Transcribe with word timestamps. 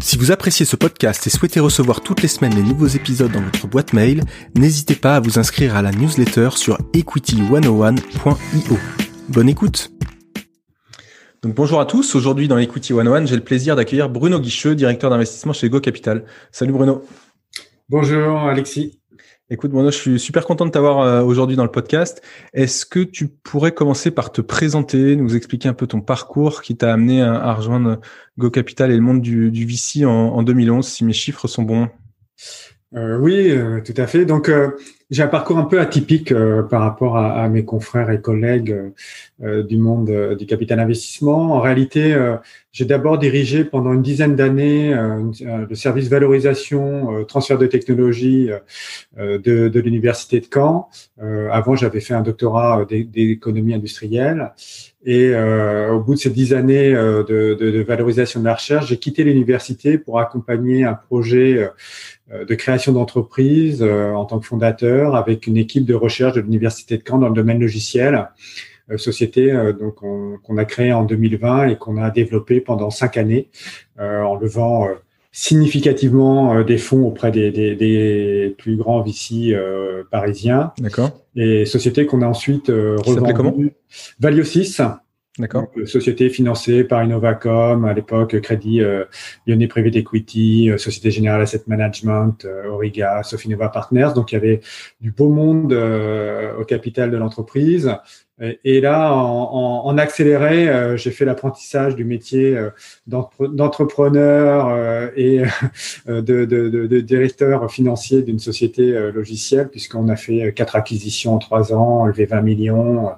Si 0.00 0.16
vous 0.18 0.32
appréciez 0.32 0.66
ce 0.66 0.76
podcast 0.76 1.26
et 1.26 1.30
souhaitez 1.30 1.60
recevoir 1.60 2.00
toutes 2.00 2.22
les 2.22 2.28
semaines 2.28 2.54
les 2.54 2.62
nouveaux 2.62 2.86
épisodes 2.86 3.32
dans 3.32 3.40
votre 3.40 3.66
boîte 3.66 3.92
mail, 3.92 4.22
n'hésitez 4.54 4.94
pas 4.94 5.16
à 5.16 5.20
vous 5.20 5.38
inscrire 5.38 5.76
à 5.76 5.82
la 5.82 5.92
newsletter 5.92 6.50
sur 6.56 6.78
equity101.io. 6.92 8.78
Bonne 9.28 9.48
écoute 9.48 9.90
donc 11.42 11.56
bonjour 11.56 11.78
à 11.78 11.84
tous, 11.84 12.14
aujourd'hui 12.14 12.48
dans 12.48 12.56
Equity 12.56 12.94
101, 12.94 13.26
j'ai 13.26 13.36
le 13.36 13.44
plaisir 13.44 13.76
d'accueillir 13.76 14.08
Bruno 14.08 14.40
Guicheux, 14.40 14.74
directeur 14.74 15.10
d'investissement 15.10 15.52
chez 15.52 15.68
Go 15.68 15.78
Capital. 15.78 16.24
Salut 16.50 16.72
Bruno. 16.72 17.04
Bonjour 17.90 18.38
Alexis. 18.38 18.98
Écoute, 19.50 19.72
Bruno, 19.72 19.90
je 19.90 19.96
suis 19.98 20.18
super 20.18 20.46
content 20.46 20.64
de 20.64 20.70
t'avoir 20.70 21.00
euh, 21.00 21.22
aujourd'hui 21.22 21.54
dans 21.54 21.64
le 21.64 21.70
podcast. 21.70 22.22
Est-ce 22.54 22.86
que 22.86 23.00
tu 23.00 23.28
pourrais 23.28 23.72
commencer 23.72 24.10
par 24.10 24.32
te 24.32 24.40
présenter, 24.40 25.16
nous 25.16 25.36
expliquer 25.36 25.68
un 25.68 25.74
peu 25.74 25.86
ton 25.86 26.00
parcours 26.00 26.62
qui 26.62 26.78
t'a 26.78 26.94
amené 26.94 27.20
à, 27.20 27.52
rejoindre 27.52 28.00
Go 28.38 28.50
Capital 28.50 28.90
et 28.90 28.94
le 28.94 29.02
monde 29.02 29.20
du, 29.20 29.66
VC 29.66 30.06
en 30.06 30.42
2011, 30.42 30.86
si 30.86 31.04
mes 31.04 31.12
chiffres 31.12 31.46
sont 31.46 31.62
bons? 31.62 31.90
Euh, 32.96 33.18
oui, 33.18 33.50
euh, 33.50 33.82
tout 33.82 33.92
à 33.98 34.06
fait. 34.06 34.24
Donc, 34.24 34.50
j'ai 35.14 35.22
un 35.22 35.28
parcours 35.28 35.58
un 35.58 35.64
peu 35.64 35.80
atypique 35.80 36.34
par 36.68 36.82
rapport 36.82 37.16
à, 37.16 37.42
à, 37.42 37.48
mes 37.48 37.64
confrères 37.64 38.10
et 38.10 38.20
collègues 38.20 38.92
du 39.40 39.76
monde 39.78 40.36
du 40.36 40.46
capital 40.46 40.80
investissement. 40.80 41.52
En 41.54 41.60
réalité, 41.60 42.16
j'ai 42.72 42.84
d'abord 42.84 43.18
dirigé 43.18 43.64
pendant 43.64 43.92
une 43.92 44.02
dizaine 44.02 44.34
d'années 44.34 44.92
le 44.94 45.74
service 45.74 46.08
valorisation, 46.08 47.24
transfert 47.24 47.58
de 47.58 47.66
technologie 47.66 48.50
de, 49.16 49.38
de 49.68 49.80
l'université 49.80 50.40
de 50.40 50.46
Caen. 50.52 50.88
avant, 51.50 51.76
j'avais 51.76 52.00
fait 52.00 52.14
un 52.14 52.22
doctorat 52.22 52.84
d'économie 52.88 53.74
industrielle. 53.74 54.52
Et 55.06 55.34
au 55.36 56.00
bout 56.00 56.14
de 56.14 56.18
ces 56.18 56.30
dix 56.30 56.54
années 56.54 56.92
de, 56.92 57.24
de, 57.28 57.54
de, 57.54 57.82
valorisation 57.82 58.40
de 58.40 58.46
la 58.46 58.54
recherche, 58.54 58.86
j'ai 58.86 58.96
quitté 58.96 59.22
l'université 59.22 59.98
pour 59.98 60.18
accompagner 60.18 60.84
un 60.84 60.94
projet 60.94 61.68
euh, 62.32 62.46
de 62.46 62.54
création 62.54 62.92
d'entreprise 62.92 63.82
euh, 63.82 64.12
en 64.12 64.24
tant 64.24 64.38
que 64.38 64.46
fondateur 64.46 65.14
avec 65.14 65.46
une 65.46 65.58
équipe 65.58 65.84
de 65.84 65.92
recherche 65.92 66.32
de 66.32 66.40
l'université 66.40 66.96
de 66.96 67.02
Caen 67.06 67.18
dans 67.18 67.28
le 67.28 67.34
domaine 67.34 67.60
logiciel, 67.60 68.30
euh, 68.90 68.96
société 68.96 69.52
donc 69.78 69.96
qu'on 69.96 70.56
a 70.56 70.64
créée 70.64 70.94
en 70.94 71.04
2020 71.04 71.68
et 71.68 71.76
qu'on 71.76 71.98
a 71.98 72.10
développée 72.10 72.62
pendant 72.62 72.88
cinq 72.88 73.18
années 73.18 73.50
en 73.98 74.36
levant 74.36 74.88
significativement 75.36 76.62
des 76.62 76.78
fonds 76.78 77.02
auprès 77.02 77.32
des, 77.32 77.50
des, 77.50 77.74
des 77.74 78.54
plus 78.56 78.76
grands 78.76 79.02
VC 79.02 79.52
parisiens. 80.10 80.72
D'accord. 80.78 81.10
Et 81.34 81.66
société 81.66 82.06
qu'on 82.06 82.22
a 82.22 82.26
ensuite 82.26 82.68
revendue. 82.68 83.32
comment? 83.34 83.54
Valio 84.20 84.44
6 84.44 84.80
D'accord. 85.38 85.66
Euh, 85.76 85.84
société 85.84 86.30
financée 86.30 86.84
par 86.84 87.02
Innovacom, 87.02 87.84
à 87.84 87.92
l'époque 87.92 88.40
Crédit 88.40 88.80
euh, 88.80 89.04
Lyonnais 89.46 89.66
Private 89.66 89.96
Equity, 89.96 90.70
euh, 90.70 90.78
Société 90.78 91.10
Générale 91.10 91.42
Asset 91.42 91.64
Management, 91.66 92.44
euh, 92.44 92.68
Origa, 92.68 93.22
Sofinova 93.24 93.68
Partners. 93.68 94.10
Donc 94.14 94.30
il 94.30 94.36
y 94.36 94.38
avait 94.38 94.60
du 95.00 95.10
beau 95.10 95.28
monde 95.28 95.72
au 95.72 96.64
capital 96.64 97.10
de 97.10 97.16
l'entreprise. 97.16 97.92
Et 98.40 98.80
là, 98.80 99.12
en, 99.14 99.86
en, 99.86 99.96
accéléré, 99.96 100.68
euh, 100.68 100.96
j'ai 100.96 101.12
fait 101.12 101.24
l'apprentissage 101.24 101.94
du 101.94 102.04
métier 102.04 102.56
euh, 102.56 102.70
d'entrepreneur 103.06 104.70
euh, 104.70 105.08
et 105.14 105.42
de, 106.08 106.20
de, 106.20 106.44
de, 106.44 106.86
de, 106.88 107.00
directeur 107.00 107.70
financier 107.70 108.22
d'une 108.22 108.40
société 108.40 108.90
logicielle, 109.12 109.68
puisqu'on 109.68 110.08
a 110.08 110.16
fait 110.16 110.52
quatre 110.52 110.74
acquisitions 110.74 111.34
en 111.34 111.38
trois 111.38 111.72
ans, 111.72 112.06
levé 112.06 112.24
20 112.24 112.40
millions. 112.40 113.10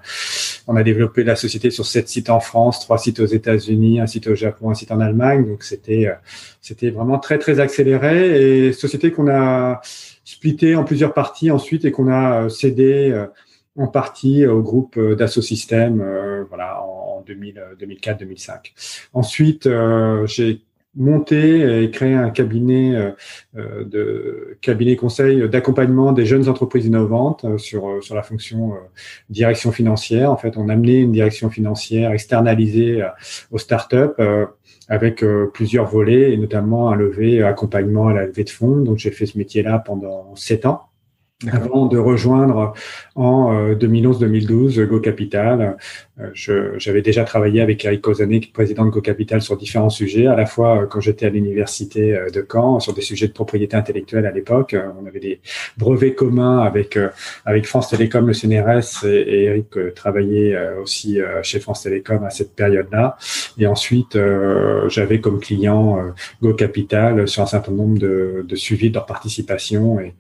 On 0.67 0.77
a 0.77 0.83
développé 0.83 1.25
la 1.25 1.35
société 1.35 1.71
sur 1.71 1.87
sept 1.87 2.09
sites 2.09 2.29
en 2.29 2.41
France, 2.41 2.81
trois 2.81 2.99
sites 2.99 3.21
aux 3.21 3.27
États-Unis, 3.27 4.01
un 4.01 4.07
site 4.07 4.27
au 4.27 4.35
Japon, 4.35 4.69
un 4.69 4.75
site 4.75 4.93
en 4.93 5.01
Allemagne. 5.01 5.47
Donc 5.49 5.63
c'était 5.63 6.11
c'était 6.61 6.91
vraiment 6.91 7.19
très 7.19 7.39
très 7.39 7.59
accéléré 7.59 8.67
et 8.67 8.73
société 8.75 9.13
qu'on 9.13 9.29
a 9.29 9.81
splitté 10.25 10.77
en 10.77 10.85
plusieurs 10.85 11.15
parties 11.15 11.51
ensuite 11.51 11.87
et 11.87 11.91
qu'on 11.93 12.11
a 12.13 12.51
cédé 12.51 13.27
en 13.77 13.87
partie 13.87 14.47
au 14.47 14.63
groupe 14.63 14.97
euh, 14.97 15.15
d'Asso 15.15 15.43
System, 15.43 16.01
euh, 16.01 16.45
voilà, 16.49 16.83
en 16.83 17.23
2004-2005. 17.27 18.51
Euh, 18.51 18.57
Ensuite, 19.13 19.69
j'ai 20.27 20.63
monté 20.95 21.83
et 21.83 21.91
créé 21.91 22.15
un 22.15 22.31
cabinet 22.31 23.15
de 23.55 24.57
cabinet 24.63 24.97
conseil 24.97 25.47
d'accompagnement 25.47 26.13
des 26.13 26.25
jeunes 26.25 26.49
entreprises 26.49 26.87
innovantes 26.87 27.45
sur 27.59 28.03
sur 28.03 28.15
la 28.15 28.23
fonction 28.23 28.73
direction 29.29 29.73
financière. 29.73 30.33
En 30.33 30.39
fait, 30.39 30.57
on 30.57 30.71
a 30.71 30.73
amené 30.73 31.01
une 31.01 31.13
direction 31.13 31.51
financière 31.51 32.13
externalisée 32.13 33.05
aux 33.51 33.59
startups 33.59 34.23
avec 34.89 35.23
plusieurs 35.53 35.87
volets 35.87 36.33
et 36.33 36.39
notamment 36.39 36.89
un 36.91 36.97
levé 36.97 37.43
accompagnement 37.43 38.09
à 38.09 38.15
la 38.15 38.25
levée 38.25 38.45
de 38.45 38.51
fonds. 38.51 38.79
Donc, 38.79 38.97
j'ai 38.97 39.11
fait 39.11 39.27
ce 39.27 39.37
métier-là 39.37 39.79
pendant 39.81 40.35
sept 40.35 40.65
ans 40.65 40.89
avant 41.53 41.85
de 41.85 41.99
rejoindre 41.99 42.73
en 43.15 43.73
2011-2012 43.75 44.81
euh, 44.81 44.87
Go 44.87 45.01
Capital. 45.01 45.77
Euh, 46.19 46.31
j'avais 46.79 47.03
déjà 47.03 47.25
travaillé 47.25 47.61
avec 47.61 47.85
Eric 47.85 48.01
Kozanek, 48.01 48.55
président 48.55 48.87
de 48.87 48.91
Go 48.91 49.03
Capital, 49.03 49.43
sur 49.43 49.59
différents 49.59 49.91
sujets, 49.91 50.27
à 50.27 50.35
la 50.35 50.47
fois 50.47 50.83
euh, 50.83 50.87
quand 50.87 51.01
j'étais 51.01 51.27
à 51.27 51.29
l'université 51.29 52.19
de 52.33 52.47
Caen, 52.51 52.81
sur 52.81 52.95
des 52.95 53.03
sujets 53.03 53.29
de 53.29 53.35
propriété 53.35 53.77
intellectuelle 53.77 54.25
à 54.25 54.31
l'époque. 54.31 54.75
On 54.99 55.05
avait 55.05 55.21
des 55.21 55.41
brevets 55.77 56.15
communs 56.15 56.61
avec 56.61 56.99
avec 57.45 57.67
France 57.67 57.91
Télécom, 57.91 58.27
le 58.27 58.33
CNRS, 58.33 59.05
et, 59.05 59.45
Eric 59.45 59.95
travaillait 59.95 60.57
aussi 60.83 61.19
chez 61.43 61.61
France 61.61 61.83
Télécom 61.83 62.25
à 62.25 62.31
cette 62.31 62.55
période-là. 62.55 63.17
Et 63.59 63.67
ensuite, 63.67 64.19
j'avais 64.89 65.21
comme 65.21 65.41
client 65.41 66.13
Go 66.43 66.55
Capital 66.55 67.29
sur 67.29 67.43
un 67.43 67.47
certain 67.47 67.73
nombre 67.73 67.99
de, 67.99 68.45
de 68.49 68.57
suivis 68.57 68.89
de 68.89 68.95
leur 68.95 69.07
participation 69.07 70.01
et 70.01 70.15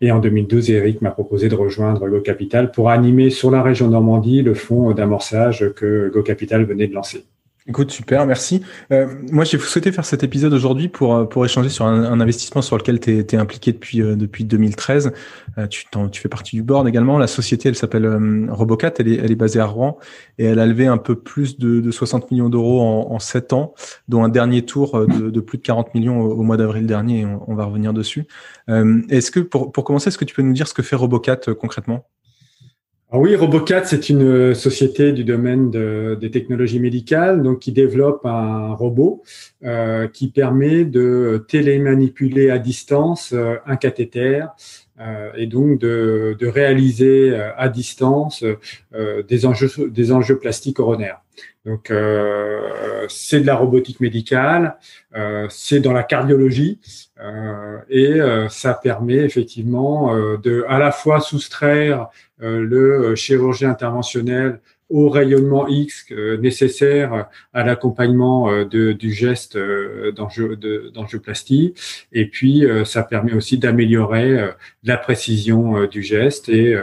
et 0.00 0.10
en 0.10 0.18
2012, 0.18 0.70
Eric 0.70 1.02
m'a 1.02 1.10
proposé 1.10 1.48
de 1.48 1.54
rejoindre 1.54 2.08
Go 2.08 2.20
Capital 2.20 2.70
pour 2.70 2.90
animer 2.90 3.30
sur 3.30 3.50
la 3.50 3.62
région 3.62 3.88
Normandie 3.88 4.42
le 4.42 4.54
fonds 4.54 4.92
d'amorçage 4.92 5.72
que 5.74 6.10
Go 6.12 6.22
Capital 6.22 6.64
venait 6.64 6.86
de 6.86 6.94
lancer. 6.94 7.24
Écoute, 7.66 7.90
super, 7.90 8.26
merci. 8.26 8.62
Euh, 8.90 9.06
moi, 9.30 9.44
j'ai 9.44 9.58
souhaité 9.58 9.92
faire 9.92 10.06
cet 10.06 10.24
épisode 10.24 10.54
aujourd'hui 10.54 10.88
pour 10.88 11.14
euh, 11.14 11.24
pour 11.26 11.44
échanger 11.44 11.68
sur 11.68 11.84
un, 11.84 12.18
investissement 12.18 12.62
sur 12.62 12.78
lequel 12.78 12.98
tu 13.00 13.18
es, 13.18 13.36
impliqué 13.36 13.72
depuis 13.72 14.00
euh, 14.00 14.16
depuis 14.16 14.44
2013. 14.44 15.12
tu, 15.68 15.84
tu 16.10 16.20
fais 16.22 16.30
partie 16.30 16.56
du 16.56 16.62
board 16.62 16.88
également. 16.88 17.18
La 17.18 17.26
société, 17.26 17.68
elle 17.68 17.76
s'appelle 17.76 18.48
Robocat. 18.50 18.94
Elle 18.98 19.08
est, 19.08 19.16
elle 19.16 19.30
est 19.30 19.36
basée 19.36 19.60
à 19.60 19.66
Rouen 19.66 19.98
et 20.38 20.46
elle 20.46 20.58
a 20.58 20.66
levé 20.66 20.86
un 20.86 20.96
peu 20.96 21.16
plus 21.16 21.58
de, 21.58 21.80
de 21.80 21.90
60 21.90 22.30
millions 22.30 22.48
d'euros 22.48 22.80
en, 22.80 23.12
en 23.12 23.18
7 23.18 23.52
ans, 23.52 23.74
dont 24.08 24.24
un 24.24 24.30
dernier 24.30 24.64
tour 24.64 25.06
de, 25.06 25.28
de 25.28 25.40
plus 25.40 25.58
de 25.58 25.62
40 25.62 25.94
millions 25.94 26.18
au, 26.22 26.42
mois 26.42 26.56
d'avril 26.56 26.86
dernier. 26.86 27.26
On, 27.26 27.44
on, 27.46 27.54
va 27.54 27.66
revenir 27.66 27.92
dessus. 27.92 28.26
est-ce 28.68 29.30
que 29.30 29.40
pour, 29.40 29.70
pour 29.70 29.84
commencer, 29.84 30.08
est-ce 30.08 30.18
que 30.18 30.24
tu 30.24 30.34
peux 30.34 30.42
nous 30.42 30.54
dire 30.54 30.66
ce 30.66 30.74
que 30.74 30.82
fait 30.82 30.96
Robocat 30.96 31.40
concrètement? 31.60 32.06
Ah 33.12 33.18
oui, 33.18 33.34
Robocat, 33.34 33.86
c'est 33.86 34.08
une 34.08 34.22
euh, 34.22 34.54
société 34.54 35.10
du 35.10 35.24
domaine 35.24 35.72
de, 35.72 36.16
des 36.20 36.30
technologies 36.30 36.78
médicales, 36.78 37.42
donc 37.42 37.58
qui 37.58 37.72
développe 37.72 38.24
un 38.24 38.72
robot 38.72 39.24
euh, 39.64 40.06
qui 40.06 40.28
permet 40.30 40.84
de 40.84 41.44
télémanipuler 41.48 42.50
à 42.50 42.60
distance 42.60 43.32
euh, 43.32 43.56
un 43.66 43.74
cathéter 43.74 44.44
et 45.34 45.46
donc 45.46 45.80
de, 45.80 46.36
de, 46.38 46.46
réaliser 46.46 47.34
à 47.34 47.70
distance 47.70 48.44
des 49.30 49.46
enjeux 49.46 49.88
des 49.88 50.12
enjeux 50.12 50.38
plastiques 50.38 50.76
coronaires. 50.76 51.22
Donc 51.66 51.92
c'est 53.08 53.40
de 53.40 53.46
la 53.46 53.54
robotique 53.54 54.00
médicale, 54.00 54.78
c'est 55.50 55.80
dans 55.80 55.92
la 55.92 56.02
cardiologie 56.02 56.80
et 57.90 58.18
ça 58.48 58.74
permet 58.74 59.16
effectivement 59.16 60.14
de 60.38 60.64
à 60.68 60.78
la 60.78 60.90
fois 60.90 61.20
soustraire 61.20 62.08
euh, 62.42 62.64
le 62.64 63.10
euh, 63.10 63.16
chirurgien 63.16 63.70
interventionnel 63.70 64.60
au 64.90 65.08
rayonnement 65.08 65.68
X 65.68 66.06
euh, 66.10 66.36
nécessaire 66.36 67.28
à 67.52 67.64
l'accompagnement 67.64 68.64
du 68.64 69.12
geste 69.12 69.56
d'angioplastie. 69.56 71.74
Et 72.12 72.26
puis, 72.26 72.64
ça 72.84 73.02
permet 73.02 73.32
aussi 73.32 73.58
d'améliorer 73.58 74.50
la 74.84 74.96
précision 74.96 75.86
du 75.86 76.02
geste 76.02 76.48
et 76.48 76.76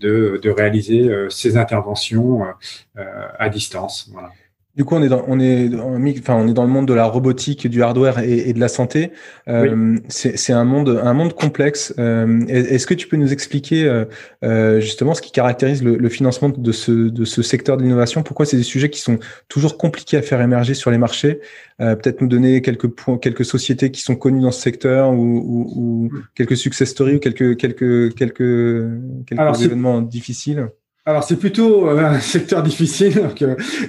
de, 0.00 0.40
de 0.42 0.50
réaliser 0.50 1.10
ces 1.28 1.56
interventions 1.56 2.44
à 2.94 3.48
distance. 3.48 4.08
Voilà. 4.12 4.30
Du 4.76 4.84
coup, 4.84 4.94
on 4.94 5.02
est 5.02 5.08
dans, 5.08 5.24
on 5.26 5.40
est, 5.40 5.70
enfin, 6.18 6.34
on 6.34 6.46
est 6.46 6.52
dans 6.52 6.64
le 6.64 6.68
monde 6.68 6.86
de 6.86 6.92
la 6.92 7.06
robotique, 7.06 7.66
du 7.66 7.82
hardware 7.82 8.18
et, 8.18 8.52
de 8.52 8.60
la 8.60 8.68
santé. 8.68 9.10
Euh, 9.48 9.96
C'est 10.08 10.52
un 10.52 10.64
monde, 10.64 11.00
un 11.02 11.14
monde 11.14 11.32
complexe. 11.32 11.94
Euh, 11.98 12.44
Est-ce 12.46 12.86
que 12.86 12.92
tu 12.92 13.08
peux 13.08 13.16
nous 13.16 13.32
expliquer 13.32 14.04
euh, 14.44 14.80
justement 14.80 15.14
ce 15.14 15.22
qui 15.22 15.32
caractérise 15.32 15.82
le, 15.82 15.96
le, 15.96 16.08
financement 16.10 16.50
de 16.50 16.72
ce, 16.72 16.92
de 16.92 17.24
ce 17.24 17.40
secteur 17.40 17.78
de 17.78 17.84
l'innovation? 17.84 18.22
Pourquoi 18.22 18.44
c'est 18.44 18.58
des 18.58 18.62
sujets 18.62 18.90
qui 18.90 19.00
sont 19.00 19.18
toujours 19.48 19.78
compliqués 19.78 20.18
à 20.18 20.22
faire 20.22 20.42
émerger 20.42 20.74
sur 20.74 20.90
les 20.90 20.98
marchés? 20.98 21.40
Peut-être 21.78 22.20
nous 22.20 22.28
donner 22.28 22.60
quelques 22.60 22.88
points, 22.88 23.16
quelques 23.16 23.46
sociétés 23.46 23.90
qui 23.90 24.02
sont 24.02 24.16
connues 24.16 24.42
dans 24.42 24.50
ce 24.50 24.60
secteur 24.60 25.10
ou, 25.10 25.38
ou, 25.38 25.72
ou 25.74 26.08
hmm. 26.12 26.22
quelques 26.34 26.56
success 26.56 26.90
stories 26.90 27.16
ou 27.16 27.18
quelques 27.18 27.56
quelques 27.56 28.14
quelques 28.14 28.90
quelques 29.26 29.62
événements 29.62 30.02
difficiles. 30.02 30.68
Alors 31.08 31.22
c'est 31.22 31.36
plutôt 31.36 31.88
euh, 31.88 32.04
un 32.04 32.18
secteur 32.20 32.64
difficile. 32.64 33.30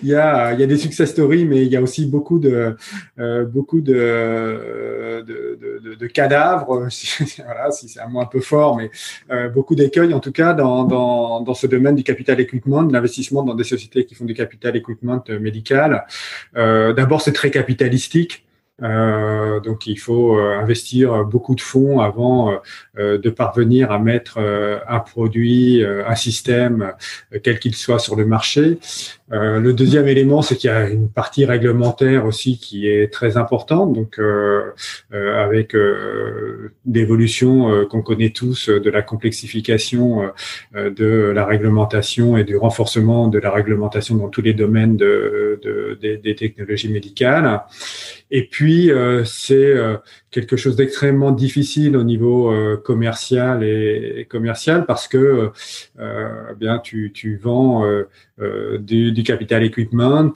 Il 0.04 0.10
y 0.10 0.14
a 0.14 0.54
il 0.54 0.60
y 0.60 0.64
a 0.64 0.68
des 0.68 0.78
success 0.78 1.10
stories, 1.10 1.46
mais 1.46 1.66
il 1.66 1.72
y 1.72 1.76
a 1.76 1.82
aussi 1.82 2.06
beaucoup 2.06 2.38
de 2.38 2.76
euh, 3.20 3.44
beaucoup 3.44 3.82
de 3.82 5.24
de, 5.26 5.60
de, 5.84 5.96
de 5.96 6.08
cadavres. 6.08 6.68
voilà, 7.44 7.72
si 7.72 7.90
c'est 7.90 8.00
un 8.00 8.08
mot 8.08 8.22
un 8.22 8.28
peu 8.28 8.40
fort, 8.40 8.78
mais 8.78 8.92
euh, 9.32 9.50
beaucoup 9.50 9.74
d'écueils 9.74 10.14
en 10.14 10.20
tout 10.20 10.32
cas 10.32 10.54
dans, 10.54 10.84
dans 10.84 11.42
dans 11.42 11.56
ce 11.56 11.66
domaine 11.66 11.96
du 11.96 12.04
capital 12.04 12.40
equipment, 12.40 12.84
de 12.84 12.94
l'investissement 12.94 13.42
dans 13.42 13.56
des 13.56 13.64
sociétés 13.64 14.06
qui 14.06 14.14
font 14.14 14.26
du 14.26 14.36
capital 14.36 14.76
equipment 14.76 15.24
médical. 15.42 16.06
D'abord, 16.54 17.22
c'est 17.22 17.34
très 17.34 17.50
capitalistique. 17.50 18.47
Euh, 18.84 19.60
donc 19.60 19.88
il 19.88 19.98
faut 19.98 20.38
euh, 20.38 20.60
investir 20.60 21.26
beaucoup 21.26 21.56
de 21.56 21.62
fonds 21.62 22.00
avant 22.00 22.60
euh, 22.98 23.18
de 23.18 23.30
parvenir 23.32 23.92
à 23.92 23.98
mettre 23.98 24.38
un 24.88 25.00
produit, 25.00 25.84
un 25.84 26.16
système, 26.16 26.94
quel 27.44 27.60
qu'il 27.60 27.76
soit, 27.76 28.00
sur 28.00 28.16
le 28.16 28.26
marché. 28.26 28.80
Le 29.30 29.72
deuxième 29.74 30.08
élément, 30.08 30.42
c'est 30.42 30.56
qu'il 30.56 30.70
y 30.70 30.74
a 30.74 30.90
une 30.90 31.10
partie 31.10 31.46
réglementaire 31.46 32.26
aussi 32.26 32.58
qui 32.58 32.88
est 32.88 33.12
très 33.12 33.36
importante. 33.38 33.94
Donc 33.94 34.20
avec 35.12 35.76
l'évolution 36.86 37.86
qu'on 37.88 38.02
connaît 38.02 38.30
tous 38.30 38.70
de 38.70 38.90
la 38.90 39.02
complexification 39.02 40.32
de 40.74 41.32
la 41.36 41.46
réglementation 41.46 42.38
et 42.38 42.44
du 42.44 42.56
renforcement 42.56 43.28
de 43.28 43.40
la 43.40 43.52
réglementation 43.52 44.16
dans 44.16 44.30
tous 44.30 44.42
les 44.42 44.54
domaines 44.54 44.98
de, 44.98 45.60
de 45.62 45.98
des, 46.02 46.36
technologies 46.36 46.90
médicales. 46.90 47.62
Et 48.30 48.48
puis, 48.48 48.92
euh, 48.92 49.24
c'est 49.24 49.56
euh, 49.56 49.98
quelque 50.32 50.58
chose 50.58 50.76
d'extrêmement 50.76 51.32
difficile 51.32 51.96
au 51.96 52.04
niveau 52.04 52.52
euh, 52.52 52.76
commercial 52.78 53.64
et, 53.64 54.28
commercial 54.30 54.86
parce 54.86 55.08
que 55.08 55.52
bien 56.58 56.80
tu, 56.80 57.12
tu 57.14 57.38
vends 57.38 57.86
du, 58.80 59.17
du, 59.18 59.24
capital 59.24 59.64
equipment 59.64 60.32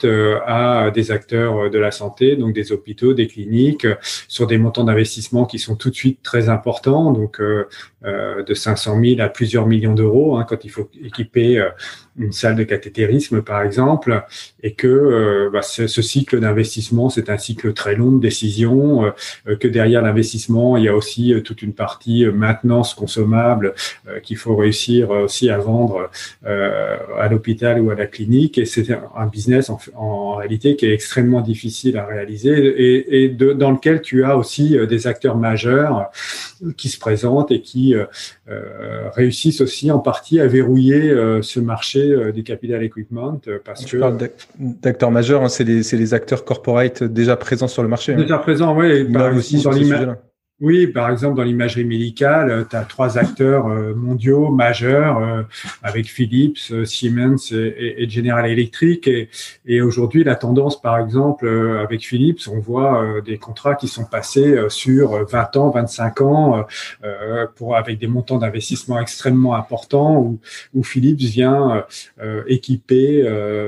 à 0.46 0.90
des 0.92 1.10
acteurs 1.10 1.70
de 1.70 1.78
la 1.78 1.90
santé, 1.90 2.36
donc 2.36 2.52
des 2.52 2.72
hôpitaux, 2.72 3.14
des 3.14 3.26
cliniques, 3.26 3.86
sur 4.28 4.46
des 4.46 4.58
montants 4.58 4.84
d'investissement 4.84 5.46
qui 5.46 5.58
sont 5.58 5.76
tout 5.76 5.90
de 5.90 5.94
suite 5.94 6.18
très 6.22 6.48
importants, 6.48 7.12
donc 7.12 7.40
de 7.40 8.54
500 8.54 9.00
000 9.00 9.20
à 9.20 9.28
plusieurs 9.28 9.66
millions 9.66 9.94
d'euros 9.94 10.36
hein, 10.36 10.44
quand 10.48 10.64
il 10.64 10.70
faut 10.70 10.90
équiper 11.02 11.64
une 12.18 12.32
salle 12.32 12.56
de 12.56 12.64
cathétérisme, 12.64 13.42
par 13.42 13.62
exemple, 13.62 14.24
et 14.62 14.74
que 14.74 14.86
euh, 14.86 15.50
bah, 15.50 15.62
ce, 15.62 15.86
cycle 15.86 16.40
d'investissement, 16.40 17.08
c'est 17.08 17.30
un 17.30 17.38
cycle 17.38 17.72
très 17.72 17.94
long 17.94 18.12
de 18.12 18.20
décision, 18.20 19.12
euh, 19.46 19.56
que 19.56 19.66
derrière 19.66 20.02
l'investissement, 20.02 20.76
il 20.76 20.84
y 20.84 20.88
a 20.88 20.94
aussi 20.94 21.32
euh, 21.32 21.40
toute 21.40 21.62
une 21.62 21.72
partie 21.72 22.26
maintenance 22.26 22.94
consommable 22.94 23.74
qu'il 24.22 24.36
faut 24.36 24.56
réussir 24.56 25.10
aussi 25.10 25.48
à 25.50 25.58
vendre 25.58 26.10
à 26.44 27.28
l'hôpital 27.28 27.80
ou 27.80 27.90
à 27.90 27.94
la 27.94 28.06
clinique, 28.06 28.64
c'est 28.72 28.86
un 29.14 29.26
business 29.26 29.70
en, 29.70 29.78
en, 29.94 30.34
réalité 30.36 30.76
qui 30.76 30.86
est 30.86 30.94
extrêmement 30.94 31.40
difficile 31.40 31.98
à 31.98 32.06
réaliser 32.06 32.50
et, 32.50 33.24
et 33.24 33.28
de, 33.28 33.52
dans 33.52 33.70
lequel 33.70 34.00
tu 34.00 34.24
as 34.24 34.36
aussi 34.36 34.76
des 34.88 35.06
acteurs 35.06 35.36
majeurs 35.36 36.10
qui 36.76 36.88
se 36.88 36.98
présentent 36.98 37.50
et 37.50 37.60
qui 37.60 37.94
réussissent 39.14 39.60
aussi 39.60 39.90
en 39.90 39.98
partie 39.98 40.40
à 40.40 40.46
verrouiller 40.46 41.14
ce 41.42 41.60
marché 41.60 41.92
euh, 42.10 42.32
des 42.32 42.42
capital 42.42 42.82
equipment 42.82 43.40
euh, 43.48 43.58
parce 43.64 43.84
que 43.84 43.96
d'acteurs 44.58 45.10
majeurs, 45.10 45.42
hein, 45.42 45.48
c'est 45.48 45.64
les, 45.64 45.82
les, 45.82 46.14
acteurs 46.14 46.44
corporate 46.44 47.02
déjà 47.02 47.36
présents 47.36 47.68
sur 47.68 47.82
le 47.82 47.88
marché. 47.88 48.14
Hein. 48.14 48.16
Déjà 48.16 48.38
présents, 48.38 48.76
oui. 48.76 49.06
aussi 49.36 49.62
dans 49.62 49.70
l'image 49.70 50.08
oui, 50.62 50.86
par 50.86 51.10
exemple, 51.10 51.36
dans 51.36 51.42
l'imagerie 51.42 51.84
médicale, 51.84 52.48
euh, 52.48 52.64
tu 52.64 52.76
as 52.76 52.84
trois 52.84 53.18
acteurs 53.18 53.66
euh, 53.66 53.94
mondiaux 53.96 54.48
majeurs 54.48 55.18
euh, 55.18 55.42
avec 55.82 56.06
Philips, 56.06 56.84
Siemens 56.84 57.50
et, 57.52 58.08
General 58.08 58.48
Electric. 58.48 59.10
Et, 59.66 59.82
aujourd'hui, 59.82 60.22
la 60.22 60.36
tendance, 60.36 60.80
par 60.80 61.00
exemple, 61.00 61.48
avec 61.82 62.06
Philips, 62.06 62.48
on 62.48 62.60
voit 62.60 63.20
des 63.24 63.38
contrats 63.38 63.74
qui 63.74 63.88
sont 63.88 64.04
passés 64.04 64.56
sur 64.68 65.26
20 65.26 65.56
ans, 65.56 65.70
25 65.70 66.20
ans, 66.20 66.66
pour 67.56 67.76
avec 67.76 67.98
des 67.98 68.06
montants 68.06 68.38
d'investissement 68.38 69.00
extrêmement 69.00 69.56
importants, 69.56 70.18
où, 70.18 70.38
où 70.74 70.84
Philips 70.84 71.18
vient 71.18 71.84
équiper 72.46 73.26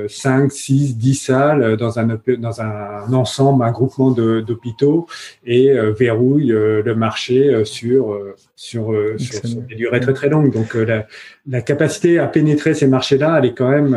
5, 0.08 0.52
6, 0.52 0.96
10 0.96 1.14
salles 1.14 1.76
dans 1.76 1.98
un, 1.98 2.18
dans 2.38 2.60
un 2.60 3.12
ensemble, 3.12 3.64
un 3.64 3.72
groupement 3.72 4.10
d'hôpitaux 4.10 5.06
et 5.44 5.72
verrouille 5.98 6.54
le 6.84 6.94
marché 6.94 7.48
euh, 7.48 7.64
sur, 7.64 8.12
euh, 8.12 8.34
sur, 8.56 8.92
euh, 8.92 9.16
sur, 9.18 9.40
des 9.42 9.74
durées 9.74 10.00
très 10.00 10.12
très 10.12 10.28
longues. 10.28 10.52
Donc 10.52 10.74
la, 10.74 11.06
la, 11.46 11.60
capacité 11.62 12.18
à 12.18 12.26
pénétrer 12.26 12.74
ces 12.74 12.86
marchés-là, 12.86 13.38
elle 13.38 13.46
est 13.46 13.54
quand 13.54 13.70
même, 13.70 13.96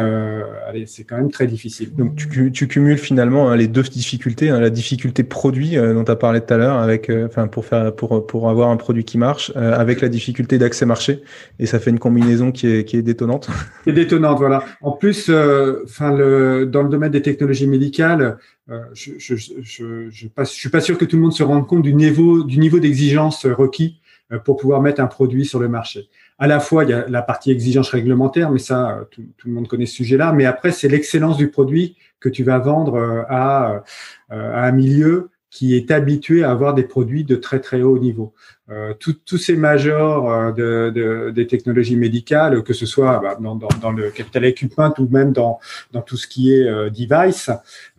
c'est 0.85 1.03
quand 1.03 1.17
même 1.17 1.31
très 1.31 1.47
difficile. 1.47 1.93
Donc 1.95 2.15
tu, 2.15 2.51
tu 2.51 2.67
cumules 2.67 2.97
finalement 2.97 3.49
hein, 3.49 3.55
les 3.55 3.67
deux 3.67 3.83
difficultés, 3.83 4.49
hein, 4.49 4.59
la 4.59 4.69
difficulté 4.69 5.23
produit 5.23 5.75
dont 5.75 6.03
tu 6.03 6.11
as 6.11 6.15
parlé 6.15 6.41
tout 6.41 6.53
à 6.53 6.57
l'heure, 6.57 6.77
avec, 6.77 7.11
enfin 7.25 7.47
pour 7.47 7.65
faire, 7.65 7.93
pour 7.93 8.25
pour 8.25 8.49
avoir 8.49 8.69
un 8.69 8.77
produit 8.77 9.03
qui 9.03 9.17
marche, 9.17 9.51
avec 9.55 10.01
la 10.01 10.09
difficulté 10.09 10.57
d'accès 10.57 10.85
marché, 10.85 11.21
et 11.59 11.65
ça 11.65 11.79
fait 11.79 11.91
une 11.91 11.99
combinaison 11.99 12.51
qui 12.51 12.67
est 12.67 12.85
qui 12.85 12.97
est 12.97 13.01
détonnante. 13.01 13.49
Qui 13.83 13.91
est 13.91 13.93
détonnante, 13.93 14.37
voilà. 14.39 14.63
En 14.81 14.91
plus, 14.91 15.29
enfin 15.83 16.15
le 16.15 16.65
dans 16.65 16.83
le 16.83 16.89
domaine 16.89 17.11
des 17.11 17.21
technologies 17.21 17.67
médicales, 17.67 18.37
euh, 18.69 18.83
je 18.93 19.11
je, 19.17 19.35
je, 19.35 20.09
je, 20.09 20.27
pas, 20.27 20.43
je 20.43 20.49
suis 20.49 20.69
pas 20.69 20.81
sûr 20.81 20.97
que 20.97 21.05
tout 21.05 21.15
le 21.15 21.21
monde 21.21 21.31
se 21.31 21.43
rende 21.43 21.65
compte 21.67 21.83
du 21.83 21.93
niveau, 21.93 22.43
du 22.43 22.59
niveau 22.59 22.76
d'exigence 22.79 23.45
requis 23.45 23.99
euh, 24.31 24.39
pour 24.39 24.57
pouvoir 24.57 24.81
mettre 24.81 25.01
un 25.01 25.07
produit 25.07 25.45
sur 25.45 25.59
le 25.59 25.67
marché. 25.67 26.09
À 26.39 26.47
la 26.47 26.59
fois, 26.59 26.83
il 26.83 26.91
y 26.91 26.93
a 26.93 27.05
la 27.07 27.21
partie 27.21 27.51
exigence 27.51 27.89
réglementaire, 27.89 28.51
mais 28.51 28.59
ça, 28.59 28.99
euh, 28.99 29.03
tout, 29.09 29.23
le 29.45 29.51
monde 29.51 29.67
connaît 29.67 29.85
ce 29.85 29.95
sujet-là. 29.95 30.33
Mais 30.33 30.45
après, 30.45 30.71
c'est 30.71 30.87
l'excellence 30.87 31.37
du 31.37 31.49
produit 31.49 31.97
que 32.19 32.29
tu 32.29 32.43
vas 32.43 32.59
vendre 32.59 33.25
à, 33.29 33.83
à 34.29 34.65
un 34.65 34.71
milieu 34.71 35.29
qui 35.49 35.75
est 35.75 35.91
habitué 35.91 36.43
à 36.43 36.51
avoir 36.51 36.73
des 36.73 36.83
produits 36.83 37.23
de 37.23 37.35
très 37.35 37.59
très 37.59 37.81
haut 37.81 37.97
niveau. 37.99 38.33
Euh, 38.69 38.93
tous 38.99 39.37
ces 39.37 39.55
majors 39.55 40.31
euh, 40.31 40.51
de, 40.51 40.91
de, 40.93 41.31
des 41.31 41.47
technologies 41.47 41.95
médicales, 41.95 42.63
que 42.63 42.73
ce 42.73 42.85
soit 42.85 43.19
bah, 43.19 43.37
dans, 43.39 43.55
dans, 43.55 43.69
dans, 43.81 43.91
le 43.91 44.09
capital 44.09 44.45
equipment 44.45 44.93
ou 44.99 45.07
même 45.07 45.31
dans, 45.31 45.59
dans 45.93 46.01
tout 46.01 46.17
ce 46.17 46.27
qui 46.27 46.53
est 46.53 46.67
euh, 46.67 46.89
device, 46.89 47.49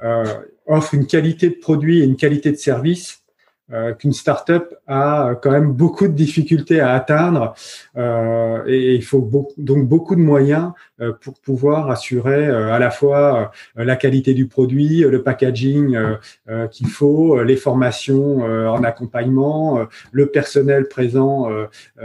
euh, 0.04 0.24
offrent 0.66 0.94
une 0.94 1.06
qualité 1.06 1.48
de 1.48 1.54
produit 1.54 2.00
et 2.00 2.04
une 2.04 2.16
qualité 2.16 2.50
de 2.52 2.56
service 2.56 3.22
euh, 3.72 3.92
qu'une 3.92 4.12
startup 4.12 4.74
a 4.86 5.34
quand 5.42 5.50
même 5.50 5.72
beaucoup 5.72 6.08
de 6.08 6.14
difficultés 6.14 6.80
à 6.80 6.94
atteindre 6.94 7.54
euh, 7.96 8.62
et, 8.66 8.94
il 8.94 9.04
faut 9.04 9.30
donc 9.58 9.86
beaucoup 9.86 10.16
de 10.16 10.20
moyens 10.20 10.72
euh, 11.00 11.12
pour 11.12 11.34
pouvoir 11.38 11.90
assurer 11.90 12.48
euh, 12.48 12.72
à 12.72 12.80
la 12.80 12.90
fois 12.90 13.52
euh, 13.78 13.84
la 13.84 13.94
qualité 13.94 14.34
du 14.34 14.48
produit, 14.48 15.02
le 15.02 15.22
packaging 15.22 15.96
qu'il 16.72 16.88
faut, 16.88 17.42
les 17.42 17.56
formations 17.56 18.38
en 18.40 18.82
accompagnement, 18.82 19.86
le 20.12 20.26
personnel 20.26 20.88
présent 20.88 21.48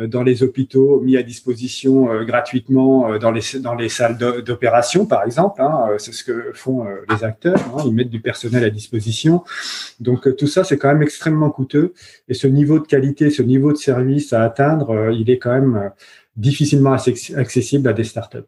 dans 0.08 0.24
les 0.24 0.44
hôpitaux 0.44 1.00
mis 1.02 1.18
à 1.18 1.24
disposition 1.24 2.24
gratuitement 2.24 3.18
dans 3.18 3.32
les 3.32 3.42
dans 3.60 3.76
les 3.76 3.90
salles 3.90 4.18
d'opération 4.18 5.06
par 5.06 5.24
exemple. 5.24 5.62
Hein, 5.62 5.90
c'est 5.98 6.14
ce 6.14 6.24
que 6.24 6.52
font 6.54 6.86
les 7.10 7.24
acteurs. 7.24 7.60
Hein, 7.76 7.84
ils 7.86 7.94
mettent 7.94 8.10
du 8.10 8.22
personnel 8.22 8.64
à 8.64 8.70
disposition. 8.70 9.44
Donc 10.00 10.36
tout 10.36 10.48
ça 10.48 10.64
c'est 10.64 10.78
quand 10.78 10.90
même 10.90 11.04
extrêmement 11.04 11.50
coûteux. 11.54 11.94
Et 12.28 12.34
ce 12.34 12.48
niveau 12.48 12.80
de 12.80 12.88
qualité, 12.88 13.30
ce 13.30 13.44
niveau 13.44 13.72
de 13.72 13.78
service 13.78 14.34
à 14.34 14.44
atteindre, 14.44 15.12
il 15.12 15.30
est 15.30 15.38
quand 15.38 15.54
même 15.54 15.92
difficilement 16.36 16.94
accessible 16.94 17.88
à 17.88 17.94
des 17.94 18.04
startups. 18.04 18.48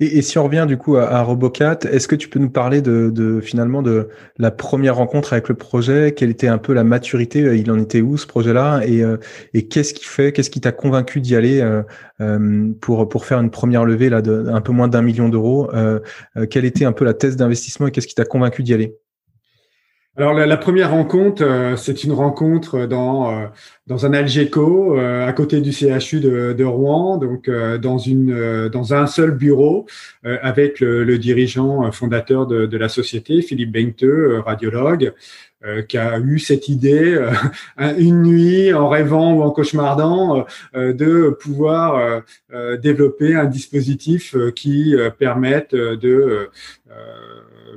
Et, 0.00 0.22
si 0.22 0.38
on 0.38 0.44
revient 0.44 0.66
du 0.68 0.76
coup 0.76 0.96
à, 0.96 1.22
Robocat, 1.22 1.78
est-ce 1.90 2.08
que 2.08 2.16
tu 2.16 2.28
peux 2.28 2.38
nous 2.38 2.50
parler 2.50 2.82
de, 2.82 3.10
de, 3.10 3.40
finalement 3.40 3.82
de 3.82 4.08
la 4.38 4.50
première 4.50 4.96
rencontre 4.96 5.32
avec 5.32 5.48
le 5.48 5.54
projet? 5.54 6.12
Quelle 6.12 6.30
était 6.30 6.48
un 6.48 6.58
peu 6.58 6.72
la 6.72 6.84
maturité? 6.84 7.40
Il 7.56 7.70
en 7.70 7.78
était 7.78 8.00
où 8.00 8.16
ce 8.16 8.26
projet-là? 8.26 8.82
Et, 8.86 9.02
euh, 9.02 9.16
qu'est-ce 9.70 9.94
qui 9.94 10.04
fait 10.04 10.32
Qu'est-ce 10.32 10.50
qui 10.50 10.60
t'a 10.60 10.72
convaincu 10.72 11.20
d'y 11.20 11.36
aller 11.36 11.60
euh, 11.60 11.82
euh, 12.20 12.72
pour 12.80 13.24
faire 13.24 13.40
une 13.40 13.50
première 13.50 13.84
levée 13.84 14.08
là 14.08 14.22
un 14.26 14.60
peu 14.60 14.72
moins 14.72 14.88
d'un 14.88 15.02
million 15.02 15.28
d'euros? 15.28 15.70
Quelle 16.50 16.64
était 16.64 16.84
un 16.84 16.92
peu 16.92 17.04
la 17.04 17.14
thèse 17.14 17.36
d'investissement 17.36 17.86
et 17.86 17.90
qu'est-ce 17.90 18.06
qui 18.06 18.14
t'a 18.14 18.24
convaincu 18.24 18.62
d'y 18.62 18.74
aller? 18.74 18.96
Alors 20.16 20.32
la, 20.32 20.56
première 20.56 20.92
rencontre, 20.92 21.42
euh, 21.42 21.74
c'est 21.74 22.04
une 22.04 22.12
rencontre 22.12 22.86
dans 22.86 23.32
euh, 23.32 23.46
dans 23.88 24.06
un 24.06 24.12
Algeco 24.12 24.96
euh, 24.96 25.26
à 25.26 25.32
côté 25.32 25.60
du 25.60 25.72
CHU 25.72 26.20
de, 26.20 26.52
de 26.52 26.64
Rouen, 26.64 27.18
donc 27.18 27.50
dans 27.50 27.98
une 27.98 28.68
dans 28.68 28.94
un 28.94 29.06
seul 29.08 29.32
bureau 29.32 29.86
avec 30.22 30.78
le, 30.78 31.02
le, 31.02 31.18
dirigeant 31.18 31.90
fondateur 31.90 32.46
de, 32.46 32.66
de 32.66 32.78
la 32.78 32.88
société, 32.88 33.42
Philippe 33.42 33.72
Bengteux, 33.72 34.38
radiologue, 34.46 35.12
qui 35.88 35.98
a 35.98 36.18
eu 36.18 36.38
cette 36.38 36.68
idée 36.68 37.18
une 37.98 38.22
nuit 38.22 38.72
en 38.72 38.88
rêvant 38.88 39.34
ou 39.34 39.42
en 39.42 39.50
cauchemardant 39.50 40.46
de 40.74 41.30
pouvoir 41.40 42.22
développer 42.80 43.34
un 43.34 43.46
dispositif 43.46 44.34
qui 44.54 44.94
permette 45.18 45.74
de 45.74 46.48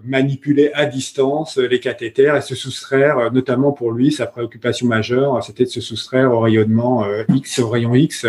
manipuler 0.04 0.72
à 0.74 0.86
distance 0.86 1.58
les 1.58 1.80
cathéters 1.80 2.36
et 2.36 2.42
se 2.42 2.56
soustraire, 2.56 3.18
euh, 3.18 3.30
notamment 3.30 3.72
pour 3.72 3.92
lui, 3.92 4.12
sa 4.12 4.25
préoccupation 4.25 4.88
majeure, 4.88 5.44
c'était 5.44 5.66
de 5.66 5.70
se 5.70 5.82
soustraire 5.82 6.32
au 6.32 6.39
rayonnement 6.39 7.06
euh, 7.06 7.24
X, 7.30 7.60
au 7.60 7.70
rayon 7.70 7.96
X, 7.96 8.25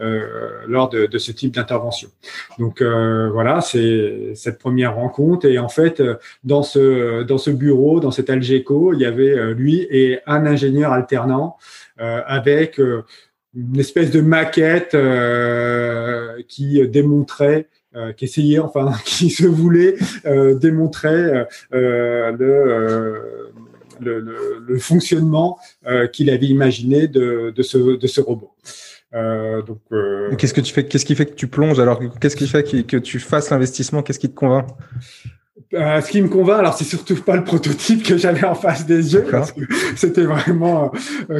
euh, 0.00 0.48
lors 0.66 0.88
de, 0.88 1.06
de, 1.06 1.18
ce 1.18 1.32
type 1.32 1.54
d'intervention. 1.54 2.08
Donc 2.58 2.82
voilà, 2.82 3.60
c'est 3.60 4.32
cette 4.34 4.58
première 4.58 4.94
rencontre. 4.94 5.46
Et 5.46 5.58
en 5.58 5.68
fait, 5.68 6.02
dans 6.44 6.62
ce 6.62 7.22
dans 7.22 7.38
ce 7.38 7.50
bureau, 7.50 8.00
dans 8.00 8.10
cet 8.10 8.30
Algeco, 8.30 8.92
il 8.94 9.00
y 9.00 9.04
avait 9.04 9.54
lui 9.54 9.86
et 9.90 10.20
un 10.26 10.46
ingénieur 10.46 10.92
alternant 10.92 11.56
avec 11.98 12.78
une 12.78 13.78
espèce 13.78 14.10
de 14.10 14.20
maquette 14.20 14.96
qui 16.48 16.86
démontrait 16.88 17.66
euh, 17.96 18.12
qui 18.12 18.26
essayait, 18.26 18.58
enfin, 18.58 18.92
qui 19.04 19.30
se 19.30 19.46
voulait 19.46 19.96
euh, 20.26 20.54
démontrer 20.54 21.46
euh, 21.72 22.30
le, 22.32 23.50
le, 24.00 24.60
le, 24.66 24.78
fonctionnement 24.78 25.58
qu'il 26.12 26.30
avait 26.30 26.46
imaginé 26.46 27.08
de, 27.08 27.52
de, 27.54 27.62
ce, 27.62 27.96
de 27.96 28.06
ce 28.06 28.20
robot. 28.20 28.52
Euh, 29.14 29.62
donc, 29.62 29.80
qu'est-ce 30.36 30.54
que 30.54 30.60
tu 30.60 30.72
fais 30.72 30.84
Qu'est-ce 30.84 31.06
qui 31.06 31.14
fait 31.14 31.26
que 31.26 31.34
tu 31.34 31.46
plonges 31.46 31.80
Alors, 31.80 32.00
qu'est-ce 32.20 32.36
qui 32.36 32.46
fait 32.46 32.62
que, 32.62 32.82
que 32.82 32.96
tu 32.96 33.18
fasses 33.18 33.50
l'investissement? 33.50 34.02
Qu'est-ce 34.02 34.18
qui 34.18 34.28
te 34.28 34.34
convainc? 34.34 34.66
Euh, 35.74 36.00
ce 36.00 36.10
qui 36.10 36.22
me 36.22 36.28
convainc, 36.28 36.60
alors 36.60 36.74
c'est 36.74 36.84
surtout 36.84 37.16
pas 37.16 37.36
le 37.36 37.44
prototype 37.44 38.02
que 38.02 38.16
j'avais 38.16 38.44
en 38.44 38.54
face 38.54 38.86
des 38.86 39.14
yeux, 39.14 39.24
parce 39.30 39.52
que 39.52 39.60
c'était 39.96 40.24
vraiment 40.24 40.92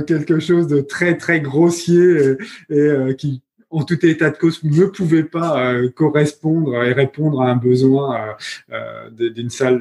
quelque 0.06 0.38
chose 0.38 0.66
de 0.66 0.80
très 0.80 1.16
très 1.16 1.40
grossier 1.40 2.36
et, 2.70 2.76
et 3.08 3.16
qui 3.16 3.42
en 3.70 3.84
tout 3.84 4.04
état 4.06 4.30
de 4.30 4.36
cause, 4.36 4.62
ne 4.64 4.86
pouvait 4.86 5.24
pas 5.24 5.72
euh, 5.72 5.90
correspondre 5.90 6.82
et 6.82 6.92
répondre 6.92 7.42
à 7.42 7.50
un 7.50 7.56
besoin 7.56 8.16
euh, 8.16 8.32
euh, 8.72 9.30
d'une 9.30 9.50
salle 9.50 9.80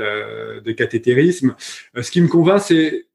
de 0.64 0.72
cathétérisme. 0.72 1.56
ce 2.00 2.12
qui 2.12 2.22
me 2.22 2.28
convainc, 2.28 2.62
c'est 2.62 3.06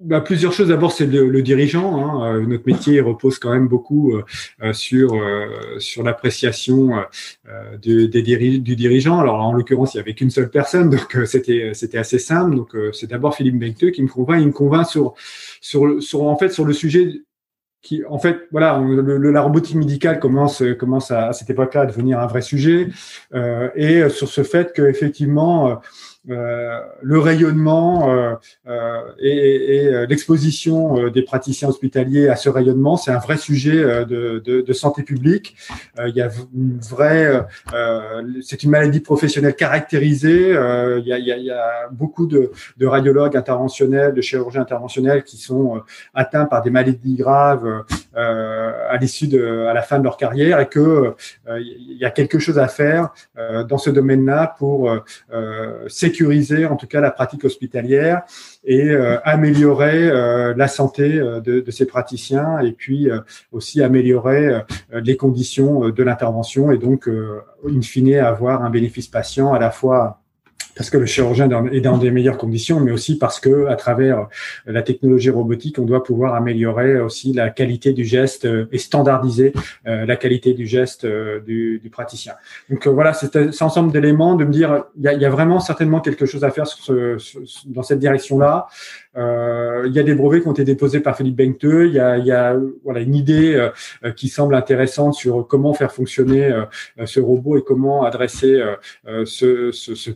bah, 0.00 0.20
plusieurs 0.20 0.52
choses. 0.52 0.68
D'abord, 0.68 0.90
c'est 0.90 1.06
le, 1.06 1.42
dirigeant. 1.42 2.20
Hein. 2.20 2.40
notre 2.40 2.66
métier 2.66 3.00
repose 3.00 3.38
quand 3.38 3.52
même 3.52 3.68
beaucoup 3.68 4.20
sur 4.72 5.22
sur 5.78 6.02
l'appréciation 6.02 7.04
du, 7.80 8.08
du 8.08 8.76
dirigeant. 8.76 9.20
Alors, 9.20 9.36
en 9.36 9.52
l'occurrence, 9.52 9.94
il 9.94 9.98
y 9.98 10.00
avait 10.00 10.14
qu'une 10.14 10.30
seule 10.30 10.50
personne, 10.50 10.90
donc 10.90 11.16
c'était 11.26 11.70
c'était 11.74 11.98
assez 11.98 12.18
simple. 12.18 12.56
Donc, 12.56 12.76
c'est 12.92 13.08
d'abord 13.10 13.36
Philippe 13.36 13.60
Bencteux 13.60 13.90
qui 13.90 14.02
me 14.02 14.08
convainc. 14.08 14.40
Il 14.40 14.48
me 14.48 14.52
convainc 14.52 14.88
sur 14.88 15.14
sur 15.60 16.02
sur 16.02 16.22
en 16.24 16.36
fait 16.36 16.48
sur 16.48 16.64
le 16.64 16.72
sujet 16.72 17.22
en 18.08 18.18
fait, 18.18 18.48
voilà, 18.52 18.78
le, 18.78 19.30
la 19.30 19.40
robotique 19.40 19.76
médicale 19.76 20.20
commence, 20.20 20.62
commence 20.78 21.10
à, 21.10 21.32
cette 21.32 21.50
époque-là 21.50 21.82
à 21.82 21.86
devenir 21.86 22.20
un 22.20 22.26
vrai 22.26 22.40
sujet, 22.40 22.88
euh, 23.34 23.68
et 23.74 24.08
sur 24.08 24.28
ce 24.28 24.42
fait 24.42 24.72
que 24.72 24.82
effectivement, 24.82 25.68
euh, 25.68 25.74
le 26.24 27.18
rayonnement 27.18 28.10
euh, 28.10 28.34
euh 28.66 29.00
et, 29.18 29.76
et 29.76 29.86
euh, 29.86 30.06
l'exposition 30.06 31.08
des 31.08 31.22
praticiens 31.22 31.68
hospitaliers 31.68 32.28
à 32.28 32.36
ce 32.36 32.48
rayonnement, 32.48 32.96
c'est 32.96 33.10
un 33.10 33.18
vrai 33.18 33.36
sujet 33.36 33.82
de, 34.06 34.40
de, 34.44 34.60
de 34.60 34.72
santé 34.72 35.02
publique. 35.02 35.56
il 36.06 36.14
y 36.14 36.22
a 36.22 36.30
une 36.54 36.78
vraie, 36.78 37.44
c'est 38.42 38.62
une 38.62 38.70
maladie 38.70 39.00
professionnelle 39.00 39.54
caractérisée. 39.54 40.50
il, 40.50 41.04
y 41.06 41.12
a, 41.12 41.18
il, 41.18 41.26
y 41.26 41.32
a, 41.32 41.36
il 41.36 41.44
y 41.44 41.50
a 41.50 41.88
beaucoup 41.90 42.26
de, 42.26 42.52
de, 42.76 42.86
radiologues 42.86 43.36
interventionnels, 43.36 44.14
de 44.14 44.20
chirurgiens 44.20 44.62
interventionnels 44.62 45.24
qui 45.24 45.36
sont 45.36 45.82
atteints 46.14 46.46
par 46.46 46.62
des 46.62 46.70
maladies 46.70 47.16
graves 47.16 47.84
à 48.14 48.96
l'issue 48.98 49.28
de, 49.28 49.66
à 49.68 49.74
la 49.74 49.82
fin 49.82 49.98
de 49.98 50.04
leur 50.04 50.16
carrière, 50.16 50.60
et 50.60 50.68
que 50.68 51.14
il 51.48 51.96
y 51.98 52.04
a 52.04 52.10
quelque 52.10 52.38
chose 52.38 52.58
à 52.58 52.68
faire 52.68 53.10
dans 53.68 53.78
ce 53.78 53.90
domaine-là 53.90 54.54
pour 54.58 54.90
sécuriser 55.88 56.11
en 56.68 56.76
tout 56.76 56.86
cas 56.86 57.00
la 57.00 57.10
pratique 57.10 57.44
hospitalière 57.44 58.22
et 58.64 58.90
euh, 58.90 59.18
améliorer 59.24 60.08
euh, 60.08 60.54
la 60.56 60.68
santé 60.68 61.18
euh, 61.18 61.40
de, 61.40 61.60
de, 61.60 61.70
ces 61.70 61.86
praticiens 61.86 62.58
et 62.60 62.72
puis 62.72 63.08
aussi 63.50 63.82
améliorer 63.82 64.62
les 64.92 65.16
conditions 65.16 65.88
de 65.88 66.02
l'intervention 66.02 66.70
et 66.70 66.78
donc 66.78 67.08
in 67.08 67.80
fine 67.80 68.14
avoir 68.14 68.62
un 68.62 68.70
bénéfice 68.70 69.08
patient 69.08 69.52
à 69.52 69.58
la 69.58 69.70
fois 69.70 70.21
parce 70.76 70.90
que 70.90 70.98
le 70.98 71.06
chirurgien 71.06 71.48
est 71.66 71.80
dans 71.80 71.98
des 71.98 72.10
meilleures 72.10 72.38
conditions, 72.38 72.80
mais 72.80 72.92
aussi 72.92 73.18
parce 73.18 73.40
que 73.40 73.66
à 73.66 73.76
travers 73.76 74.28
la 74.66 74.82
technologie 74.82 75.30
robotique, 75.30 75.78
on 75.78 75.84
doit 75.84 76.02
pouvoir 76.02 76.34
améliorer 76.34 77.00
aussi 77.00 77.32
la 77.32 77.50
qualité 77.50 77.92
du 77.92 78.04
geste 78.04 78.46
et 78.72 78.78
standardiser 78.78 79.52
euh, 79.86 80.06
la 80.06 80.16
qualité 80.16 80.54
du 80.54 80.66
geste 80.66 81.04
euh, 81.04 81.40
du, 81.40 81.78
du 81.78 81.90
praticien. 81.90 82.34
Donc 82.70 82.86
euh, 82.86 82.90
voilà, 82.90 83.12
c'est 83.12 83.36
un 83.36 83.50
ensemble 83.60 83.92
d'éléments 83.92 84.34
de 84.34 84.44
me 84.44 84.52
dire 84.52 84.84
il 84.96 85.02
y 85.02 85.08
a, 85.08 85.12
il 85.12 85.20
y 85.20 85.24
a 85.24 85.30
vraiment 85.30 85.60
certainement 85.60 86.00
quelque 86.00 86.26
chose 86.26 86.44
à 86.44 86.50
faire 86.50 86.66
sur 86.66 86.82
ce, 86.82 87.16
dans 87.66 87.82
cette 87.82 87.98
direction-là. 87.98 88.66
Euh, 89.16 89.84
il 89.86 89.92
y 89.92 89.98
a 89.98 90.02
des 90.02 90.14
brevets 90.14 90.40
qui 90.42 90.48
ont 90.48 90.52
été 90.52 90.64
déposés 90.64 91.00
par 91.00 91.16
Philippe 91.16 91.36
Bencteux. 91.36 91.86
Il 91.86 91.94
y 91.94 92.00
a, 92.00 92.18
il 92.18 92.26
y 92.26 92.32
a 92.32 92.56
voilà 92.84 93.00
une 93.00 93.14
idée 93.14 93.68
qui 94.16 94.28
semble 94.28 94.54
intéressante 94.54 95.14
sur 95.14 95.46
comment 95.46 95.74
faire 95.74 95.92
fonctionner 95.92 96.50
ce 97.04 97.20
robot 97.20 97.58
et 97.58 97.62
comment 97.62 98.04
adresser 98.04 98.62
ce, 99.24 99.70
ce, 99.72 99.94
ce 99.94 100.10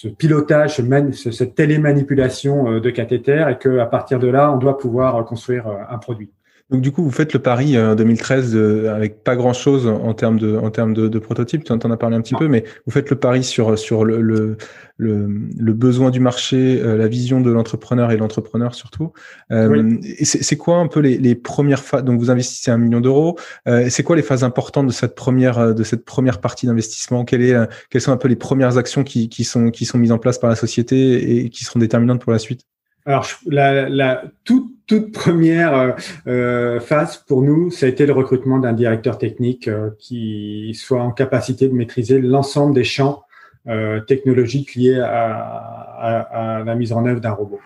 ce 0.00 0.06
pilotage, 0.06 0.80
cette 1.12 1.56
télémanipulation 1.56 2.70
euh, 2.70 2.80
de 2.80 2.88
cathéter 2.88 3.44
et 3.50 3.58
qu'à 3.58 3.86
partir 3.86 4.20
de 4.20 4.28
là, 4.28 4.52
on 4.52 4.56
doit 4.56 4.78
pouvoir 4.78 5.16
euh, 5.16 5.24
construire 5.24 5.66
euh, 5.66 5.82
un 5.90 5.98
produit. 5.98 6.30
Donc 6.70 6.82
du 6.82 6.92
coup, 6.92 7.02
vous 7.02 7.10
faites 7.10 7.32
le 7.32 7.38
pari 7.38 7.78
en 7.78 7.94
2013 7.94 8.54
avec 8.88 9.24
pas 9.24 9.36
grand 9.36 9.54
chose 9.54 9.86
en 9.86 10.12
termes 10.12 10.38
de 10.38 10.56
en 10.56 10.70
termes 10.70 10.92
de, 10.92 11.08
de 11.08 11.18
prototype. 11.18 11.64
Tu 11.64 11.72
en 11.72 11.78
as 11.78 11.96
parlé 11.96 12.16
un 12.16 12.20
petit 12.20 12.34
peu, 12.34 12.46
mais 12.46 12.64
vous 12.84 12.92
faites 12.92 13.08
le 13.08 13.16
pari 13.16 13.42
sur 13.42 13.78
sur 13.78 14.04
le, 14.04 14.20
le 14.20 14.58
le, 14.98 15.28
le 15.56 15.72
besoin 15.72 16.10
du 16.10 16.20
marché, 16.20 16.80
euh, 16.82 16.96
la 16.96 17.08
vision 17.08 17.40
de 17.40 17.50
l'entrepreneur 17.50 18.10
et 18.10 18.16
l'entrepreneur 18.16 18.74
surtout. 18.74 19.12
Euh, 19.52 19.96
C'est 20.22 20.56
quoi 20.56 20.76
un 20.76 20.88
peu 20.88 21.00
les, 21.00 21.16
les 21.16 21.34
premières 21.34 21.82
phases 21.82 22.04
Donc 22.04 22.18
vous 22.20 22.30
investissez 22.30 22.70
un 22.70 22.78
million 22.78 23.00
d'euros. 23.00 23.38
Euh, 23.68 23.88
c'est 23.88 24.02
quoi 24.02 24.16
les 24.16 24.22
phases 24.22 24.44
importantes 24.44 24.88
de 24.88 24.92
cette 24.92 25.14
première 25.14 25.58
euh, 25.58 25.72
de 25.72 25.84
cette 25.84 26.04
première 26.04 26.40
partie 26.40 26.66
d'investissement? 26.66 27.24
Quelle 27.24 27.42
est 27.42 27.56
quelles 27.90 28.02
sont 28.02 28.12
un 28.12 28.16
peu 28.16 28.28
les 28.28 28.36
premières 28.36 28.76
actions 28.76 29.04
qui, 29.04 29.28
qui 29.28 29.44
sont 29.44 29.70
qui 29.70 29.86
sont 29.86 29.98
mises 29.98 30.12
en 30.12 30.18
place 30.18 30.38
par 30.38 30.50
la 30.50 30.56
société 30.56 31.44
et 31.44 31.48
qui 31.50 31.64
seront 31.64 31.78
déterminantes 31.78 32.20
pour 32.20 32.32
la 32.32 32.38
suite? 32.38 32.62
Alors, 33.08 33.26
la, 33.46 33.88
la 33.88 34.22
toute, 34.44 34.70
toute 34.86 35.12
première 35.12 35.96
euh, 36.26 36.78
phase 36.78 37.16
pour 37.16 37.40
nous, 37.40 37.70
ça 37.70 37.86
a 37.86 37.88
été 37.88 38.04
le 38.04 38.12
recrutement 38.12 38.58
d'un 38.58 38.74
directeur 38.74 39.16
technique 39.16 39.66
euh, 39.66 39.90
qui 39.98 40.74
soit 40.78 41.00
en 41.00 41.10
capacité 41.10 41.68
de 41.68 41.72
maîtriser 41.72 42.20
l'ensemble 42.20 42.74
des 42.74 42.84
champs 42.84 43.24
euh, 43.66 44.00
technologiques 44.00 44.74
liées 44.74 45.00
à, 45.00 45.36
à, 45.38 46.58
à, 46.58 46.64
la 46.64 46.74
mise 46.74 46.92
en 46.92 47.06
œuvre 47.06 47.20
d'un 47.20 47.32
robot. 47.32 47.60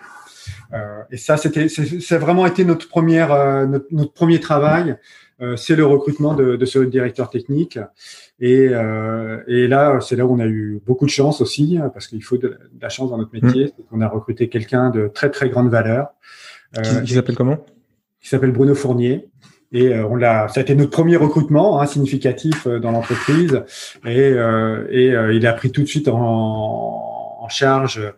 Euh, 0.73 1.01
et 1.11 1.17
ça, 1.17 1.37
c'était, 1.37 1.67
c'est 1.67 2.17
vraiment 2.17 2.45
été 2.45 2.65
notre 2.65 2.87
première, 2.87 3.31
euh, 3.31 3.65
notre, 3.65 3.87
notre, 3.91 4.13
premier 4.13 4.39
travail. 4.39 4.95
Euh, 5.43 5.55
c'est 5.55 5.75
le 5.75 5.85
recrutement 5.85 6.33
de, 6.33 6.55
de, 6.55 6.65
ce 6.65 6.79
directeur 6.79 7.29
technique. 7.29 7.77
Et, 8.39 8.71
et 9.47 9.67
là, 9.67 9.99
c'est 10.01 10.15
là 10.15 10.25
où 10.25 10.33
on 10.33 10.39
a 10.39 10.47
eu 10.47 10.81
beaucoup 10.85 11.05
de 11.05 11.11
chance 11.11 11.39
aussi, 11.39 11.77
parce 11.93 12.07
qu'il 12.07 12.23
faut 12.23 12.37
de, 12.37 12.57
la 12.81 12.89
chance 12.89 13.11
dans 13.11 13.17
notre 13.17 13.33
métier. 13.33 13.65
Mmh. 13.65 13.83
On 13.91 14.01
a 14.01 14.07
recruté 14.07 14.49
quelqu'un 14.49 14.89
de 14.89 15.07
très 15.07 15.29
très 15.29 15.49
grande 15.49 15.69
valeur. 15.69 16.07
qui, 16.73 17.03
qui 17.03 17.13
s'appelle 17.13 17.35
comment? 17.35 17.57
Qui 18.19 18.29
s'appelle 18.29 18.51
Bruno 18.51 18.73
Fournier. 18.73 19.29
Et 19.73 19.87
euh, 19.87 20.05
on 20.07 20.15
l'a, 20.15 20.47
ça 20.49 20.59
a 20.59 20.63
été 20.63 20.75
notre 20.75 20.91
premier 20.91 21.15
recrutement 21.15 21.81
hein, 21.81 21.87
significatif 21.87 22.67
euh, 22.67 22.79
dans 22.79 22.91
l'entreprise. 22.91 23.63
Et, 24.05 24.19
euh, 24.19 24.87
et 24.91 25.07
il 25.35 25.47
a 25.47 25.53
pris 25.53 25.71
tout 25.71 25.81
de 25.81 25.87
suite 25.87 26.07
en, 26.07 27.13
en 27.43 27.49
charge 27.49 27.99
euh, 27.99 28.11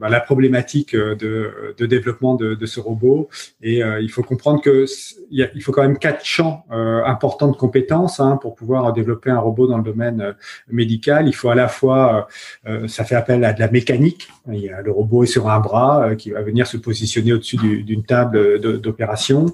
bah, 0.00 0.08
la 0.08 0.20
problématique 0.20 0.94
euh, 0.94 1.14
de, 1.14 1.74
de 1.76 1.86
développement 1.86 2.34
de, 2.34 2.54
de, 2.54 2.66
ce 2.66 2.80
robot. 2.80 3.28
Et 3.62 3.82
euh, 3.82 4.00
il 4.00 4.10
faut 4.10 4.22
comprendre 4.22 4.60
que 4.60 4.86
il, 5.30 5.50
il, 5.54 5.62
faut 5.62 5.72
quand 5.72 5.82
même 5.82 5.98
quatre 5.98 6.24
champs 6.24 6.64
importants 6.70 7.48
de 7.48 7.56
compétences 7.56 8.20
hein, 8.20 8.38
pour 8.40 8.54
pouvoir 8.54 8.92
développer 8.92 9.30
un 9.30 9.38
robot 9.38 9.66
dans 9.66 9.78
le 9.78 9.84
domaine 9.84 10.34
médical. 10.70 11.28
Il 11.28 11.32
faut 11.34 11.50
à 11.50 11.54
la 11.54 11.68
fois, 11.68 12.28
ça 12.86 13.04
fait 13.04 13.14
appel 13.14 13.44
à 13.44 13.52
de 13.52 13.60
la 13.60 13.70
mécanique. 13.70 14.28
Il 14.50 14.60
y 14.60 14.68
a, 14.68 14.82
le 14.82 14.90
robot 14.90 15.24
est 15.24 15.26
sur 15.26 15.48
un 15.48 15.60
bras 15.60 16.14
qui 16.16 16.30
va 16.30 16.42
venir 16.42 16.66
se 16.66 16.76
positionner 16.76 17.32
au-dessus 17.32 17.56
d'une 17.56 18.02
table 18.04 18.60
d'opération. 18.80 19.46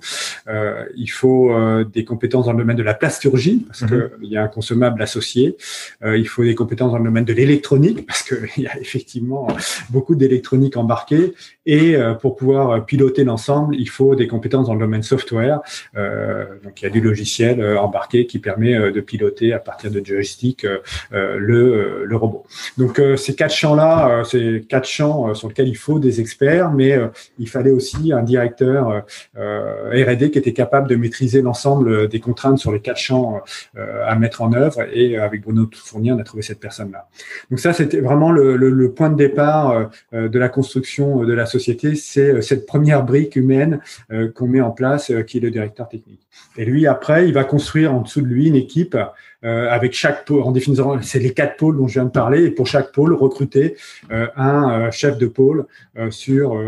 il 0.97 1.11
faut 1.11 1.53
des 1.85 2.05
compétences 2.05 2.47
dans 2.47 2.53
le 2.53 2.59
domaine 2.59 2.77
de 2.77 2.83
la 2.83 2.95
plasturgie 2.95 3.65
parce 3.67 3.83
mm 3.83 3.87
-hmm. 3.87 4.19
qu'il 4.21 4.31
y 4.33 4.37
a 4.37 4.43
un 4.43 4.49
consommable 4.49 5.01
associé. 5.03 5.57
il 6.05 6.29
faut 6.29 6.45
des 6.45 6.55
compétences 6.55 6.93
dans 6.93 6.99
le 6.99 7.09
domaine 7.11 7.29
de 7.33 7.35
l'électronique 7.41 8.07
parce 8.07 8.23
qu'il 8.23 8.63
y 8.67 8.67
a 8.67 8.77
effectivement 8.79 9.47
beaucoup 9.91 10.15
d'électronique 10.15 10.77
embarquée 10.77 11.35
Et 11.71 11.97
pour 12.21 12.35
pouvoir 12.35 12.85
piloter 12.87 13.25
l'ensemble, 13.25 13.77
il 13.77 13.89
faut 13.89 14.15
des 14.15 14.27
compétences 14.27 14.67
dans 14.67 14.75
le 14.75 14.81
domaine 14.81 15.03
software. 15.03 15.61
donc 15.95 16.81
il 16.81 16.85
y 16.85 16.87
a 16.87 16.91
du 16.91 17.03
logiciel 17.03 17.63
embarqué 17.77 18.27
qui 18.27 18.39
permet 18.39 18.91
de 18.91 19.01
piloter 19.01 19.53
à 19.53 19.59
partir 19.59 19.91
de 19.91 20.05
joystick 20.05 20.67
le, 21.13 22.05
le 22.07 22.17
robot. 22.17 22.45
Donc 22.79 23.01
ces 23.17 23.35
quatre 23.35 23.55
champs-là, 23.55 24.25
ces 24.25 24.65
quatre 24.67 24.89
champs 24.89 25.35
sur 25.35 25.49
lesquels 25.49 25.69
il 25.69 25.77
faut 25.77 25.99
des 25.99 26.21
experts, 26.23 26.73
mais 26.73 26.99
il 27.39 27.49
fallait 27.49 27.71
aussi 27.71 28.13
un 28.13 28.23
directeur 28.23 29.05
R&D 29.37 30.31
qui 30.31 30.39
était 30.39 30.55
capable 30.55 30.89
de 30.89 30.97
maîtriser 30.97 31.43
l'ensemble 31.43 32.09
des 32.09 32.21
contraintes 32.21 32.59
sur 32.59 32.73
les 32.73 32.81
quatre 32.81 32.99
champs 32.99 33.43
à 33.77 34.15
mettre 34.17 34.41
en 34.41 34.55
œuvre. 34.55 34.87
Et 34.93 35.19
avec 35.19 35.43
Bruno 35.43 35.69
Fournier, 35.73 36.13
on 36.13 36.19
a 36.19 36.25
trouvé 36.25 36.43
cette 36.43 36.61
personne-là. 36.61 37.09
Donc 37.51 37.61
ça, 37.61 37.73
c'était 37.73 38.01
vraiment 38.01 38.33
le, 38.33 38.57
le, 38.57 38.93
point 38.93 39.11
de 39.11 39.17
départ 39.17 39.89
euh, 40.13 40.29
de 40.29 40.39
la 40.39 40.49
construction 40.49 41.25
de 41.25 41.33
la 41.33 41.45
société. 41.45 41.58
C'est 41.59 42.19
euh, 42.19 42.41
cette 42.41 42.67
première 42.67 43.05
brique 43.05 43.37
humaine 43.37 43.81
euh, 44.13 44.31
qu'on 44.31 44.47
met 44.47 44.61
en 44.61 44.71
place, 44.71 45.13
qui 45.27 45.39
est 45.39 45.41
le 45.41 45.51
directeur 45.51 45.89
technique. 45.89 46.27
Et 46.57 46.65
lui, 46.65 46.87
après, 46.87 47.27
il 47.27 47.35
va 47.35 47.45
construire 47.45 47.95
en 47.95 48.03
dessous 48.03 48.21
de 48.21 48.27
lui 48.27 48.49
une 48.49 48.57
équipe 48.57 48.97
euh, 49.45 49.71
avec 49.71 49.93
chaque 49.93 50.25
pôle, 50.25 50.43
en 50.43 50.51
définissant, 50.51 51.01
c'est 51.01 51.21
les 51.21 51.33
quatre 51.33 51.57
pôles 51.57 51.77
dont 51.77 51.87
je 51.87 51.95
viens 51.95 52.05
de 52.05 52.11
parler, 52.11 52.45
et 52.45 52.51
pour 52.51 52.67
chaque 52.67 52.91
pôle, 52.91 53.15
recruter 53.15 53.77
euh, 54.11 54.27
un 54.35 54.87
euh, 54.87 54.91
chef 54.91 55.17
de 55.17 55.27
pôle 55.27 55.67
sur, 56.11 56.61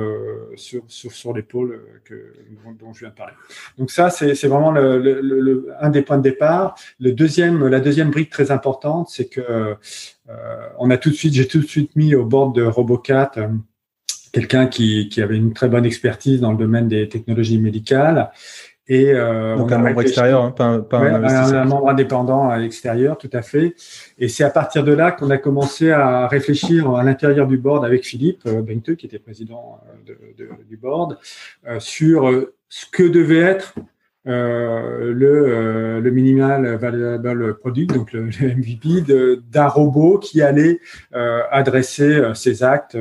sur, 0.57 0.83
sur, 0.89 1.33
les 1.33 1.43
pôles 1.43 1.81
que, 2.05 2.33
dont, 2.79 2.93
je 2.93 3.01
viens 3.01 3.09
de 3.09 3.15
parler. 3.15 3.33
Donc 3.79 3.91
ça, 3.91 4.11
c'est 4.11 4.47
vraiment 4.47 4.73
le, 4.73 5.69
un 5.81 5.91
des 5.91 6.03
points 6.03 6.19
de 6.19 6.23
départ. 6.23 6.77
Le 6.99 7.13
deuxième, 7.13 7.67
la 7.67 7.81
deuxième 7.81 8.11
brique 8.11 8.31
très 8.31 8.51
importante, 8.51 9.09
c'est 9.09 9.27
que 9.27 9.77
on 10.79 10.91
a 10.91 10.97
tout 10.97 11.11
de 11.11 11.15
suite, 11.15 11.35
j'ai 11.35 11.47
tout 11.47 11.61
de 11.61 11.67
suite 11.67 11.95
mis 11.95 12.15
au 12.15 12.25
bord 12.25 12.53
de 12.53 12.63
Robocat 12.63 13.33
quelqu'un 14.33 14.67
qui, 14.67 15.09
qui 15.09 15.23
avait 15.23 15.37
une 15.37 15.53
très 15.53 15.69
bonne 15.69 15.85
expertise 15.85 16.41
dans 16.41 16.53
le 16.53 16.59
domaine 16.59 16.89
des 16.89 17.09
technologies 17.09 17.59
médicales. 17.59 18.31
Et, 18.91 19.13
euh, 19.15 19.57
Donc 19.57 19.71
un 19.71 19.79
membre 19.79 20.01
extérieur, 20.01 20.43
hein, 20.43 20.51
pas, 20.51 20.81
pas 20.81 20.99
un, 20.99 21.23
un, 21.23 21.65
membre 21.65 21.91
indépendant 21.91 22.49
à 22.49 22.59
l'extérieur, 22.59 23.19
tout 23.19 23.31
à 23.33 23.41
fait. 23.41 23.77
Et 24.19 24.27
c'est 24.27 24.43
à 24.43 24.51
partir 24.51 24.83
de 24.83 24.93
là 24.93 25.13
qu'on 25.13 25.31
a 25.31 25.39
commencé 25.39 25.93
à 25.93 26.27
réfléchir 26.27 26.91
à 26.97 27.05
l'intérieur 27.05 27.47
du 27.47 27.57
board 27.57 27.85
avec 27.85 28.05
Philippe 28.05 28.43
euh, 28.47 28.63
Bengte, 28.63 28.97
qui 28.97 29.07
était 29.07 29.21
président 29.21 29.81
euh, 29.87 30.13
de, 30.37 30.45
de, 30.45 30.51
du 30.69 30.77
board, 30.77 31.19
euh, 31.69 31.79
sur 31.79 32.29
ce 32.69 32.87
que 32.91 33.05
devait 33.05 33.39
être 33.39 33.75
euh, 34.27 35.15
le, 35.15 35.29
euh, 35.29 36.01
le 36.01 36.11
minimal 36.11 36.75
valuable 36.77 37.57
product, 37.57 37.95
donc 37.95 38.13
le, 38.13 38.25
MVP 38.25 39.41
d'un 39.51 39.69
robot 39.69 40.19
qui 40.19 40.43
allait 40.43 40.79
euh, 41.15 41.43
adresser 41.51 42.21
ses 42.35 42.63
actes 42.63 42.99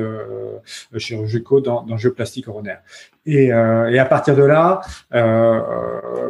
chirurgicaux 0.96 1.60
dans, 1.60 1.82
dans 1.82 1.94
le 1.94 2.00
jeu 2.00 2.12
plastique 2.12 2.46
coronaire. 2.46 2.80
Et, 3.26 3.52
euh, 3.52 3.90
et, 3.90 3.98
à 3.98 4.06
partir 4.06 4.34
de 4.34 4.42
là, 4.42 4.80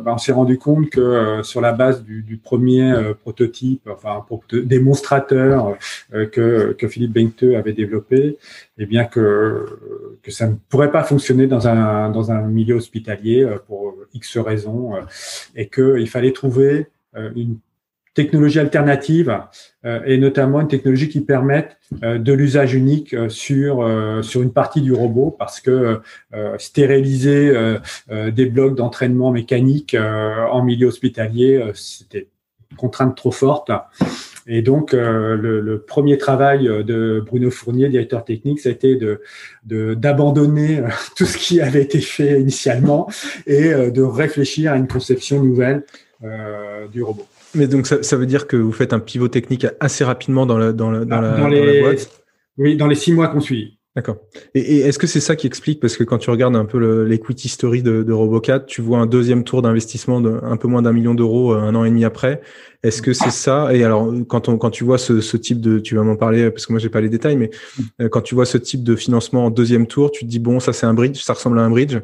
euh, 0.00 0.02
ben 0.02 0.12
on 0.14 0.19
s'est 0.19 0.33
rendu 0.33 0.59
compte 0.59 0.90
que 0.90 1.00
euh, 1.00 1.42
sur 1.42 1.61
la 1.61 1.73
base 1.73 2.02
du, 2.02 2.37
premier 2.42 2.90
euh, 2.90 3.14
prototype, 3.14 3.88
enfin 3.88 4.25
démonstrateur 4.52 5.76
que, 6.11 6.73
que 6.73 6.88
Philippe 6.88 7.12
Benkte 7.12 7.45
avait 7.57 7.73
développé, 7.73 8.38
eh 8.78 8.87
bien 8.87 9.04
que, 9.04 9.66
que 10.23 10.30
ça 10.30 10.49
ne 10.49 10.54
pourrait 10.69 10.90
pas 10.90 11.02
fonctionner 11.02 11.47
dans 11.47 11.69
un, 11.69 12.11
dans 12.11 12.33
un 12.33 12.42
milieu 12.42 12.75
hospitalier 12.75 13.47
pour 13.66 13.95
X 14.14 14.38
raisons, 14.38 14.95
et 15.54 15.69
qu'il 15.69 16.09
fallait 16.09 16.33
trouver 16.33 16.88
une 17.14 17.59
technologies 18.14 18.59
alternatives 18.59 19.38
euh, 19.85 20.00
et 20.05 20.19
notamment 20.19 20.61
une 20.61 20.69
technologie 20.69 21.09
qui 21.09 21.21
permette 21.21 21.79
euh, 22.02 22.19
de 22.19 22.33
l'usage 22.33 22.75
unique 22.75 23.14
euh, 23.14 23.29
sur 23.29 23.88
sur 24.23 24.43
une 24.43 24.52
partie 24.52 24.83
du 24.83 24.93
robot 24.93 25.35
parce 25.38 25.61
que 25.61 26.00
stériliser 26.59 27.52
des 28.11 28.47
blocs 28.47 28.75
d'entraînement 28.75 29.31
mécanique 29.31 29.97
en 29.97 30.62
milieu 30.62 30.88
hospitalier 30.88 31.71
c'était 31.75 32.29
une 32.71 32.76
contrainte 32.76 33.17
trop 33.17 33.31
forte 33.31 33.71
et 34.47 34.62
donc 34.62 34.93
le, 34.93 35.61
le, 35.61 35.81
premier 35.81 36.19
travail 36.19 36.64
de 36.64 37.23
Bruno 37.25 37.50
Fournier 37.50 37.88
directeur 37.88 38.25
technique 38.25 38.64
été 38.67 38.97
de 38.97 39.21
d'abandonner 39.95 40.83
tout 41.17 41.26
ce 41.26 41.38
qui 41.38 41.61
avait 41.61 41.83
été 41.83 42.00
fait 42.00 42.40
initialement 42.40 43.09
et 43.47 43.73
de 43.73 44.02
réfléchir 44.02 44.73
à 44.73 44.76
une 44.76 44.88
conception 44.88 45.43
nouvelle 45.43 45.85
du 46.93 47.02
robot. 47.02 47.26
Mais 47.54 47.66
donc 47.66 47.87
ça, 47.87 48.02
ça, 48.02 48.16
veut 48.16 48.26
dire 48.26 48.47
que 48.47 48.57
vous 48.57 48.73
faites 48.73 48.92
un 48.92 49.00
pivot 49.00 49.28
technique 49.28 49.66
assez 49.80 50.04
rapidement 50.04 50.47
dans 50.47 50.59
la, 50.59 50.73
dans 50.73 50.90
la, 50.90 51.04
dans 51.04 51.21
la, 51.21 51.49
les, 51.49 51.80
boîte? 51.80 52.23
Oui, 52.59 52.76
dans 52.76 52.87
les 52.87 52.94
six 52.94 53.12
mois 53.12 53.29
qu'on 53.29 53.40
suit. 53.40 53.80
D'accord. 53.96 54.18
Et, 54.55 54.61
et 54.61 54.79
est-ce 54.83 55.00
que 55.00 55.09
c'est 55.09 55.18
ça 55.18 55.35
qui 55.35 55.48
explique 55.48 55.81
parce 55.81 55.96
que 55.96 56.05
quand 56.05 56.18
tu 56.18 56.31
regardes 56.31 56.55
un 56.55 56.64
peu 56.64 56.79
l'equity 57.05 57.48
story 57.48 57.83
de, 57.83 58.05
de 58.05 58.12
Robocat, 58.12 58.61
tu 58.61 58.83
vois 58.83 58.98
un 58.98 59.07
deuxième 59.07 59.42
tour 59.42 59.62
d'investissement 59.62 60.20
de 60.20 60.38
un 60.44 60.57
peu 60.57 60.68
moins 60.68 60.81
d'un 60.81 60.92
million 60.92 61.12
d'euros 61.12 61.55
euh, 61.55 61.59
un 61.59 61.74
an 61.74 61.85
et 61.85 61.90
demi 61.90 62.05
après. 62.05 62.40
Est-ce 62.85 63.03
que 63.03 63.12
c'est 63.12 63.33
ça? 63.33 63.74
Et 63.74 63.83
alors 63.83 64.14
quand 64.29 64.48
on 64.48 64.59
quand 64.59 64.70
tu 64.70 64.85
vois 64.85 64.96
ce, 64.96 65.20
ce 65.20 65.37
type 65.37 65.61
de, 65.61 65.81
tu 65.81 65.96
vas 65.96 66.05
m'en 66.05 66.14
parler 66.14 66.53
parce 66.53 66.66
que 66.66 66.72
moi 66.72 66.79
j'ai 66.79 66.88
pas 66.88 67.00
les 67.00 67.09
détails, 67.09 67.37
mais 67.37 67.50
euh, 68.00 68.09
quand 68.09 68.20
tu 68.20 68.37
vois 68.37 68.46
ce 68.46 68.59
type 68.59 68.85
de 68.85 68.94
financement 68.94 69.46
en 69.46 69.50
deuxième 69.50 69.88
tour, 69.88 70.12
tu 70.12 70.24
te 70.24 70.31
dis 70.31 70.38
bon 70.38 70.61
ça 70.61 70.72
c'est 70.72 70.87
un 70.87 70.94
bridge, 70.94 71.20
ça 71.20 71.33
ressemble 71.33 71.59
à 71.59 71.62
un 71.62 71.70
bridge. 71.70 71.98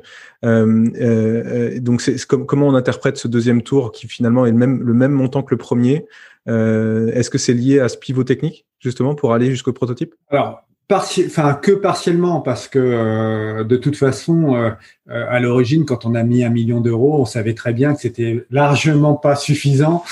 Euh, 0.44 0.88
euh, 1.00 1.78
donc 1.78 2.00
c'est 2.00 2.20
comme, 2.26 2.46
comment 2.46 2.66
on 2.66 2.74
interprète 2.74 3.16
ce 3.16 3.28
deuxième 3.28 3.62
tour 3.62 3.92
qui 3.92 4.08
finalement 4.08 4.44
est 4.44 4.50
le 4.50 4.56
même 4.56 4.82
le 4.82 4.92
même 4.92 5.12
montant 5.12 5.44
que 5.44 5.54
le 5.54 5.58
premier? 5.58 6.04
Euh, 6.48 7.12
Est-ce 7.12 7.30
que 7.30 7.38
c'est 7.38 7.54
lié 7.54 7.78
à 7.78 7.88
ce 7.88 7.96
pivot 7.96 8.24
technique 8.24 8.66
justement 8.80 9.14
pour 9.14 9.32
aller 9.32 9.50
jusqu'au 9.50 9.72
prototype? 9.72 10.16
Alors 10.30 10.62
enfin 10.92 11.54
que 11.54 11.72
partiellement 11.72 12.40
parce 12.40 12.68
que 12.68 12.78
euh, 12.78 13.64
de 13.64 13.76
toute 13.76 13.96
façon 13.96 14.54
euh, 14.54 14.70
euh, 15.10 15.26
à 15.28 15.40
l'origine 15.40 15.84
quand 15.84 16.06
on 16.06 16.14
a 16.14 16.22
mis 16.22 16.44
un 16.44 16.50
million 16.50 16.80
d'euros 16.80 17.20
on 17.20 17.24
savait 17.24 17.54
très 17.54 17.72
bien 17.72 17.94
que 17.94 18.00
c'était 18.00 18.46
largement 18.50 19.14
pas 19.14 19.34
suffisant 19.34 20.04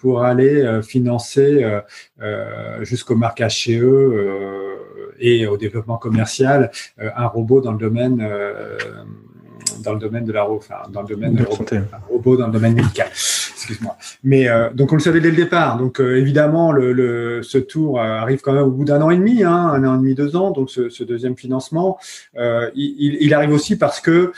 pour 0.00 0.22
aller 0.22 0.80
financer 0.82 1.64
jusqu'au 2.80 3.14
marquage 3.16 3.56
chez 3.56 3.78
eux 3.78 4.76
et 5.18 5.46
au 5.46 5.56
développement 5.56 5.98
commercial 5.98 6.70
un 6.98 7.26
robot 7.26 7.60
dans 7.60 7.72
le 7.72 7.78
domaine 7.78 8.26
dans 9.82 9.92
le 9.92 9.98
domaine 9.98 10.24
de 10.24 10.32
la 10.32 10.48
enfin, 10.48 10.76
dans 10.90 11.02
le 11.02 11.08
domaine 11.08 11.34
de 11.34 11.44
robot, 11.44 11.64
robot 12.08 12.36
dans 12.36 12.46
le 12.46 12.52
domaine 12.52 12.74
médical 12.74 13.08
excuse-moi. 13.64 13.96
Mais 14.22 14.48
euh, 14.48 14.70
donc 14.70 14.92
on 14.92 14.96
le 14.96 15.00
savait 15.00 15.20
dès 15.20 15.30
le 15.30 15.36
départ. 15.36 15.78
Donc 15.78 16.00
euh, 16.00 16.16
évidemment, 16.16 16.72
le, 16.72 16.92
le, 16.92 17.42
ce 17.42 17.58
tour 17.58 17.98
euh, 17.98 18.02
arrive 18.02 18.40
quand 18.40 18.52
même 18.52 18.64
au 18.64 18.70
bout 18.70 18.84
d'un 18.84 19.00
an 19.00 19.10
et 19.10 19.16
demi, 19.16 19.42
hein, 19.42 19.52
un 19.52 19.84
an 19.84 19.94
et 19.94 19.98
demi, 19.98 20.14
deux 20.14 20.36
ans. 20.36 20.50
Donc 20.50 20.70
ce, 20.70 20.88
ce 20.88 21.02
deuxième 21.02 21.36
financement, 21.36 21.98
euh, 22.36 22.70
il, 22.74 23.16
il, 23.20 23.34
arrive 23.34 23.52
aussi 23.52 23.76
parce 23.76 24.00
que 24.00 24.32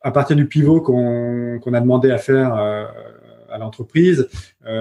à 0.00 0.10
partir 0.12 0.36
du 0.36 0.46
pivot 0.46 0.80
qu'on 0.80 1.58
qu'on 1.60 1.74
a 1.74 1.80
demandé 1.80 2.10
à 2.10 2.18
faire 2.18 2.54
à 2.54 3.58
l'entreprise, 3.58 4.28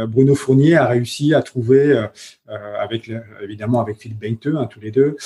Bruno 0.08 0.36
Fournier 0.36 0.76
a 0.76 0.86
réussi 0.86 1.34
à 1.34 1.42
trouver, 1.42 2.08
avec 2.80 3.12
évidemment 3.42 3.82
avec 3.82 3.98
Philippe 3.98 4.20
Beinte, 4.20 4.48
hein, 4.48 4.68
tous 4.70 4.80
les 4.80 4.92
deux, 4.92 5.18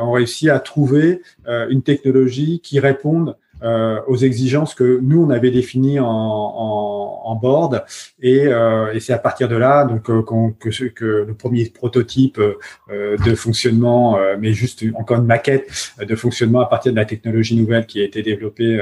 ont 0.00 0.12
réussi 0.12 0.48
à 0.48 0.60
trouver 0.60 1.20
une 1.46 1.82
technologie 1.82 2.60
qui 2.60 2.78
réponde 2.78 3.36
euh, 3.62 4.00
aux 4.06 4.16
exigences 4.16 4.74
que 4.74 5.00
nous 5.02 5.22
on 5.22 5.30
avait 5.30 5.50
définies 5.50 6.00
en, 6.00 6.06
en, 6.06 7.22
en 7.24 7.34
board. 7.36 7.84
Et, 8.20 8.46
euh, 8.46 8.92
et 8.92 9.00
c'est 9.00 9.12
à 9.12 9.18
partir 9.18 9.48
de 9.48 9.56
là 9.56 9.84
donc 9.84 10.08
euh, 10.10 10.22
que, 10.58 10.88
que 10.88 11.24
le 11.28 11.34
premier 11.34 11.66
prototype 11.66 12.38
euh, 12.38 13.16
de 13.16 13.34
fonctionnement 13.34 14.18
euh, 14.18 14.36
mais 14.38 14.52
juste 14.52 14.84
encore 14.94 15.18
une 15.18 15.26
maquette 15.26 15.94
de 16.00 16.14
fonctionnement 16.16 16.60
à 16.60 16.66
partir 16.66 16.92
de 16.92 16.96
la 16.96 17.04
technologie 17.04 17.56
nouvelle 17.56 17.86
qui 17.86 18.00
a 18.00 18.04
été 18.04 18.22
développée 18.22 18.80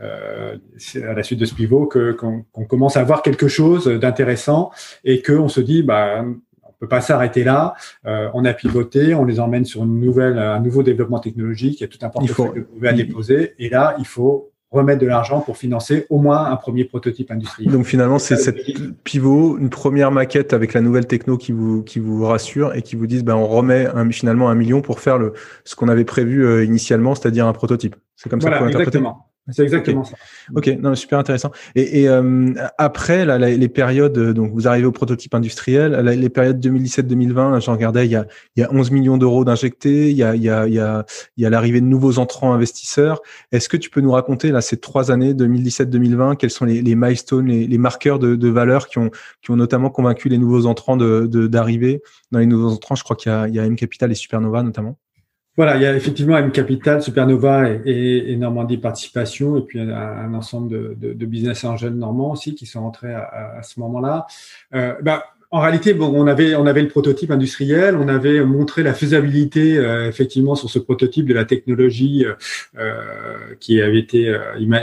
à 0.00 1.12
la 1.14 1.22
suite 1.22 1.40
de 1.40 1.44
ce 1.44 1.54
pivot 1.54 1.86
qu'on 1.86 2.64
commence 2.64 2.96
à 2.96 3.04
voir 3.04 3.22
quelque 3.22 3.48
chose 3.48 3.86
d'intéressant 3.86 4.70
et 5.04 5.20
que 5.20 5.32
on 5.32 5.48
se 5.48 5.60
dit 5.60 5.82
bah 5.82 6.24
peut 6.84 6.88
pas 6.88 7.00
s'arrêter 7.00 7.44
là. 7.44 7.74
Euh, 8.06 8.28
on 8.34 8.44
a 8.44 8.52
pivoté, 8.52 9.14
on 9.14 9.24
les 9.24 9.40
emmène 9.40 9.64
sur 9.64 9.84
une 9.84 10.00
nouvelle, 10.00 10.38
un 10.38 10.60
nouveau 10.60 10.82
développement 10.82 11.18
technologique. 11.18 11.80
Il 11.80 11.82
y 11.82 11.84
a 11.84 11.88
tout 11.88 11.98
un 12.02 12.08
portefeuille 12.08 12.64
faut... 12.80 12.86
à 12.86 12.92
déposer. 12.92 13.54
Et 13.58 13.68
là, 13.68 13.94
il 13.98 14.06
faut 14.06 14.50
remettre 14.70 15.00
de 15.00 15.06
l'argent 15.06 15.40
pour 15.40 15.56
financer 15.56 16.06
au 16.10 16.18
moins 16.18 16.46
un 16.46 16.56
premier 16.56 16.84
prototype 16.84 17.30
industriel. 17.30 17.72
Donc 17.72 17.86
finalement, 17.86 18.18
c'est 18.18 18.36
cette 18.36 18.58
pivot, 19.04 19.56
une 19.56 19.70
première 19.70 20.10
maquette 20.10 20.52
avec 20.52 20.74
la 20.74 20.80
nouvelle 20.80 21.06
techno 21.06 21.36
qui 21.36 21.52
vous 21.52 21.82
qui 21.82 22.00
vous 22.00 22.24
rassure 22.26 22.74
et 22.74 22.82
qui 22.82 22.96
vous 22.96 23.06
disent 23.06 23.24
ben 23.24 23.36
on 23.36 23.46
remet 23.46 23.86
un, 23.86 24.10
finalement 24.10 24.50
un 24.50 24.54
million 24.54 24.82
pour 24.82 25.00
faire 25.00 25.18
le 25.18 25.32
ce 25.64 25.76
qu'on 25.76 25.88
avait 25.88 26.04
prévu 26.04 26.44
euh, 26.44 26.64
initialement, 26.64 27.14
c'est-à-dire 27.14 27.46
un 27.46 27.52
prototype. 27.52 27.94
C'est 28.16 28.28
comme 28.28 28.40
ça 28.40 28.58
qu'on 28.58 28.66
exactement. 28.66 29.30
C'est 29.50 29.62
exactement 29.62 30.04
ça. 30.04 30.16
Ok, 30.54 30.68
non, 30.80 30.94
super 30.94 31.18
intéressant. 31.18 31.50
Et, 31.74 32.02
et 32.02 32.08
euh, 32.08 32.54
après, 32.78 33.26
là, 33.26 33.36
les 33.38 33.68
périodes, 33.68 34.18
donc 34.32 34.52
vous 34.52 34.66
arrivez 34.66 34.86
au 34.86 34.92
prototype 34.92 35.34
industriel, 35.34 35.92
les 35.92 36.28
périodes 36.30 36.64
2017-2020, 36.64 37.60
j'en 37.60 37.72
regardais, 37.72 38.06
il 38.06 38.12
y 38.12 38.16
a, 38.16 38.26
il 38.56 38.60
y 38.60 38.62
a 38.62 38.72
11 38.72 38.90
millions 38.90 39.18
d'euros 39.18 39.44
d'injectés, 39.44 40.10
il 40.10 40.16
y 40.16 40.22
a, 40.22 40.34
il 40.34 40.42
y 40.42 40.48
a, 40.48 40.66
il 40.66 40.72
y 40.72 40.78
a, 40.78 41.04
il 41.36 41.42
y 41.42 41.46
a 41.46 41.50
l'arrivée 41.50 41.82
de 41.82 41.86
nouveaux 41.86 42.18
entrants 42.18 42.54
investisseurs. 42.54 43.20
Est-ce 43.52 43.68
que 43.68 43.76
tu 43.76 43.90
peux 43.90 44.00
nous 44.00 44.12
raconter 44.12 44.50
là 44.50 44.62
ces 44.62 44.78
trois 44.78 45.10
années 45.10 45.34
2017-2020, 45.34 46.36
quels 46.36 46.50
sont 46.50 46.64
les, 46.64 46.80
les 46.80 46.94
milestones, 46.94 47.46
les, 47.46 47.66
les 47.66 47.78
marqueurs 47.78 48.18
de, 48.18 48.36
de, 48.36 48.48
valeur 48.48 48.88
qui 48.88 48.98
ont, 48.98 49.10
qui 49.42 49.50
ont 49.50 49.56
notamment 49.56 49.90
convaincu 49.90 50.30
les 50.30 50.38
nouveaux 50.38 50.64
entrants 50.66 50.96
de 50.96 51.26
d'arriver 51.46 52.02
dans 52.32 52.38
les 52.38 52.46
nouveaux 52.46 52.72
entrants? 52.72 52.94
Je 52.94 53.04
crois 53.04 53.16
qu'il 53.16 53.30
y 53.30 53.34
a, 53.34 53.46
il 53.48 53.54
y 53.54 53.58
a 53.58 53.64
M 53.64 53.76
Capital 53.76 54.10
et 54.10 54.14
Supernova 54.14 54.62
notamment. 54.62 54.96
Voilà, 55.56 55.76
il 55.76 55.82
y 55.82 55.86
a 55.86 55.94
effectivement 55.94 56.36
M 56.36 56.50
Capital, 56.50 57.00
Supernova 57.00 57.70
et, 57.84 58.34
Normandie 58.36 58.76
Participation, 58.76 59.56
et 59.56 59.60
puis 59.60 59.78
un, 59.78 60.34
ensemble 60.34 60.98
de, 60.98 61.26
business 61.26 61.64
angels 61.64 61.94
normands 61.94 62.32
aussi 62.32 62.54
qui 62.54 62.66
sont 62.66 62.80
rentrés 62.80 63.14
à, 63.14 63.60
ce 63.62 63.78
moment-là. 63.80 64.26
Euh, 64.74 64.94
bah, 65.02 65.24
en 65.52 65.60
réalité, 65.60 65.94
bon, 65.94 66.12
on 66.12 66.26
avait 66.26 66.56
on 66.56 66.66
avait 66.66 66.82
le 66.82 66.88
prototype 66.88 67.30
industriel, 67.30 67.94
on 67.94 68.08
avait 68.08 68.44
montré 68.44 68.82
la 68.82 68.92
faisabilité 68.92 69.78
euh, 69.78 70.08
effectivement 70.08 70.56
sur 70.56 70.68
ce 70.68 70.80
prototype 70.80 71.26
de 71.26 71.34
la 71.34 71.44
technologie 71.44 72.26
euh, 72.76 73.54
qui 73.60 73.80
avait 73.80 74.00
été 74.00 74.36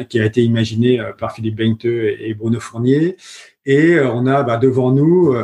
qui 0.07 0.21
a 0.21 0.25
été 0.25 0.41
imaginé 0.41 1.01
par 1.17 1.33
Philippe 1.33 1.57
Bengte 1.57 1.83
et, 1.83 2.33
Bruno 2.33 2.61
Fournier, 2.61 3.17
et 3.65 3.99
on 3.99 4.25
a 4.25 4.43
bah, 4.43 4.57
devant 4.57 4.91
nous 4.91 5.35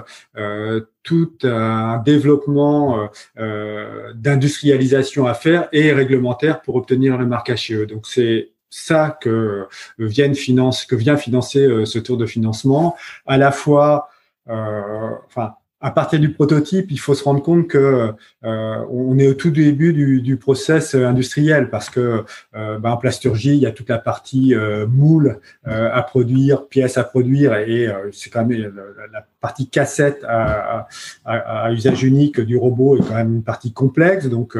tout 1.07 1.31
un 1.43 1.99
développement 1.99 3.09
euh, 3.39 4.13
d'industrialisation 4.13 5.25
à 5.25 5.33
faire 5.33 5.69
et 5.71 5.93
réglementaire 5.93 6.61
pour 6.61 6.75
obtenir 6.75 7.17
le 7.17 7.25
marque 7.25 7.49
HE. 7.49 7.85
Donc 7.85 8.07
c'est 8.07 8.51
ça 8.69 9.17
que 9.21 9.67
viennent 9.97 10.35
finance, 10.35 10.85
que 10.85 10.97
vient 10.97 11.15
financer 11.15 11.65
euh, 11.65 11.85
ce 11.85 11.97
tour 11.99 12.17
de 12.17 12.25
financement, 12.25 12.97
à 13.25 13.37
la 13.37 13.51
fois, 13.51 14.09
euh, 14.49 15.11
enfin 15.27 15.53
à 15.79 15.91
partir 15.91 16.19
du 16.19 16.31
prototype, 16.31 16.91
il 16.91 16.99
faut 16.99 17.13
se 17.13 17.23
rendre 17.23 17.41
compte 17.41 17.67
que 17.67 18.11
euh, 18.43 18.85
on 18.89 19.17
est 19.19 19.27
au 19.27 19.33
tout 19.33 19.51
début 19.51 19.93
du, 19.93 20.21
du 20.21 20.37
process 20.37 20.95
industriel 20.95 21.69
parce 21.69 21.89
que 21.89 22.23
euh, 22.55 22.79
ben, 22.79 22.91
en 22.91 22.97
plasturgie, 22.97 23.55
il 23.55 23.59
y 23.59 23.65
a 23.65 23.71
toute 23.71 23.89
la 23.89 23.99
partie 23.99 24.55
euh, 24.55 24.87
moule 24.87 25.39
euh, 25.67 25.89
à 25.93 26.01
produire, 26.01 26.67
pièces 26.67 26.97
à 26.97 27.03
produire, 27.03 27.55
et 27.55 27.87
c'est 28.11 28.29
quand 28.29 28.45
même 28.45 28.73
la, 29.11 29.25
partie 29.39 29.69
cassette 29.69 30.23
à, 30.27 30.87
usage 31.71 32.03
unique 32.03 32.39
du 32.39 32.57
robot 32.57 32.97
est 32.97 33.07
quand 33.07 33.15
même 33.15 33.35
une 33.35 33.43
partie 33.43 33.71
complexe. 33.71 34.27
Donc 34.27 34.57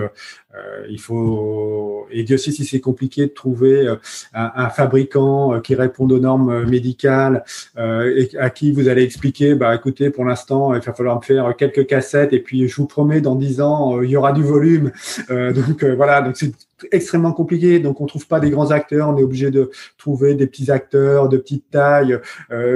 il 0.90 1.00
faut 1.00 2.08
et 2.12 2.24
Dieu 2.24 2.38
sait 2.38 2.52
si 2.52 2.66
c'est 2.66 2.80
compliqué 2.80 3.28
de 3.28 3.32
trouver 3.32 3.88
un, 4.34 4.52
un 4.56 4.70
fabricant 4.70 5.60
qui 5.62 5.76
réponde 5.76 6.12
aux 6.12 6.20
normes 6.20 6.66
médicales 6.66 7.44
et 7.78 8.30
à 8.40 8.50
qui 8.50 8.72
vous 8.72 8.88
allez 8.88 9.04
expliquer, 9.04 9.56
bah 9.56 9.76
écoutez, 9.76 10.10
pour 10.10 10.26
l'instant, 10.26 10.74
il 10.74 10.82
va 10.82 10.94
falloir 10.94 11.18
me 11.18 11.22
faire 11.22 11.56
quelques 11.56 11.86
cassettes 11.88 12.34
et 12.34 12.40
puis 12.40 12.68
je 12.68 12.76
vous 12.76 12.88
promets 12.88 13.22
dans 13.22 13.36
dix 13.36 13.62
ans 13.62 13.98
euh, 13.98 14.06
il 14.06 14.12
y 14.12 14.18
aura 14.18 14.34
du 14.34 14.44
volume. 14.44 14.92
Euh, 15.30 15.54
donc 15.54 15.84
euh, 15.84 15.96
voilà, 15.96 16.22
donc 16.22 16.38
c'est 16.38 16.52
extrêmement 16.92 17.34
compliqué. 17.34 17.80
Donc 17.80 18.02
on 18.02 18.06
trouve 18.06 18.28
pas 18.28 18.40
des 18.40 18.50
grands 18.50 18.72
acteurs, 18.72 19.10
on 19.10 19.18
est 19.18 19.24
obligé 19.24 19.52
de 19.52 19.72
trouver 19.98 20.36
des 20.36 20.48
petits 20.48 20.72
acteurs 20.72 21.30
de 21.30 21.38
petite 21.38 21.70
taille 21.72 22.20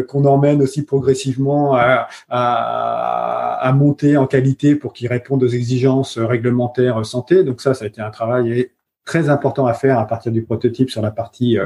qu'on 0.08 0.26
emmène 0.26 0.62
aussi 0.62 0.84
progressivement 0.84 1.76
à, 1.76 2.08
à, 2.30 3.68
à, 3.68 3.74
monter 3.74 4.18
en 4.18 4.28
qualité 4.28 4.76
pour 4.76 4.94
qu'ils 4.94 5.08
répondent 5.08 5.44
aux 5.44 5.48
exigences 5.48 6.18
réglementaires 6.18 7.06
santé. 7.06 7.44
Donc 7.44 7.62
ça, 7.62 7.74
ça 7.74 7.86
a 7.86 7.88
été 7.88 8.02
un 8.02 8.10
travail 8.10 8.70
très 9.04 9.30
important 9.30 9.66
à 9.66 9.74
faire 9.74 10.00
à 10.00 10.08
partir 10.08 10.32
du 10.32 10.44
prototype 10.44 10.90
sur 10.90 11.02
la 11.02 11.12
partie 11.12 11.58
euh, 11.58 11.66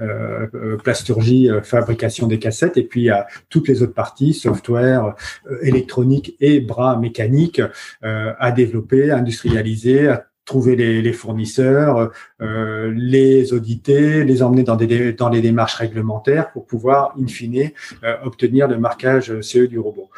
euh, 0.00 0.76
plasturgie, 0.76 1.48
euh, 1.48 1.62
fabrication 1.62 2.26
des 2.26 2.38
cassettes, 2.38 2.76
et 2.76 2.82
puis 2.82 3.08
à 3.08 3.26
toutes 3.48 3.68
les 3.68 3.82
autres 3.82 3.94
parties, 3.94 4.34
software, 4.34 5.14
électronique 5.62 6.36
et 6.40 6.60
bras 6.60 6.96
mécaniques, 6.96 7.62
à 8.02 8.50
développer, 8.50 9.10
à 9.10 9.18
industrialiser, 9.18 10.14
trouver 10.44 10.76
les, 10.76 11.12
fournisseurs, 11.12 12.10
euh, 12.40 12.92
les 12.96 13.52
auditer, 13.52 14.24
les 14.24 14.42
emmener 14.42 14.64
dans, 14.64 14.76
des, 14.76 15.12
dans 15.12 15.28
les 15.28 15.40
démarches 15.40 15.74
réglementaires 15.74 16.50
pour 16.52 16.66
pouvoir, 16.66 17.14
in 17.20 17.26
fine, 17.26 17.70
euh, 18.02 18.16
obtenir 18.24 18.66
le 18.66 18.78
marquage 18.78 19.40
CE 19.40 19.66
du 19.66 19.78
robot. 19.78 20.10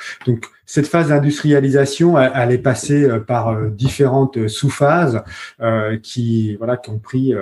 Cette 0.66 0.86
phase 0.86 1.08
d'industrialisation, 1.08 2.18
elle, 2.18 2.52
est 2.52 2.58
passée 2.58 3.04
euh, 3.04 3.20
par 3.20 3.48
euh, 3.48 3.68
différentes 3.68 4.48
sous-phases 4.48 5.22
euh, 5.60 5.98
qui, 5.98 6.56
voilà, 6.56 6.76
qui 6.76 6.90
ont 6.90 6.98
pris 6.98 7.34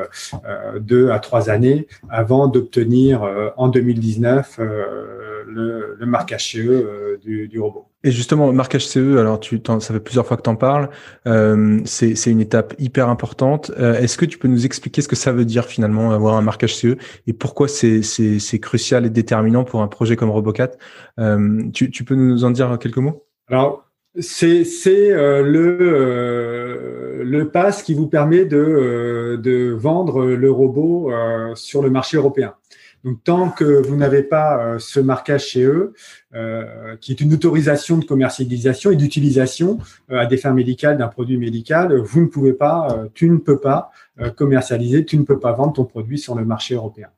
deux 0.81 1.11
à 1.11 1.19
trois 1.19 1.51
années 1.51 1.87
avant 2.09 2.49
d'obtenir 2.49 3.23
en 3.57 3.69
2019 3.69 4.59
le, 4.59 5.97
le 5.99 6.07
marquage 6.07 6.53
CE 6.53 7.19
du, 7.23 7.49
du 7.49 7.61
robot. 7.61 7.93
Et 8.05 8.11
justement, 8.11 8.49
le 8.49 8.53
marquage 8.53 8.87
CE, 8.87 9.17
alors 9.19 9.39
tu, 9.39 9.61
ça 9.65 9.81
fait 9.81 10.01
plusieurs 10.01 10.27
fois 10.27 10.37
que 10.37 10.43
tu 10.43 10.51
en 10.51 10.57
parles, 10.57 10.91
euh, 11.27 11.81
c'est 11.85 12.27
une 12.27 12.41
étape 12.41 12.75
hyper 12.79 13.09
importante. 13.09 13.71
Euh, 13.79 13.95
Est-ce 13.95 14.19
que 14.19 14.25
tu 14.25 14.39
peux 14.39 14.49
nous 14.49 14.67
expliquer 14.67 15.03
ce 15.03 15.09
que 15.09 15.15
ça 15.15 15.33
veut 15.33 15.45
dire 15.45 15.67
finalement 15.67 16.11
avoir 16.11 16.35
un 16.35 16.43
marquage 16.43 16.75
CE 16.75 16.97
et 17.29 17.33
pourquoi 17.33 17.69
c'est 17.69 18.59
crucial 18.61 19.07
et 19.07 19.11
déterminant 19.11 19.63
pour 19.63 19.83
un 19.83 19.89
projet 19.89 20.17
comme 20.17 20.31
Robocat? 20.31 20.73
Euh, 21.21 21.63
tu, 21.73 21.91
tu, 21.91 22.03
peux 22.03 22.17
nous 22.17 22.45
en 22.45 22.51
dire 22.51 22.77
quelques 22.81 22.99
mots? 22.99 23.22
Alors, 23.49 23.85
c'est 24.19 24.65
euh, 24.87 25.43
le, 25.43 25.79
euh, 25.81 27.25
le 27.25 27.49
pass 27.49 27.83
qui 27.83 27.95
vous 27.95 28.09
permet 28.09 28.45
de, 28.45 28.57
euh, 28.57 29.37
de 29.39 29.71
vendre 29.73 30.27
le 30.27 30.51
robot 30.51 31.11
sur 31.55 31.83
le 31.83 31.91
marché 31.91 32.17
européen. 32.17 32.55
Donc, 33.05 33.25
tant 33.25 33.51
que 33.51 33.65
vous 33.65 33.97
n'avez 33.97 34.23
pas 34.23 34.65
euh, 34.65 34.79
ce 34.79 35.01
marquage 35.01 35.47
chez 35.47 35.65
eux, 35.65 35.93
euh, 36.35 36.97
qui 37.01 37.13
est 37.13 37.21
une 37.21 37.35
autorisation 37.35 37.99
de 37.99 38.05
commercialisation 38.05 38.91
et 38.91 38.97
d'utilisation 38.97 39.79
euh, 40.11 40.19
à 40.19 40.27
des 40.27 40.37
fins 40.37 40.53
médicales 40.53 40.99
d'un 40.99 41.09
produit 41.09 41.37
médical, 41.37 41.97
vous 41.97 42.21
ne 42.21 42.27
pouvez 42.27 42.53
pas, 42.53 43.07
tu 43.15 43.29
ne 43.29 43.39
peux 43.39 43.59
pas 43.59 43.91
commercialiser, 44.37 45.07
tu 45.07 45.17
ne 45.17 45.25
peux 45.25 45.39
pas 45.39 45.53
vendre 45.53 45.73
ton 45.73 45.85
produit 45.85 46.19
sur 46.19 46.35
le 46.35 46.45
marché 46.45 46.75
européen. 46.75 47.09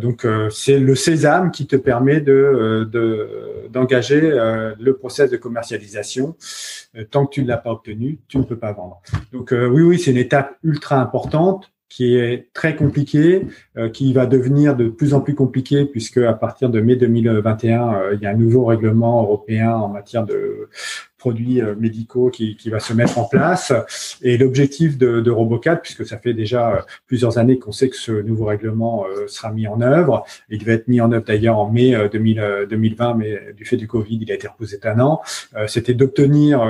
donc, 0.00 0.26
c'est 0.50 0.80
le 0.80 0.94
sésame 0.96 1.52
qui 1.52 1.66
te 1.66 1.76
permet 1.76 2.20
de 2.20 2.88
d'engager 3.70 4.20
le 4.20 4.92
process 4.94 5.30
de 5.30 5.36
commercialisation. 5.36 6.36
tant 7.10 7.26
que 7.26 7.34
tu 7.34 7.42
ne 7.42 7.48
l'as 7.48 7.58
pas 7.58 7.70
obtenu, 7.70 8.18
tu 8.26 8.38
ne 8.38 8.42
peux 8.42 8.58
pas 8.58 8.72
vendre. 8.72 9.00
Donc, 9.32 9.52
oui, 9.52 9.82
oui, 9.82 9.98
c'est 10.00 10.10
une 10.10 10.16
étape 10.16 10.58
ultra 10.64 11.00
importante 11.00 11.70
qui 11.90 12.16
est 12.16 12.46
très 12.54 12.76
compliqué, 12.76 13.46
euh, 13.76 13.90
qui 13.90 14.12
va 14.12 14.24
devenir 14.24 14.76
de 14.76 14.88
plus 14.88 15.12
en 15.12 15.20
plus 15.20 15.34
compliqué 15.34 15.84
puisque 15.84 16.18
à 16.18 16.32
partir 16.32 16.70
de 16.70 16.80
mai 16.80 16.94
2021, 16.94 17.94
euh, 17.94 18.14
il 18.14 18.22
y 18.22 18.26
a 18.26 18.30
un 18.30 18.34
nouveau 18.34 18.64
règlement 18.64 19.22
européen 19.22 19.72
en 19.74 19.88
matière 19.88 20.24
de 20.24 20.68
produits 21.18 21.60
euh, 21.60 21.74
médicaux 21.74 22.30
qui, 22.30 22.56
qui, 22.56 22.70
va 22.70 22.78
se 22.78 22.94
mettre 22.94 23.18
en 23.18 23.24
place. 23.24 23.72
Et 24.22 24.38
l'objectif 24.38 24.98
de, 24.98 25.20
de 25.20 25.30
Robocat, 25.32 25.76
puisque 25.76 26.06
ça 26.06 26.16
fait 26.16 26.32
déjà 26.32 26.86
plusieurs 27.08 27.38
années 27.38 27.58
qu'on 27.58 27.72
sait 27.72 27.90
que 27.90 27.96
ce 27.96 28.12
nouveau 28.12 28.46
règlement 28.46 29.04
sera 29.26 29.50
mis 29.52 29.66
en 29.66 29.80
œuvre, 29.82 30.24
il 30.48 30.64
va 30.64 30.72
être 30.72 30.88
mis 30.88 31.00
en 31.00 31.10
œuvre 31.12 31.24
d'ailleurs 31.26 31.58
en 31.58 31.70
mai 31.70 31.94
2020, 32.10 33.14
mais 33.14 33.52
du 33.54 33.64
fait 33.64 33.76
du 33.76 33.86
Covid, 33.86 34.18
il 34.22 34.30
a 34.30 34.34
été 34.34 34.48
reposé 34.48 34.78
un 34.84 34.98
an, 35.00 35.20
c'était 35.66 35.92
d'obtenir 35.92 36.62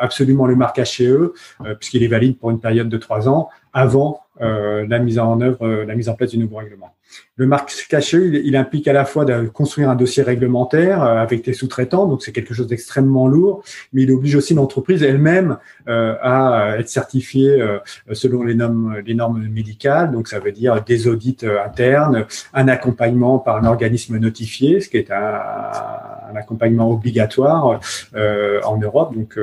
absolument 0.00 0.46
le 0.46 0.56
marquage 0.56 0.92
chez 0.92 1.08
eux, 1.08 1.34
puisqu'il 1.78 2.02
est 2.02 2.08
valide 2.08 2.38
pour 2.38 2.50
une 2.50 2.60
période 2.60 2.88
de 2.88 2.96
trois 2.96 3.28
ans, 3.28 3.50
avant 3.72 4.20
euh, 4.40 4.86
la 4.88 4.98
mise 4.98 5.18
en 5.18 5.40
œuvre, 5.40 5.66
euh, 5.66 5.84
la 5.84 5.94
mise 5.94 6.08
en 6.08 6.14
place 6.14 6.30
du 6.30 6.38
nouveau 6.38 6.56
règlement. 6.56 6.94
Le 7.40 7.46
marque 7.46 7.72
caché, 7.88 8.18
il, 8.44 8.54
implique 8.54 8.86
à 8.86 8.92
la 8.92 9.06
fois 9.06 9.24
de 9.24 9.48
construire 9.48 9.88
un 9.88 9.94
dossier 9.94 10.22
réglementaire 10.22 11.02
euh, 11.02 11.16
avec 11.16 11.42
tes 11.42 11.54
sous-traitants, 11.54 12.06
donc 12.06 12.22
c'est 12.22 12.32
quelque 12.32 12.52
chose 12.52 12.66
d'extrêmement 12.66 13.28
lourd, 13.28 13.62
mais 13.94 14.02
il 14.02 14.12
oblige 14.12 14.34
aussi 14.34 14.52
l'entreprise 14.52 15.02
elle-même 15.02 15.56
euh, 15.88 16.16
à 16.20 16.76
être 16.78 16.90
certifiée 16.90 17.58
euh, 17.58 17.78
selon 18.12 18.42
les 18.42 18.54
normes, 18.54 18.98
les 19.06 19.14
normes 19.14 19.42
médicales, 19.48 20.12
donc 20.12 20.28
ça 20.28 20.38
veut 20.38 20.52
dire 20.52 20.84
des 20.84 21.08
audits 21.08 21.38
internes, 21.64 22.26
un 22.52 22.68
accompagnement 22.68 23.38
par 23.38 23.56
un 23.56 23.64
organisme 23.64 24.18
notifié, 24.18 24.82
ce 24.82 24.90
qui 24.90 24.98
est 24.98 25.10
un, 25.10 26.36
accompagnement 26.36 26.90
obligatoire 26.90 27.80
en 28.14 28.76
Europe. 28.76 29.14
Donc 29.14 29.36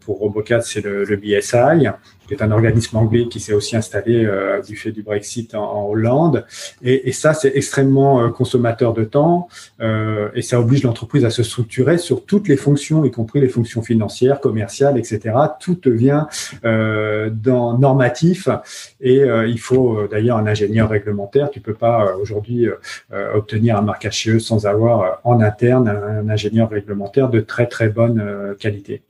pour 0.00 0.18
Robocat, 0.18 0.60
c'est 0.62 0.80
le, 0.80 1.16
BSI, 1.16 1.86
qui 2.26 2.34
est 2.34 2.42
un 2.42 2.50
organisme 2.50 2.96
anglais 2.96 3.28
qui 3.28 3.38
s'est 3.38 3.52
aussi 3.52 3.76
installé 3.76 4.28
du 4.66 4.76
fait 4.76 4.90
du 4.90 5.02
Brexit 5.02 5.54
en 5.54 5.86
Hollande 5.88 6.44
et, 6.82 7.12
ça, 7.12 7.34
c'est 7.34 7.52
extrêmement 7.54 8.22
euh, 8.22 8.28
consommateur 8.28 8.92
de 8.92 9.04
temps 9.04 9.48
euh, 9.80 10.28
et 10.34 10.42
ça 10.42 10.60
oblige 10.60 10.82
l'entreprise 10.82 11.24
à 11.24 11.30
se 11.30 11.42
structurer 11.42 11.98
sur 11.98 12.24
toutes 12.24 12.48
les 12.48 12.56
fonctions, 12.56 13.04
y 13.04 13.10
compris 13.10 13.40
les 13.40 13.48
fonctions 13.48 13.82
financières, 13.82 14.40
commerciales, 14.40 14.98
etc. 14.98 15.34
Tout 15.60 15.78
devient 15.82 16.24
euh, 16.64 17.30
dans 17.30 17.78
normatif 17.78 18.48
et 19.00 19.22
il 19.46 19.58
faut 19.58 20.06
d'ailleurs 20.10 20.38
un 20.38 20.46
ingénieur 20.46 20.88
réglementaire. 20.88 21.50
Tu 21.50 21.60
peux 21.60 21.74
pas 21.74 22.16
aujourd'hui 22.20 22.68
obtenir 23.34 23.76
un 23.76 23.82
marquage 23.82 24.26
HE 24.26 24.38
sans 24.38 24.66
avoir 24.66 25.20
en 25.24 25.40
interne 25.40 25.88
un 25.88 26.28
ingénieur 26.28 26.70
réglementaire 26.70 27.28
de 27.28 27.40
très 27.40 27.66
très 27.66 27.88
bonne 27.88 28.54
qualité. 28.58 29.02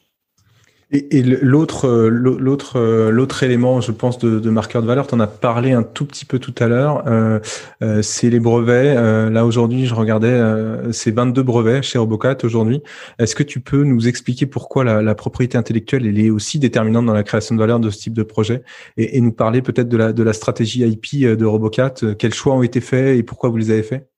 Et, 0.95 1.23
l'autre, 1.23 1.89
euh, 1.89 2.11
l'autre, 2.11 2.79
euh, 2.79 3.11
l'autre 3.11 3.43
élément, 3.43 3.81
je 3.81 3.93
pense, 3.93 4.19
de, 4.19 4.39
de 4.39 4.51
marqueur 4.51 4.83
de 4.83 4.87
valeur, 4.87 5.07
tu 5.07 5.15
en 5.15 5.21
as 5.21 5.27
parlé 5.27 5.73
un 5.73 5.83
tout 5.83 6.05
petit 6.05 6.27
peu 6.27 6.39
tout 6.39 6.55
à 6.59 6.69
l'heure, 6.69 7.05
euh, 7.07 7.41
euh 7.83 8.03
c'est 8.03 8.29
les 8.29 8.41
brevets. 8.41 8.95
Euh, 8.95 9.31
là 9.31 9.47
aujourd'hui, 9.47 9.87
je 9.87 9.95
regardais, 9.95 10.29
euh, 10.29 10.93
c'est 10.93 11.11
22 11.11 11.43
brevets 11.43 11.83
chez 11.83 11.99
Robocat 11.99 12.37
aujourd'hui. 12.45 12.83
Est-ce 13.19 13.35
que 13.35 13.43
tu 13.43 13.61
peux 13.61 13.85
nous 13.85 14.07
expliquer 14.07 14.45
pourquoi 14.45 14.85
la, 14.85 15.01
la, 15.01 15.15
propriété 15.15 15.57
intellectuelle 15.57 16.07
elle 16.07 16.19
est 16.19 16.29
aussi 16.29 16.59
déterminante 16.59 17.07
dans 17.07 17.15
la 17.15 17.23
création 17.23 17.55
de 17.55 17.61
valeur 17.61 17.81
de 17.81 17.89
ce 17.89 17.99
type 17.99 18.15
de 18.15 18.23
projet, 18.23 18.63
et, 18.99 19.17
et 19.17 19.21
nous 19.23 19.33
parler 19.33 19.63
peut-être 19.63 19.89
de 19.89 19.97
la, 19.97 20.13
de 20.13 20.23
la 20.23 20.35
stratégie 20.35 20.87
IP 20.87 21.25
de 21.25 21.45
Robocat, 21.47 21.95
quels 22.19 22.35
choix 22.35 22.55
ont 22.55 22.63
été 22.63 22.83
faits 22.83 23.17
et 23.17 23.23
pourquoi 23.23 23.49
vous 23.49 23.57
les 23.57 23.71
avez 23.71 23.83
faits? 23.83 24.11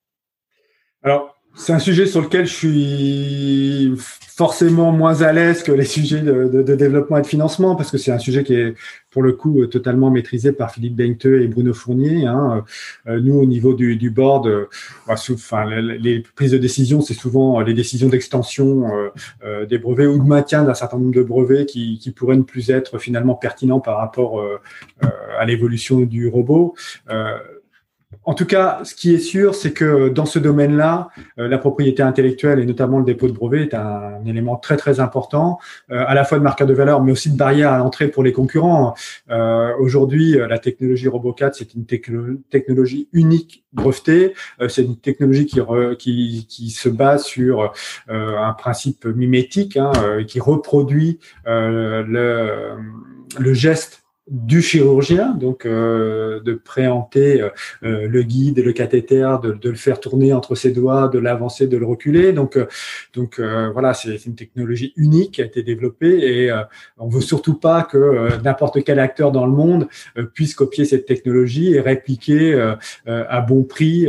Alors 1.03 1.34
c'est 1.55 1.73
un 1.73 1.79
sujet 1.79 2.05
sur 2.05 2.21
lequel 2.21 2.45
je 2.45 2.53
suis 2.53 3.93
forcément 4.35 4.91
moins 4.91 5.21
à 5.21 5.31
l'aise 5.31 5.63
que 5.63 5.71
les 5.71 5.85
sujets 5.85 6.21
de, 6.21 6.61
développement 6.75 7.17
et 7.17 7.21
de 7.21 7.27
financement, 7.27 7.75
parce 7.75 7.89
que 7.89 7.97
c'est 7.97 8.11
un 8.11 8.19
sujet 8.19 8.43
qui 8.43 8.53
est 8.53 8.75
pour 9.09 9.23
le 9.23 9.31
coup 9.31 9.65
totalement 9.67 10.11
maîtrisé 10.11 10.51
par 10.51 10.71
Philippe 10.71 10.97
Bengteux 10.97 11.41
et 11.41 11.47
Bruno 11.47 11.73
Fournier. 11.73 12.25
Hein. 12.25 12.65
Euh, 13.07 13.21
nous, 13.21 13.35
au 13.35 13.45
niveau 13.45 13.73
du, 13.73 14.09
board, 14.09 14.47
euh, 14.47 14.65
bah, 15.07 15.15
enfin, 15.31 15.65
les, 15.79 16.21
prises 16.35 16.51
de 16.51 16.57
décision, 16.57 16.99
c'est 16.99 17.13
souvent 17.13 17.61
les 17.61 17.73
décisions 17.73 18.09
d'extension 18.09 18.91
euh, 19.45 19.65
des 19.65 19.77
brevets 19.77 20.07
ou 20.07 20.17
de 20.21 20.27
maintien 20.27 20.65
d'un 20.65 20.73
certain 20.73 20.97
nombre 20.97 21.15
de 21.15 21.23
brevets 21.23 21.65
qui, 21.65 22.13
pourraient 22.13 22.35
ne 22.35 22.43
plus 22.43 22.69
être 22.69 22.97
finalement 22.97 23.35
pertinents 23.35 23.79
par 23.79 23.97
rapport 23.97 24.43
à 25.37 25.45
l'évolution 25.45 26.01
du 26.01 26.27
robot. 26.27 26.75
En 28.23 28.33
tout 28.33 28.45
cas, 28.45 28.79
ce 28.83 28.95
qui 28.95 29.13
est 29.13 29.19
sûr, 29.19 29.55
c'est 29.55 29.73
que 29.73 30.09
dans 30.09 30.25
ce 30.25 30.39
domaine-là, 30.39 31.09
euh, 31.39 31.47
la 31.47 31.57
propriété 31.57 32.01
intellectuelle 32.01 32.59
et 32.59 32.65
notamment 32.65 32.99
le 32.99 33.05
dépôt 33.05 33.27
de 33.27 33.33
brevet 33.33 33.63
est 33.63 33.73
un, 33.73 34.23
élément 34.25 34.55
très 34.55 34.77
très 34.77 34.99
important, 34.99 35.59
euh, 35.91 36.03
à 36.07 36.13
la 36.13 36.23
fois 36.23 36.37
de 36.37 36.43
marqueur 36.43 36.67
de 36.67 36.73
valeur, 36.73 37.03
mais 37.03 37.11
aussi 37.11 37.31
de 37.31 37.37
barrière 37.37 37.71
à 37.71 37.77
l'entrée 37.77 38.07
pour 38.07 38.23
les 38.23 38.33
concurrents. 38.33 38.95
Euh, 39.29 39.73
aujourd'hui, 39.79 40.37
la 40.37 40.59
technologie 40.59 41.07
RoboCat, 41.07 41.51
c'est 41.53 41.73
une 41.73 41.85
technologie 41.85 43.09
unique 43.13 43.63
brevetée. 43.73 44.33
c'est 44.69 44.83
une 44.83 44.97
technologie 44.97 45.45
qui, 45.45 45.59
qui, 45.99 46.47
qui, 46.47 46.69
se 46.69 46.89
base 46.89 47.25
sur 47.25 47.73
un 48.07 48.53
principe 48.53 49.05
mimétique, 49.05 49.77
hein, 49.77 49.91
qui 50.27 50.39
reproduit 50.39 51.19
le, 51.45 52.77
le 53.37 53.53
geste 53.53 54.04
du 54.27 54.61
chirurgien, 54.61 55.35
donc 55.35 55.67
euh, 55.67 56.39
de 56.39 56.55
préhenter 56.55 57.41
euh, 57.41 57.49
euh, 57.83 58.07
le 58.07 58.23
guide 58.23 58.57
le 58.63 58.73
cathéter, 58.73 59.37
de, 59.43 59.51
de, 59.51 59.69
le 59.69 59.75
faire 59.75 59.99
tourner 59.99 60.33
entre 60.33 60.55
ses 60.55 60.71
doigts, 60.71 61.07
de 61.09 61.19
l'avancer, 61.19 61.67
de 61.67 61.77
le 61.77 61.85
reculer. 61.85 62.33
Donc, 62.33 62.57
donc 63.13 63.39
voilà, 63.39 63.93
c'est 63.93 64.25
une 64.25 64.35
technologie 64.35 64.93
unique 64.95 65.35
qui 65.35 65.41
a 65.41 65.45
été 65.45 65.61
développée 65.61 66.43
et 66.45 66.51
on 66.97 67.07
veut 67.07 67.21
surtout 67.21 67.55
pas 67.55 67.83
que 67.83 68.41
n'importe 68.43 68.83
quel 68.83 68.99
acteur 68.99 69.31
dans 69.31 69.45
le 69.45 69.51
monde 69.51 69.87
puisse 70.33 70.55
copier 70.55 70.85
cette 70.85 71.05
technologie 71.05 71.73
et 71.73 71.81
répliquer 71.81 72.73
à 73.05 73.41
bon 73.41 73.63
prix 73.63 74.07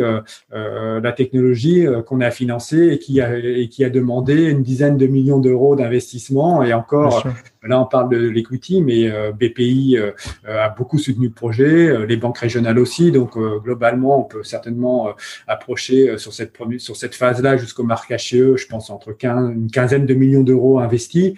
la 0.50 1.12
technologie 1.12 1.86
qu'on 2.06 2.20
a 2.20 2.30
financée 2.30 2.88
et 2.92 2.98
qui 2.98 3.20
a, 3.20 3.36
et 3.38 3.68
qui 3.68 3.84
a 3.84 3.90
demandé 3.90 4.44
une 4.44 4.62
dizaine 4.62 4.96
de 4.96 5.06
millions 5.06 5.40
d'euros 5.40 5.76
d'investissement 5.76 6.62
et 6.62 6.72
encore 6.72 7.26
Là, 7.66 7.80
on 7.80 7.86
parle 7.86 8.10
de 8.10 8.16
l'equity, 8.16 8.82
mais 8.82 9.10
euh, 9.10 9.32
BPI 9.32 9.96
euh, 9.98 10.12
a 10.46 10.68
beaucoup 10.68 10.98
soutenu 10.98 11.26
le 11.26 11.32
projet, 11.32 11.88
euh, 11.88 12.06
les 12.06 12.16
banques 12.16 12.38
régionales 12.38 12.78
aussi. 12.78 13.12
Donc, 13.12 13.36
globalement, 13.36 14.20
on 14.20 14.24
peut 14.24 14.42
certainement 14.42 15.14
approcher 15.46 16.18
sur 16.18 16.32
cette 16.32 16.52
sur 16.78 16.96
cette 16.96 17.14
phase-là 17.14 17.56
jusqu'au 17.56 17.82
marquage 17.82 18.30
CE, 18.30 18.56
je 18.56 18.66
pense 18.66 18.90
entre 18.90 19.16
une 19.22 19.70
quinzaine 19.70 20.06
de 20.06 20.14
millions 20.14 20.42
d'euros 20.42 20.78
investis. 20.78 21.34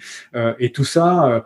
et 0.59 0.71
tout 0.71 0.83
ça, 0.83 1.43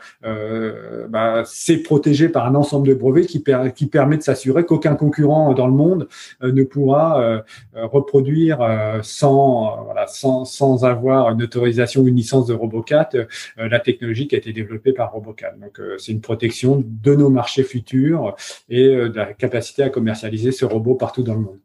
bah, 1.10 1.44
c'est 1.46 1.78
protégé 1.78 2.30
par 2.30 2.46
un 2.46 2.56
ensemble 2.56 2.88
de 2.88 2.94
brevets 2.94 3.26
qui, 3.26 3.44
qui 3.76 3.86
permet 3.88 4.18
de 4.18 4.24
s'assurer 4.24 4.66
qu'aucun 4.66 4.96
concurrent 4.96 5.54
dans 5.54 5.68
le 5.68 5.74
monde 5.74 6.08
ne 6.42 6.64
pourra 6.64 7.44
reproduire 7.76 8.60
sans, 9.02 9.84
voilà, 9.86 10.08
sans, 10.08 10.46
sans 10.46 10.86
avoir 10.86 11.32
une 11.32 11.44
autorisation 11.44 12.02
ou 12.02 12.08
une 12.08 12.16
licence 12.16 12.48
de 12.48 12.54
Robocat 12.54 13.10
la 13.58 13.80
technologie 13.80 14.28
qui 14.28 14.36
a 14.36 14.38
été 14.38 14.54
développée 14.54 14.73
par 14.80 15.12
Robocal. 15.12 15.60
Donc, 15.60 15.80
euh, 15.80 15.98
c'est 15.98 16.12
une 16.12 16.22
protection 16.22 16.84
de 16.86 17.16
nos 17.16 17.30
marchés 17.30 17.64
futurs 17.64 18.36
et 18.70 18.88
euh, 18.88 19.10
de 19.10 19.16
la 19.16 19.34
capacité 19.34 19.84
à 19.84 19.90
commercialiser 19.90 20.52
ce 20.52 20.66
robot 20.66 20.96
partout 20.96 21.24
dans 21.24 21.36
le 21.36 21.42
monde. 21.42 21.60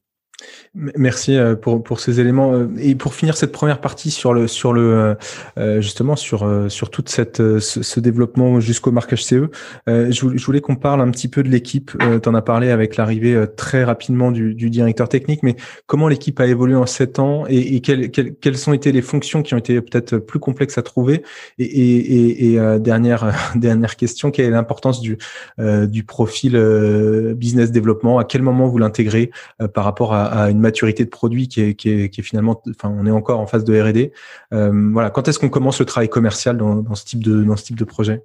Merci 0.74 1.36
euh, 1.36 1.56
pour, 1.56 1.82
pour 1.82 1.98
ces 1.98 2.20
éléments. 2.20 2.52
Euh, 2.52 2.68
et 2.78 2.94
pour 2.94 3.14
finir 3.14 3.36
cette 3.36 3.50
première 3.50 3.80
partie 3.80 4.12
sur 4.12 4.32
le 4.32 4.46
sur 4.46 4.72
le 4.72 5.16
euh, 5.58 5.80
justement 5.80 6.14
sur 6.14 6.48
sur 6.70 6.90
toute 6.90 7.08
cette 7.08 7.42
ce, 7.58 8.00
développement 8.00 8.60
jusqu'au 8.60 8.92
marquage 8.92 9.24
CE, 9.24 9.50
je 9.86 10.44
voulais, 10.44 10.60
qu'on 10.60 10.76
parle 10.76 11.00
un 11.00 11.10
petit 11.10 11.26
peu 11.26 11.42
de 11.42 11.48
l'équipe. 11.48 11.92
tu 12.22 12.28
en 12.28 12.34
as 12.34 12.42
parlé 12.42 12.70
avec 12.70 12.96
l'arrivée 12.96 13.44
très 13.56 13.82
rapidement 13.82 14.30
du, 14.30 14.54
du, 14.54 14.70
directeur 14.70 15.08
technique, 15.08 15.42
mais 15.42 15.56
comment 15.86 16.06
l'équipe 16.06 16.38
a 16.38 16.46
évolué 16.46 16.76
en 16.76 16.86
sept 16.86 17.18
ans 17.18 17.44
et, 17.48 17.74
et 17.74 17.80
quelles, 17.80 18.10
quelles, 18.10 18.34
quelles 18.34 18.70
ont 18.70 18.72
été 18.72 18.92
les 18.92 19.02
fonctions 19.02 19.42
qui 19.42 19.54
ont 19.54 19.58
été 19.58 19.80
peut-être 19.80 20.18
plus 20.18 20.38
complexes 20.38 20.78
à 20.78 20.82
trouver 20.82 21.24
Et, 21.58 21.64
et, 21.64 22.54
et 22.54 22.78
dernière 22.78 23.34
dernière 23.56 23.96
question, 23.96 24.30
quelle 24.30 24.46
est 24.46 24.50
l'importance 24.50 25.00
du 25.00 25.18
du 25.58 26.04
profil 26.04 26.56
business 27.36 27.72
développement? 27.72 28.18
À 28.18 28.24
quel 28.24 28.42
moment 28.42 28.68
vous 28.68 28.78
l'intégrez 28.78 29.30
par 29.74 29.84
rapport 29.84 30.14
à, 30.14 30.27
à 30.28 30.50
une 30.50 30.60
maturité 30.60 31.04
de 31.04 31.10
produit 31.10 31.48
qui 31.48 31.60
est, 31.60 31.74
qui 31.74 31.90
est, 31.90 32.22
finalement, 32.22 32.60
enfin, 32.70 32.94
on 32.96 33.06
est 33.06 33.10
encore 33.10 33.40
en 33.40 33.46
phase 33.46 33.64
de 33.64 33.80
R&D. 33.80 34.12
Euh, 34.52 34.90
voilà, 34.92 35.10
quand 35.10 35.28
est-ce 35.28 35.38
qu'on 35.38 35.48
commence 35.48 35.78
le 35.80 35.86
travail 35.86 36.08
commercial 36.08 36.56
dans, 36.56 36.94
ce 36.94 37.04
type 37.04 37.22
de 37.22 37.42
dans 37.42 37.56
ce 37.56 37.64
type 37.64 37.78
de 37.78 37.84
projet? 37.84 38.22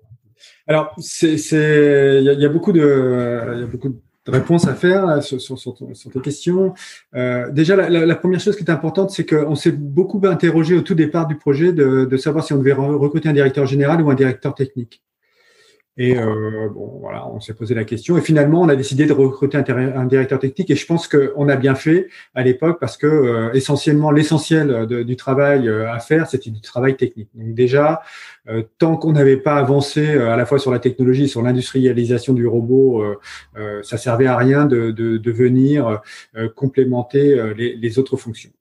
Alors, 0.68 0.96
c'est, 1.00 1.36
il 1.36 2.24
y, 2.24 2.46
a 2.46 2.50
beaucoup 2.50 2.72
de, 2.72 3.60
y 3.60 3.64
a 3.64 3.68
beaucoup 3.68 3.90
de 3.90 4.32
réponses 4.32 4.68
à 4.68 4.74
faire 4.74 5.22
sur, 5.22 5.42
sur, 5.42 5.60
sur, 5.60 5.76
tes 5.76 6.22
questions. 6.22 6.74
Euh, 7.16 7.50
déjà, 7.52 7.76
la, 7.90 8.16
première 8.16 8.40
chose 8.40 8.56
qui 8.56 8.64
est 8.64 8.72
importante, 8.72 9.12
c'est 9.12 9.26
qu'on 9.26 9.56
s'est 9.56 9.74
beaucoup 9.74 10.22
interrogé 10.26 10.76
au 10.76 10.82
tout 10.82 10.96
départ 10.96 11.28
du 11.28 11.36
projet 11.36 11.74
de 11.74 12.18
savoir 12.18 12.46
si 12.46 12.54
on 12.54 12.58
devait 12.58 12.74
recruter 12.74 13.30
un 13.30 13.34
directeur 13.34 13.66
général 13.66 14.02
ou 14.02 14.10
un 14.10 14.16
directeur 14.16 14.56
technique. 14.56 15.02
Et 15.96 16.18
euh, 16.18 16.70
bon, 16.74 16.98
voilà, 17.02 17.28
on 17.28 17.40
s'est 17.40 17.54
posé 17.54 17.76
la 17.76 17.84
question. 17.84 18.18
Et 18.18 18.22
finalement, 18.22 18.62
on 18.62 18.70
a 18.70 18.76
décidé 18.76 19.06
de 19.06 19.14
recruter 19.14 19.58
un, 19.58 20.06
directeur 20.06 20.40
technique. 20.40 20.72
Et 20.72 20.76
je 20.76 20.86
pense 20.88 21.08
qu'on 21.08 21.48
a 21.48 21.56
bien 21.56 21.76
fait 21.76 22.08
à 22.34 22.42
l'époque 22.42 22.80
parce 22.80 22.98
que 22.98 23.06
euh, 23.06 23.54
essentiellement, 23.54 24.10
l'essentiel 24.10 24.88
du 24.88 25.16
travail 25.16 25.68
euh, 25.68 25.92
à 25.92 26.00
faire, 26.00 26.28
c'était 26.28 26.50
du 26.50 26.62
travail 26.62 26.98
technique. 26.98 27.30
Donc 27.36 27.54
déjà, 27.54 28.02
euh, 28.50 28.64
tant 28.80 28.98
qu'on 28.98 29.12
n'avait 29.12 29.38
pas 29.38 29.58
avancé 29.58 30.18
à 30.18 30.36
la 30.36 30.48
fois 30.48 30.58
sur 30.58 30.72
la 30.72 30.80
technologie, 30.80 31.28
sur 31.28 31.44
l'industrialisation 31.44 32.34
du 32.34 32.48
robot, 32.48 33.04
ça 33.84 33.98
servait 33.98 34.26
à 34.26 34.38
rien 34.38 34.66
de, 34.66 34.92
de, 34.92 35.18
de 35.18 35.32
venir 35.32 36.02
complémenter 36.56 37.54
les, 37.56 37.76
les, 37.76 38.00
autres 38.00 38.18
fonctions. 38.18 38.52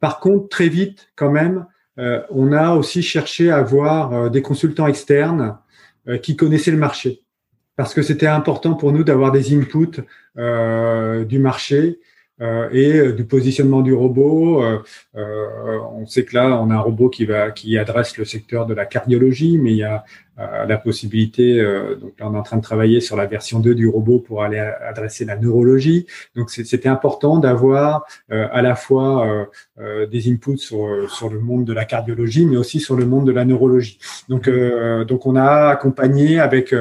Par 0.00 0.20
contre, 0.20 0.48
très 0.48 0.68
vite, 0.68 1.08
quand 1.16 1.30
même, 1.30 1.66
on 1.96 2.52
a 2.52 2.74
aussi 2.74 3.02
cherché 3.02 3.50
à 3.50 3.58
avoir 3.58 4.30
des 4.30 4.42
consultants 4.42 4.86
externes 4.86 5.40
euh, 5.42 5.69
qui 6.22 6.36
connaissaient 6.36 6.70
le 6.70 6.76
marché. 6.76 7.22
Parce 7.76 7.94
que 7.94 8.02
c'était 8.02 8.26
important 8.26 8.74
pour 8.74 8.92
nous 8.92 9.04
d'avoir 9.04 9.32
des 9.32 9.54
inputs 9.56 10.02
euh, 10.36 11.24
du 11.24 11.38
marché 11.38 11.98
euh, 12.42 12.68
et 12.72 13.12
du 13.12 13.24
positionnement 13.24 13.80
du 13.80 13.94
robot. 13.94 14.62
on 15.14 16.06
sait 16.06 16.24
que 16.24 16.34
là, 16.34 16.60
on 16.60 16.70
a 16.70 16.74
un 16.74 16.80
robot 16.80 17.08
qui 17.08 17.24
va 17.24 17.50
qui 17.50 17.78
adresse 17.78 18.18
le 18.18 18.24
secteur 18.24 18.66
de 18.66 18.74
la 18.74 18.84
cardiologie, 18.84 19.56
mais 19.56 19.72
il 19.72 19.78
y 19.78 19.82
a 19.82 20.04
la 20.66 20.78
possibilité, 20.78 21.60
euh, 21.60 21.96
donc 21.96 22.12
on 22.20 22.34
est 22.34 22.38
en 22.38 22.42
train 22.42 22.56
de 22.56 22.62
travailler 22.62 23.00
sur 23.00 23.16
la 23.16 23.26
version 23.26 23.60
2 23.60 23.74
du 23.74 23.86
robot 23.88 24.20
pour 24.20 24.42
aller 24.42 24.58
adresser 24.58 25.24
la 25.24 25.36
neurologie. 25.36 26.06
Donc 26.34 26.50
c'était 26.50 26.88
important 26.88 27.38
d'avoir 27.38 28.04
euh, 28.32 28.48
à 28.52 28.62
la 28.62 28.74
fois 28.74 29.46
euh, 29.78 30.06
des 30.06 30.30
inputs 30.30 30.58
sur, 30.58 31.10
sur 31.10 31.28
le 31.28 31.40
monde 31.40 31.64
de 31.64 31.72
la 31.72 31.84
cardiologie, 31.84 32.46
mais 32.46 32.56
aussi 32.56 32.80
sur 32.80 32.96
le 32.96 33.04
monde 33.04 33.26
de 33.26 33.32
la 33.32 33.44
neurologie. 33.44 33.98
Donc, 34.28 34.48
donc 35.06 35.26
on 35.26 35.36
a 35.36 35.68
accompagné 35.68 36.38
avec 36.38 36.74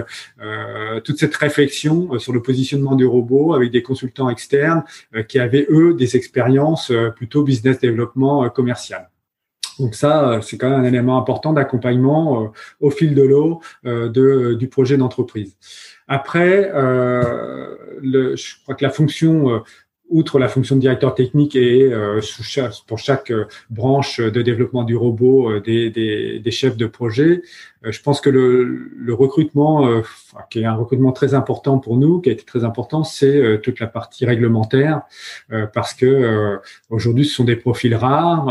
toute 1.04 1.18
cette 1.18 1.36
réflexion 1.36 2.20
sur 2.20 2.34
le 2.34 2.42
positionnement 2.42 2.96
du 2.96 3.06
robot 3.06 3.54
avec 3.54 3.72
des 3.72 3.82
consultants 3.82 4.30
externes 4.30 4.84
qui 5.28 5.40
avaient 5.40 5.66
eux 5.70 5.94
des 5.94 6.16
expériences 6.16 6.92
plutôt 7.16 7.44
business 7.44 7.80
développement 7.80 8.50
commercial. 8.50 9.10
Donc 9.80 9.96
ça, 9.96 10.30
euh, 10.30 10.42
c'est 10.42 10.58
quand 10.58 10.70
même 10.70 10.82
un 10.82 10.84
élément 10.84 11.18
important 11.18 11.54
d'accompagnement 11.54 12.44
euh, 12.44 12.48
au 12.82 12.92
fil 12.92 13.16
de 13.16 13.24
l'eau 13.24 13.62
euh, 13.86 14.10
de, 14.10 14.54
du 14.54 14.68
projet 14.68 14.98
d'entreprise. 14.98 15.56
Après, 16.08 16.72
le, 16.74 18.36
je 18.36 18.64
crois 18.64 18.74
que 18.74 18.84
la 18.84 18.90
fonction 18.90 19.62
outre 20.10 20.40
la 20.40 20.48
fonction 20.48 20.76
de 20.76 20.82
directeur 20.82 21.14
technique 21.14 21.56
et 21.56 21.94
pour 22.88 22.98
chaque 22.98 23.32
branche 23.70 24.20
de 24.20 24.42
développement 24.42 24.84
du 24.84 24.96
robot 24.96 25.60
des, 25.60 25.92
des, 25.92 26.40
des 26.40 26.52
chefs 26.52 26.78
de 26.78 26.88
projet, 26.88 27.44
euh, 27.79 27.79
je 27.84 28.02
pense 28.02 28.20
que 28.20 28.30
le, 28.30 28.92
le 28.94 29.14
recrutement, 29.14 29.88
euh, 29.88 30.02
qui 30.50 30.60
est 30.60 30.66
un 30.66 30.76
recrutement 30.76 31.14
très 31.14 31.34
important 31.34 31.80
pour 31.80 31.98
nous, 31.98 32.20
qui 32.20 32.30
a 32.30 32.34
été 32.34 32.44
très 32.44 32.66
important, 32.66 33.06
c'est 33.06 33.38
euh, 33.38 33.58
toute 33.58 33.80
la 33.80 33.88
partie 33.88 34.26
réglementaire, 34.26 35.02
parce 35.74 35.94
que 35.94 36.60
aujourd'hui 36.90 37.26
ce 37.26 37.36
sont 37.36 37.44
des 37.44 37.56
profils 37.56 37.96
rares. 37.96 38.46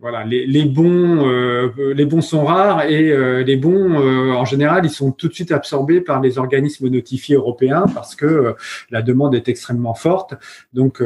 voilà, 0.00 0.24
les, 0.24 0.46
les 0.46 0.64
bons, 0.64 1.70
les 1.76 2.04
bons 2.04 2.20
sont 2.20 2.44
rares 2.44 2.84
et 2.84 3.44
les 3.44 3.56
bons, 3.56 3.96
en 4.34 4.44
général, 4.44 4.84
ils 4.84 4.90
sont 4.90 5.12
tout 5.12 5.28
de 5.28 5.32
suite 5.32 5.52
absorbés 5.52 6.00
par 6.00 6.20
les 6.20 6.38
organismes 6.38 6.88
notifiés 6.88 7.36
européens 7.36 7.84
parce 7.94 8.14
que 8.14 8.54
la 8.90 9.02
demande 9.02 9.34
est 9.34 9.48
extrêmement 9.48 9.94
forte. 9.94 10.34
Donc, 10.72 11.02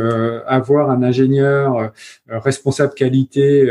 avoir 0.46 0.90
un 0.90 1.02
ingénieur 1.02 1.92
responsable 2.28 2.94
qualité 2.94 3.70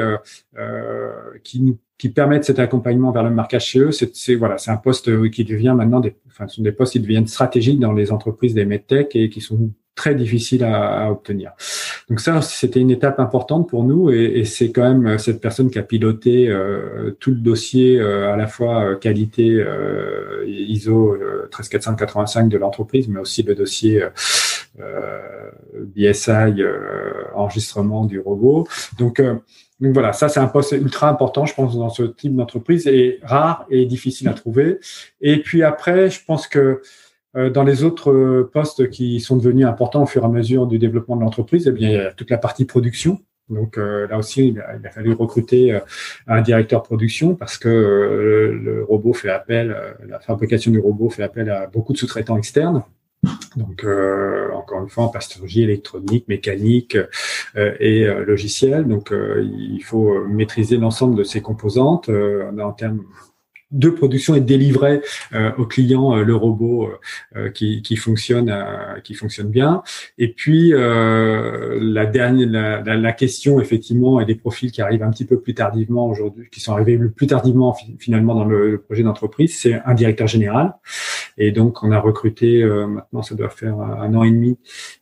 qui 1.44 1.62
nous 1.62 1.78
qui 2.02 2.10
permettent 2.10 2.46
cet 2.46 2.58
accompagnement 2.58 3.12
vers 3.12 3.22
le 3.22 3.30
marquage 3.30 3.68
chez 3.68 3.80
eux, 3.80 3.92
c'est 3.92 4.34
voilà, 4.34 4.58
c'est 4.58 4.72
un 4.72 4.78
poste 4.78 5.30
qui 5.30 5.44
devient 5.46 5.76
maintenant 5.78 6.00
des, 6.00 6.16
enfin, 6.30 6.48
ce 6.48 6.56
sont 6.56 6.64
des 6.64 6.72
postes 6.72 6.94
qui 6.94 7.00
deviennent 7.00 7.28
stratégiques 7.28 7.80
dans 7.80 7.94
les 7.94 8.12
entreprises 8.12 8.56
des 8.56 8.66
medtech 8.66 9.16
et 9.16 9.30
qui 9.30 9.40
sont 9.40 9.70
très 9.94 10.16
difficile 10.16 10.64
à, 10.64 11.04
à 11.04 11.12
obtenir. 11.12 11.52
Donc 12.10 12.20
ça, 12.20 12.42
c'était 12.42 12.80
une 12.80 12.90
étape 12.90 13.20
importante 13.20 13.70
pour 13.70 13.84
nous 13.84 14.10
et, 14.10 14.40
et 14.40 14.46
c'est 14.46 14.72
quand 14.72 14.82
même 14.82 15.20
cette 15.20 15.42
personne 15.42 15.70
qui 15.70 15.78
a 15.78 15.84
piloté 15.84 16.50
euh, 16.50 17.12
tout 17.20 17.30
le 17.30 17.38
dossier 17.38 18.02
à 18.02 18.36
la 18.36 18.48
fois 18.48 18.96
qualité 18.96 19.64
ISO 20.48 21.16
13485 21.52 22.50
de 22.50 22.58
l'entreprise, 22.58 23.08
mais 23.10 23.20
aussi 23.20 23.44
le 23.44 23.54
dossier 23.54 24.04
BSI 25.96 26.64
enregistrement 27.36 28.06
du 28.06 28.20
robot. 28.20 28.68
Donc 28.98 29.22
donc 29.82 29.94
voilà, 29.94 30.14
ça 30.14 30.30
c'est 30.30 30.40
un 30.40 30.48
poste 30.48 30.74
ultra 30.74 31.10
important, 31.10 31.46
je 31.46 31.56
pense, 31.56 31.76
dans 31.76 31.90
ce 31.90 32.04
type 32.04 32.36
d'entreprise, 32.36 32.88
et 32.88 33.20
rare 33.24 33.66
et 33.70 33.86
difficile 33.88 34.30
à 34.30 34.34
trouver. 34.34 34.80
Et 35.22 35.42
puis 35.42 35.64
après, 35.64 36.10
je 36.12 36.24
pense 36.24 36.48
que 36.48 36.82
euh, 37.36 37.50
dans 37.50 37.64
les 37.64 37.84
autres 37.84 38.12
euh, 38.12 38.50
postes 38.52 38.90
qui 38.90 39.20
sont 39.20 39.38
devenus 39.38 39.66
importants 39.66 40.04
au 40.04 40.06
fur 40.06 40.22
et 40.22 40.26
à 40.26 40.30
mesure 40.30 40.68
du 40.68 40.78
développement 40.78 41.16
de 41.16 41.22
l'entreprise, 41.22 41.68
eh 41.68 41.72
bien, 41.72 41.90
il 41.90 41.96
y 41.96 41.98
a 41.98 42.12
toute 42.12 42.30
la 42.30 42.38
partie 42.38 42.66
production. 42.66 43.22
Donc 43.50 43.78
euh, 43.78 44.08
là 44.08 44.18
aussi, 44.18 44.50
il 44.50 44.60
a, 44.60 44.90
fallu 44.92 45.14
recruter 45.14 45.78
un 46.28 46.42
directeur 46.42 46.84
production 46.84 47.36
parce 47.36 47.58
que 47.58 47.68
le 47.70 48.84
robot 48.84 49.14
fait 49.14 49.30
appel, 49.30 49.76
la 50.08 50.20
fabrication 50.20 50.72
du 50.72 50.80
robot 50.80 51.10
fait 51.10 51.24
appel 51.24 51.50
à 51.50 51.68
beaucoup 51.68 51.94
de 51.94 51.98
sous-traitants 51.98 52.38
externes. 52.38 52.84
Donc, 53.56 53.84
euh, 53.84 54.52
encore 54.54 54.82
une 54.82 54.90
fois, 54.90 55.04
en 55.06 55.10
pathologie 55.10 55.62
électronique, 55.64 56.28
mécanique 56.28 56.98
euh, 57.56 57.76
et 57.80 58.06
euh, 58.06 58.26
logiciel. 58.26 58.88
Donc, 58.88 59.14
il 59.14 59.82
faut 59.84 60.26
maîtriser 60.26 60.78
l'ensemble 60.78 61.16
de 61.16 61.24
ces 61.24 61.42
composantes 61.42 62.10
en 62.10 62.72
termes 62.72 63.04
de 63.72 63.90
production 63.90 64.36
et 64.36 64.42
délivrer 64.42 65.02
euh, 65.34 65.52
aux 65.58 65.66
clients 65.66 66.16
le 66.16 66.36
robot 66.36 66.90
qui, 67.54 67.82
qui, 67.82 67.96
fonctionne 67.96 68.54
qui 69.04 69.14
fonctionne 69.14 69.50
bien. 69.50 69.84
Et 70.18 70.30
puis 70.30 70.72
la 70.72 72.06
dernière 72.06 72.82
la, 72.86 72.98
la, 72.98 73.12
question 73.12 73.60
effectivement 73.60 74.20
et 74.20 74.26
des 74.26 74.36
profils 74.36 74.72
qui 74.72 74.82
arrivent 74.82 75.04
un 75.04 75.12
petit 75.12 75.26
peu 75.26 75.40
plus 75.40 75.54
tardivement 75.54 76.08
aujourd'hui 76.08 76.48
qui 76.52 76.60
sont 76.60 76.74
arrivés 76.74 76.98
le 76.98 77.12
plus 77.12 77.28
tardivement 77.28 77.76
finalement 78.00 78.36
dans 78.36 78.46
le 78.46 78.80
projet 78.80 79.04
d'entreprise 79.04 79.58
c'est 79.58 79.82
un 79.86 79.94
directeur 79.94 80.28
général. 80.28 80.74
Et 81.38 81.52
donc, 81.52 81.84
on 81.84 81.92
a 81.92 82.00
recruté, 82.00 82.62
euh, 82.62 82.88
maintenant, 82.88 83.22
ça 83.22 83.36
doit 83.36 83.50
faire 83.50 83.80
un 83.80 84.14
an 84.16 84.24
et 84.24 84.32
demi, 84.32 84.58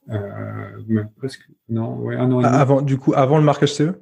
euh, 0.09 1.03
presque, 1.17 1.47
non, 1.69 1.97
ouais, 1.97 2.15
un 2.15 2.31
an 2.31 2.41
et 2.41 2.43
demi. 2.43 2.55
Avant, 2.55 2.81
du 2.81 2.97
coup, 2.97 3.13
avant 3.15 3.37
le 3.37 3.43
marquage 3.43 3.73
CE 3.73 3.93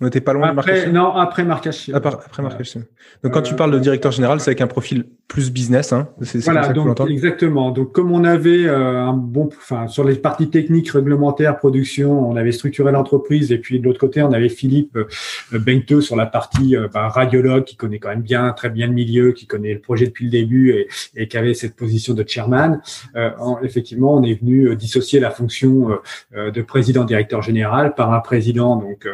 on 0.00 0.06
n'était 0.06 0.20
pas 0.20 0.32
loin 0.32 0.48
après, 0.48 0.54
marquage 0.54 0.84
CE 0.84 0.90
Non, 0.90 1.14
après 1.14 1.44
marquage 1.44 1.86
CE. 1.86 1.92
Après, 1.94 2.42
marquage 2.42 2.70
CE. 2.70 2.78
Donc, 3.22 3.32
quand 3.32 3.42
tu 3.42 3.54
parles 3.54 3.72
de 3.72 3.78
directeur 3.78 4.12
général, 4.12 4.40
c'est 4.40 4.50
avec 4.50 4.60
un 4.60 4.66
profil 4.66 5.04
plus 5.28 5.52
business, 5.52 5.92
hein 5.92 6.08
c'est, 6.22 6.42
voilà, 6.44 6.64
ça 6.64 6.72
donc, 6.72 6.98
exactement. 7.08 7.70
Donc, 7.70 7.92
comme 7.92 8.10
on 8.10 8.24
avait 8.24 8.66
euh, 8.66 8.98
un 8.98 9.12
bon, 9.12 9.48
enfin, 9.56 9.86
sur 9.88 10.04
les 10.04 10.16
parties 10.16 10.50
techniques, 10.50 10.90
réglementaires, 10.90 11.58
production, 11.58 12.28
on 12.28 12.36
avait 12.36 12.52
structuré 12.52 12.92
l'entreprise, 12.92 13.52
et 13.52 13.58
puis 13.58 13.78
de 13.78 13.84
l'autre 13.84 14.00
côté, 14.00 14.22
on 14.22 14.32
avait 14.32 14.48
Philippe 14.48 14.96
euh, 14.96 16.00
sur 16.00 16.16
la 16.16 16.26
partie 16.26 16.76
euh, 16.76 16.88
bah, 16.92 17.08
radiologue, 17.08 17.64
qui 17.64 17.76
connaît 17.76 17.98
quand 17.98 18.08
même 18.08 18.22
bien, 18.22 18.52
très 18.52 18.70
bien 18.70 18.86
le 18.86 18.92
milieu, 18.92 19.32
qui 19.32 19.46
connaît 19.46 19.74
le 19.74 19.80
projet 19.80 20.06
depuis 20.06 20.24
le 20.24 20.30
début 20.30 20.70
et, 20.70 20.88
et 21.16 21.28
qui 21.28 21.36
avait 21.36 21.54
cette 21.54 21.76
position 21.76 22.14
de 22.14 22.24
chairman. 22.26 22.80
Euh, 23.16 23.30
effectivement, 23.62 24.14
on 24.14 24.22
est 24.22 24.34
venu 24.34 24.68
euh, 24.68 24.76
dissocier 24.76 25.20
la 25.20 25.30
fonction 25.30 25.90
de 26.32 26.62
président-directeur 26.62 27.42
général 27.42 27.94
par 27.94 28.12
un 28.12 28.20
président, 28.20 28.76
donc 28.76 29.06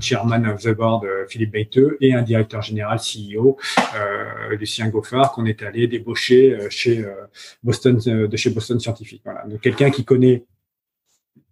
chairman 0.00 0.29
of 0.32 0.62
the 0.62 0.74
board, 0.74 1.06
Philippe 1.28 1.52
Beiteux, 1.52 1.96
et 2.00 2.14
un 2.14 2.22
directeur 2.22 2.62
général 2.62 2.98
CEO, 2.98 3.58
Lucien 4.56 4.88
Goffard, 4.88 5.32
qu'on 5.32 5.46
est 5.46 5.62
allé 5.62 5.86
débaucher 5.86 6.52
euh, 6.52 6.70
chez 6.70 7.04
euh, 7.04 7.12
Boston, 7.62 7.98
euh, 8.06 8.28
de 8.28 8.36
chez 8.36 8.50
Boston 8.50 8.78
Scientific. 8.78 9.22
Voilà. 9.24 9.44
Donc 9.46 9.60
quelqu'un 9.60 9.90
qui 9.90 10.04
connaît 10.04 10.44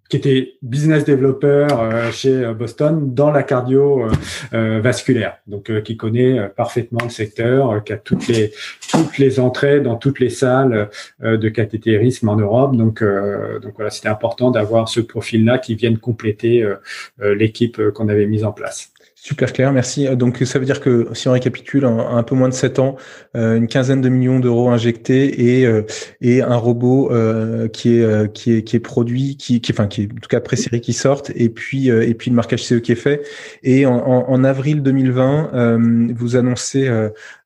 qui 0.08 0.16
était 0.16 0.54
business 0.62 1.04
developer 1.04 1.66
chez 2.12 2.52
Boston 2.54 3.14
dans 3.14 3.30
la 3.30 3.42
cardio 3.42 4.06
vasculaire, 4.52 5.38
donc 5.46 5.82
qui 5.82 5.96
connaît 5.96 6.48
parfaitement 6.56 7.00
le 7.02 7.10
secteur, 7.10 7.84
qui 7.84 7.92
a 7.92 7.98
toutes 7.98 8.26
les 8.28 8.52
toutes 8.90 9.18
les 9.18 9.38
entrées 9.38 9.80
dans 9.80 9.96
toutes 9.96 10.18
les 10.18 10.30
salles 10.30 10.88
de 11.20 11.48
cathétérisme 11.48 12.28
en 12.28 12.36
Europe. 12.36 12.76
Donc 12.76 13.02
donc 13.62 13.74
voilà, 13.76 13.90
c'était 13.90 14.08
important 14.08 14.50
d'avoir 14.50 14.88
ce 14.88 15.00
profil-là 15.00 15.58
qui 15.58 15.74
vienne 15.74 15.98
compléter 15.98 16.66
l'équipe 17.20 17.80
qu'on 17.90 18.08
avait 18.08 18.26
mise 18.26 18.44
en 18.44 18.52
place. 18.52 18.92
Super 19.28 19.52
clair, 19.52 19.74
merci. 19.74 20.08
Donc 20.16 20.38
ça 20.46 20.58
veut 20.58 20.64
dire 20.64 20.80
que 20.80 21.08
si 21.12 21.28
on 21.28 21.32
récapitule, 21.32 21.84
en 21.84 22.16
un 22.16 22.22
peu 22.22 22.34
moins 22.34 22.48
de 22.48 22.54
7 22.54 22.78
ans, 22.78 22.96
euh, 23.36 23.58
une 23.58 23.66
quinzaine 23.66 24.00
de 24.00 24.08
millions 24.08 24.40
d'euros 24.40 24.70
injectés 24.70 25.58
et 25.58 25.66
euh, 25.66 25.82
et 26.22 26.40
un 26.40 26.56
robot 26.56 27.12
euh, 27.12 27.68
qui 27.68 27.98
est 27.98 28.32
qui 28.32 28.54
est 28.54 28.62
qui 28.62 28.76
est 28.76 28.80
produit, 28.80 29.36
qui 29.36 29.60
qui 29.60 29.70
enfin 29.70 29.86
qui 29.86 30.04
est 30.04 30.10
en 30.10 30.14
tout 30.14 30.30
cas 30.30 30.40
pré-série 30.40 30.80
qui 30.80 30.94
sortent 30.94 31.30
et 31.34 31.50
puis 31.50 31.88
et 31.88 32.14
puis 32.14 32.30
le 32.30 32.36
marquage 32.36 32.64
CE 32.64 32.76
qui 32.76 32.92
est 32.92 32.94
fait. 32.94 33.20
Et 33.62 33.84
en, 33.84 33.92
en, 33.92 34.44
avril 34.44 34.82
2020, 34.82 35.76
vous 36.16 36.36
annoncez 36.36 36.88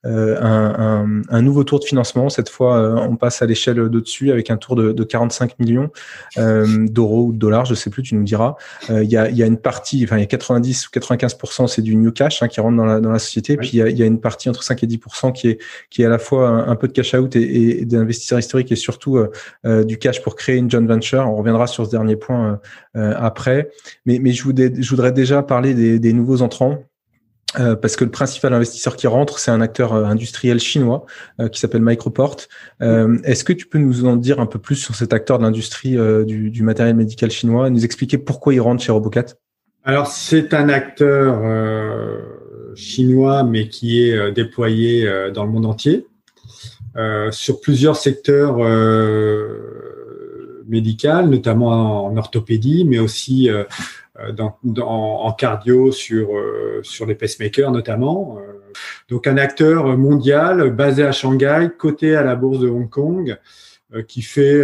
euh, 0.04 0.36
un, 0.40 1.22
un, 1.28 1.42
nouveau 1.42 1.62
tour 1.62 1.78
de 1.78 1.84
financement. 1.84 2.28
Cette 2.28 2.48
fois, 2.48 2.76
euh, 2.76 2.96
on 2.96 3.14
passe 3.14 3.40
à 3.40 3.46
l'échelle 3.46 3.76
de 3.76 4.00
dessus 4.00 4.32
avec 4.32 4.50
un 4.50 4.56
tour 4.56 4.74
de, 4.74 4.90
de 4.90 5.04
45 5.04 5.60
millions 5.60 5.90
euh, 6.38 6.88
d'euros 6.88 7.26
ou 7.26 7.32
de 7.32 7.38
dollars, 7.38 7.66
je 7.66 7.74
sais 7.74 7.88
plus, 7.88 8.02
tu 8.02 8.16
nous 8.16 8.24
diras. 8.24 8.56
Il 8.88 9.04
y, 9.04 9.16
a, 9.16 9.30
y, 9.30 9.44
a, 9.44 9.46
une 9.46 9.58
partie, 9.58 10.02
enfin 10.02 10.16
il 10.16 10.20
y 10.20 10.24
a 10.24 10.26
90 10.26 10.88
ou 10.88 10.90
95% 10.90 11.68
c'est 11.68 11.82
du 11.82 11.94
new 11.94 12.10
cash 12.10 12.42
hein, 12.42 12.48
qui 12.48 12.60
rentre 12.60 12.76
dans 12.76 12.84
la, 12.84 13.00
dans 13.00 13.12
la 13.12 13.20
société. 13.20 13.56
Puis 13.56 13.70
il 13.74 13.76
y, 13.76 13.82
a, 13.82 13.88
y, 13.88 14.02
a, 14.02 14.06
une 14.06 14.20
partie 14.20 14.48
entre 14.48 14.64
5 14.64 14.82
et 14.82 14.86
10% 14.88 15.32
qui 15.32 15.50
est 15.50 15.58
qui 15.88 16.02
est 16.02 16.06
à 16.06 16.08
la 16.08 16.18
fois 16.18 16.48
un, 16.48 16.74
peu 16.74 16.88
de 16.88 16.92
cash 16.92 17.14
out 17.14 17.36
et, 17.36 17.82
et 17.82 17.84
d'investisseurs 17.84 18.40
historiques 18.40 18.72
et 18.72 18.76
surtout 18.76 19.20
du 19.64 19.98
cash 19.98 20.20
pour 20.20 20.34
créer 20.34 20.56
une 20.56 20.70
joint 20.70 20.84
venture. 20.84 21.28
On 21.28 21.36
reviendra 21.36 21.68
sur 21.68 21.86
ce 21.86 21.90
dernier 21.90 22.16
point 22.16 22.60
après. 22.94 23.70
Mais, 24.04 24.18
mais 24.18 24.32
je, 24.32 24.42
voudrais, 24.42 24.72
je 24.76 24.90
voudrais 24.90 25.12
déjà 25.12 25.42
parler 25.42 25.74
des, 25.74 25.98
des 26.00 26.12
nouveaux 26.12 26.42
entrants. 26.42 26.82
Euh, 27.58 27.76
parce 27.76 27.96
que 27.96 28.04
le 28.04 28.10
principal 28.10 28.52
investisseur 28.54 28.96
qui 28.96 29.06
rentre, 29.06 29.38
c'est 29.38 29.50
un 29.50 29.60
acteur 29.60 29.92
euh, 29.92 30.04
industriel 30.04 30.58
chinois 30.58 31.04
euh, 31.40 31.48
qui 31.48 31.60
s'appelle 31.60 31.82
Microport. 31.82 32.36
Est-ce 32.80 33.44
que 33.44 33.52
tu 33.52 33.66
peux 33.66 33.78
nous 33.78 34.06
en 34.06 34.16
dire 34.16 34.40
un 34.40 34.46
peu 34.46 34.58
plus 34.58 34.76
sur 34.76 34.94
cet 34.94 35.12
acteur 35.12 35.38
de 35.38 35.44
l'industrie 35.44 35.96
du, 36.26 36.50
du, 36.50 36.62
matériel 36.62 36.96
médical 36.96 37.30
chinois, 37.30 37.70
nous 37.70 37.84
expliquer 37.84 38.18
pourquoi 38.18 38.54
il 38.54 38.60
rentre 38.60 38.82
chez 38.82 38.92
Robocat? 38.92 39.26
Alors, 39.84 40.06
c'est 40.06 40.54
un 40.54 40.68
acteur 40.68 41.42
chinois, 42.74 43.44
mais 43.44 43.68
qui 43.68 44.02
est 44.02 44.32
déployé 44.32 45.08
dans 45.32 45.44
le 45.44 45.50
monde 45.50 45.66
entier, 45.66 46.06
sur 47.30 47.60
plusieurs 47.60 47.96
secteurs 47.96 48.56
médicaux, 50.66 51.22
notamment 51.22 52.06
en 52.06 52.16
orthopédie, 52.16 52.84
mais 52.84 52.98
aussi 52.98 53.48
euh, 54.20 54.31
dans, 54.31 54.59
en 54.62 55.33
cardio 55.33 55.90
sur, 55.90 56.37
euh, 56.37 56.81
sur 56.83 57.07
les 57.07 57.14
pacemakers 57.14 57.70
notamment. 57.70 58.38
Euh. 58.38 58.61
Donc 59.09 59.27
un 59.27 59.38
acteur 59.38 59.96
mondial 59.96 60.70
basé 60.70 61.03
à 61.03 61.12
Shanghai, 61.12 61.70
coté 61.79 62.14
à 62.14 62.22
la 62.22 62.37
bourse 62.37 62.59
de 62.59 62.68
Hong 62.68 62.90
Kong, 62.90 63.38
qui 64.09 64.22
fait 64.22 64.62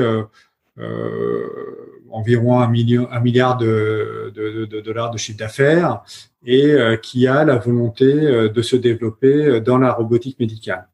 environ 2.11 2.61
un, 2.61 2.69
million, 2.69 3.07
un 3.11 3.21
milliard 3.21 3.59
de, 3.59 4.33
de, 4.35 4.65
de, 4.65 4.81
dollars 4.81 5.11
de 5.11 5.19
chiffre 5.19 5.39
d'affaires 5.39 6.03
et 6.47 6.75
qui 7.03 7.27
a 7.27 7.45
la 7.45 7.57
volonté 7.57 8.15
de 8.49 8.63
se 8.63 8.77
développer 8.77 9.61
dans 9.61 9.77
la 9.77 9.93
robotique 9.93 10.41
médicale. 10.41 10.89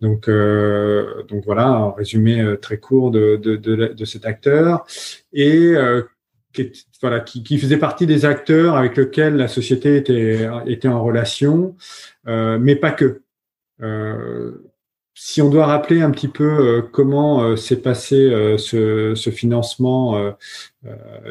Donc, 0.00 0.28
donc 0.28 1.44
voilà, 1.44 1.68
un 1.68 1.92
résumé 1.92 2.56
très 2.60 2.78
court 2.78 3.12
de, 3.12 3.36
de, 3.36 3.54
de, 3.56 4.04
cet 4.04 4.26
acteur. 4.26 4.84
Et 5.32 5.76
qui, 6.56 6.86
voilà, 7.00 7.20
qui, 7.20 7.42
qui, 7.42 7.58
faisait 7.58 7.76
partie 7.76 8.06
des 8.06 8.24
acteurs 8.24 8.76
avec 8.76 8.96
lesquels 8.96 9.36
la 9.36 9.48
société 9.48 9.96
était, 9.96 10.48
était 10.66 10.88
en 10.88 11.04
relation, 11.04 11.76
euh, 12.26 12.58
mais 12.60 12.76
pas 12.76 12.90
que. 12.90 13.22
Euh, 13.82 14.66
si 15.18 15.40
on 15.40 15.48
doit 15.48 15.64
rappeler 15.64 16.02
un 16.02 16.10
petit 16.10 16.28
peu 16.28 16.44
euh, 16.44 16.82
comment 16.82 17.42
euh, 17.42 17.56
s'est 17.56 17.80
passé 17.80 18.16
euh, 18.16 18.58
ce, 18.58 19.14
ce, 19.14 19.30
financement, 19.30 20.34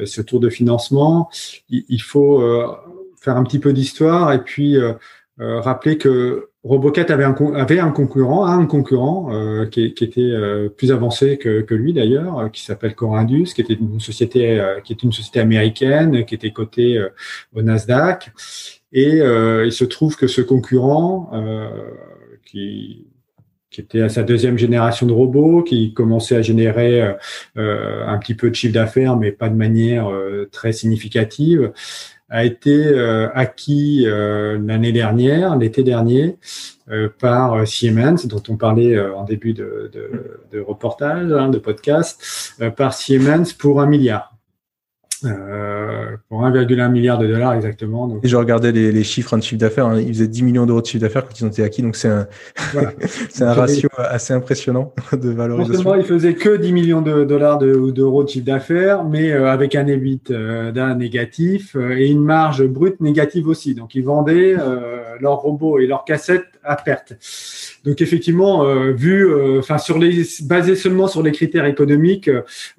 ce 0.04 0.22
tour 0.22 0.40
de 0.40 0.50
financement, 0.50 1.30
il, 1.70 1.86
il 1.88 2.02
faut 2.02 2.42
faire 3.22 3.38
un 3.38 3.44
petit 3.44 3.60
peu 3.60 3.72
d'histoire 3.72 4.34
et 4.34 4.44
puis 4.44 4.78
rappeler 5.38 5.98
que 5.98 6.50
Robocat 6.66 7.06
avait 7.10 7.24
un, 7.80 7.92
concurrent, 7.92 8.48
un 8.48 8.66
concurrent 8.66 9.30
euh, 9.32 9.68
qui, 9.68 9.94
qui, 9.94 10.04
était 10.04 10.22
euh, 10.22 10.68
plus 10.68 10.92
avancé 10.92 11.38
que, 11.38 11.62
que 11.62 11.76
lui 11.76 11.94
d'ailleurs, 11.94 12.40
euh, 12.40 12.50
qui 12.50 12.64
s'appelle 12.64 12.96
Corindus, 12.96 13.54
qui 13.54 13.62
était 13.62 13.76
une 13.76 14.00
société, 14.00 14.60
qui 14.84 14.94
était 14.94 15.04
une 15.04 15.12
société 15.12 15.40
américaine, 15.40 16.26
qui 16.26 16.34
était 16.34 16.52
cotée 16.52 17.00
au 17.54 17.62
Nasdaq. 17.62 18.32
Et 18.92 19.18
il 19.18 19.72
se 19.72 19.86
trouve 19.86 20.16
que 20.16 20.26
ce 20.26 20.42
concurrent, 20.42 21.32
qui, 22.46 23.06
qui 23.70 23.82
était 23.82 24.02
à 24.02 24.10
sa 24.10 24.24
deuxième 24.24 24.58
génération 24.58 25.06
de 25.06 25.12
robots, 25.12 25.62
qui 25.62 25.94
commençait 25.94 26.38
à 26.38 26.42
générer 26.42 27.02
un 27.56 28.18
petit 28.18 28.36
peu 28.36 28.50
de 28.50 28.56
chiffre 28.56 28.74
d'affaires, 28.74 29.18
mais 29.18 29.32
pas 29.32 29.50
de 29.50 29.56
manière 29.56 30.10
très 30.52 30.72
significative, 30.72 31.74
a 32.30 32.44
été 32.44 32.88
euh, 32.88 33.30
acquis 33.34 34.06
euh, 34.06 34.60
l'année 34.64 34.92
dernière, 34.92 35.56
l'été 35.58 35.84
dernier, 35.84 36.38
euh, 36.90 37.10
par 37.20 37.68
Siemens, 37.68 38.26
dont 38.26 38.42
on 38.50 38.58
parlait 38.58 39.00
en 39.00 39.24
début 39.24 39.54
de, 39.54 39.92
reportage, 40.68 41.32
hein, 41.32 41.50
de 41.50 41.58
podcast, 41.58 42.56
par 42.76 42.94
Siemens 42.94 43.54
pour 43.58 43.82
un 43.82 43.88
milliard. 43.88 44.35
Euh, 45.26 46.18
pour 46.30 46.44
1,1 46.44 46.92
milliard 46.92 47.18
de 47.18 47.28
dollars 47.28 47.54
exactement. 47.54 48.08
Donc. 48.08 48.24
Et 48.24 48.28
je 48.28 48.36
regardais 48.36 48.72
les, 48.72 48.92
les 48.92 49.04
chiffres 49.04 49.36
de 49.38 49.42
chiffre 49.42 49.60
d'affaires, 49.60 49.88
hein. 49.88 50.00
ils 50.00 50.14
faisaient 50.14 50.28
10 50.28 50.44
millions 50.44 50.66
d'euros 50.66 50.82
de 50.82 50.86
chiffre 50.86 51.02
d'affaires 51.02 51.26
quand 51.26 51.40
ils 51.40 51.46
ont 51.46 51.50
été 51.50 51.64
acquis, 51.64 51.82
donc 51.82 51.96
c'est 51.96 52.10
un, 52.10 52.28
voilà. 52.74 52.92
c'est 53.30 53.44
un 53.44 53.54
ratio 53.54 53.90
assez 53.98 54.34
impressionnant 54.34 54.94
de 55.14 55.30
valorisation. 55.30 55.96
Ils 55.96 56.04
faisaient 56.04 56.36
que 56.36 56.58
10 56.58 56.72
millions 56.72 57.02
de 57.02 57.24
dollars 57.24 57.60
d'euros 57.60 58.24
de, 58.24 58.30
chiffre 58.30 58.46
d'affaires, 58.46 59.04
mais 59.04 59.32
euh, 59.32 59.50
avec 59.50 59.76
un 59.76 59.88
EBIT 59.88 60.22
euh, 60.32 60.72
d'un 60.72 60.96
négatif 60.96 61.76
et 61.76 62.08
une 62.08 62.24
marge 62.24 62.66
brute 62.66 63.02
négative 63.02 63.48
aussi. 63.48 63.76
Donc 63.76 63.96
ils 63.96 64.04
vendaient 64.04 64.56
leurs 65.20 65.38
robots 65.38 65.80
et 65.80 65.88
leurs 65.88 66.06
cassettes 66.06 66.46
à 66.64 66.76
perte. 66.76 67.14
Donc 67.86 68.02
effectivement, 68.02 68.66
vu, 68.94 69.58
enfin 69.60 69.78
sur 69.78 70.00
les, 70.00 70.24
basé 70.44 70.76
seulement 70.76 71.08
sur 71.08 71.22
les 71.24 71.32
critères 71.32 71.66
économiques, 71.66 72.30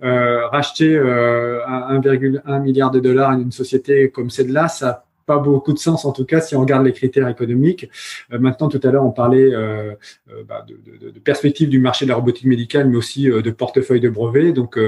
racheter 0.00 0.98
1,1 0.98 2.62
milliard 2.62 2.90
de 2.90 3.00
dollars 3.00 3.30
à 3.30 3.34
une 3.34 3.52
société 3.52 4.10
comme 4.10 4.30
celle-là, 4.30 4.68
ça 4.68 5.05
pas 5.26 5.38
beaucoup 5.38 5.72
de 5.72 5.78
sens 5.78 6.04
en 6.04 6.12
tout 6.12 6.24
cas 6.24 6.40
si 6.40 6.54
on 6.54 6.60
regarde 6.60 6.84
les 6.84 6.92
critères 6.92 7.28
économiques. 7.28 7.90
Euh, 8.32 8.38
maintenant, 8.38 8.68
tout 8.68 8.80
à 8.82 8.90
l'heure, 8.90 9.04
on 9.04 9.10
parlait 9.10 9.52
euh, 9.52 9.92
euh 10.30 10.42
bah, 10.48 10.64
de, 10.66 10.74
de, 10.98 11.10
de, 11.10 11.18
perspective 11.18 11.68
du 11.68 11.78
marché 11.78 12.04
de 12.04 12.10
la 12.10 12.16
robotique 12.16 12.46
médicale, 12.46 12.88
mais 12.88 12.96
aussi 12.96 13.30
euh, 13.30 13.42
de 13.42 13.50
portefeuille 13.50 14.00
de 14.00 14.08
brevets. 14.08 14.52
Donc, 14.52 14.78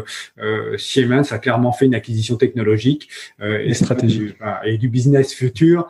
Siemens 0.76 1.32
a 1.32 1.38
clairement 1.38 1.72
fait 1.72 1.86
une 1.86 1.94
acquisition 1.94 2.36
technologique 2.36 3.08
et 3.40 3.74
stratégique 3.74 4.36
et 4.64 4.78
du 4.78 4.88
business 4.88 5.34
futur, 5.34 5.88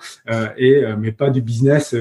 et 0.57 0.82
mais 0.99 1.12
pas 1.12 1.30
du 1.30 1.42
business 1.42 1.94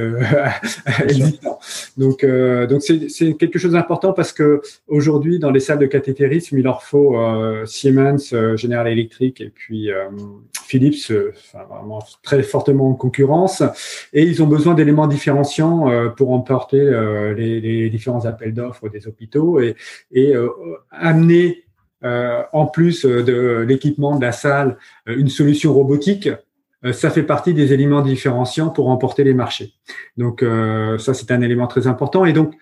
existant. 1.03 1.59
Donc, 1.97 2.25
donc 2.25 2.81
c'est 2.81 3.33
quelque 3.33 3.59
chose 3.59 3.73
d'important 3.73 4.13
parce 4.13 4.31
que 4.31 4.61
aujourd'hui, 4.87 5.39
dans 5.39 5.51
les 5.51 5.59
salles 5.59 5.79
de 5.79 5.85
cathétérisme, 5.85 6.57
il 6.57 6.63
leur 6.63 6.83
faut 6.83 7.17
Siemens, 7.65 8.33
General 8.55 8.87
Electric 8.87 9.41
et 9.41 9.49
puis 9.49 9.89
Philips, 10.65 11.11
enfin, 11.29 11.65
vraiment 11.69 11.99
très 12.23 12.36
fortement 12.43 12.89
en 12.89 12.93
concurrence 12.93 13.63
et 14.13 14.23
ils 14.23 14.41
ont 14.43 14.47
besoin 14.47 14.73
d'éléments 14.73 15.07
différenciants 15.07 15.89
euh, 15.89 16.09
pour 16.09 16.31
emporter 16.31 16.79
euh, 16.79 17.33
les, 17.33 17.89
différents 17.89 18.25
appels 18.25 18.53
d'offres 18.53 18.89
des 18.89 19.07
hôpitaux 19.07 19.59
et, 19.59 19.75
euh, 20.15 20.49
amener 20.91 21.63
en 22.03 22.67
plus 22.67 23.05
de 23.05 23.65
l'équipement 23.67 24.17
de 24.17 24.21
la 24.21 24.31
salle 24.31 24.77
une 25.07 25.29
solution 25.29 25.73
robotique 25.73 26.29
ça 26.93 27.09
fait 27.09 27.23
partie 27.23 27.55
des 27.55 27.73
éléments 27.73 28.03
différenciants 28.03 28.69
pour 28.69 28.89
emporter 28.89 29.23
les 29.23 29.33
marchés. 29.33 29.73
Donc 30.15 30.45
ça, 30.99 31.13
c'est 31.15 31.31
un 31.31 31.41
élément 31.41 31.65
très 31.65 31.87
important. 31.87 32.23
Et 32.23 32.33
donc, 32.33 32.53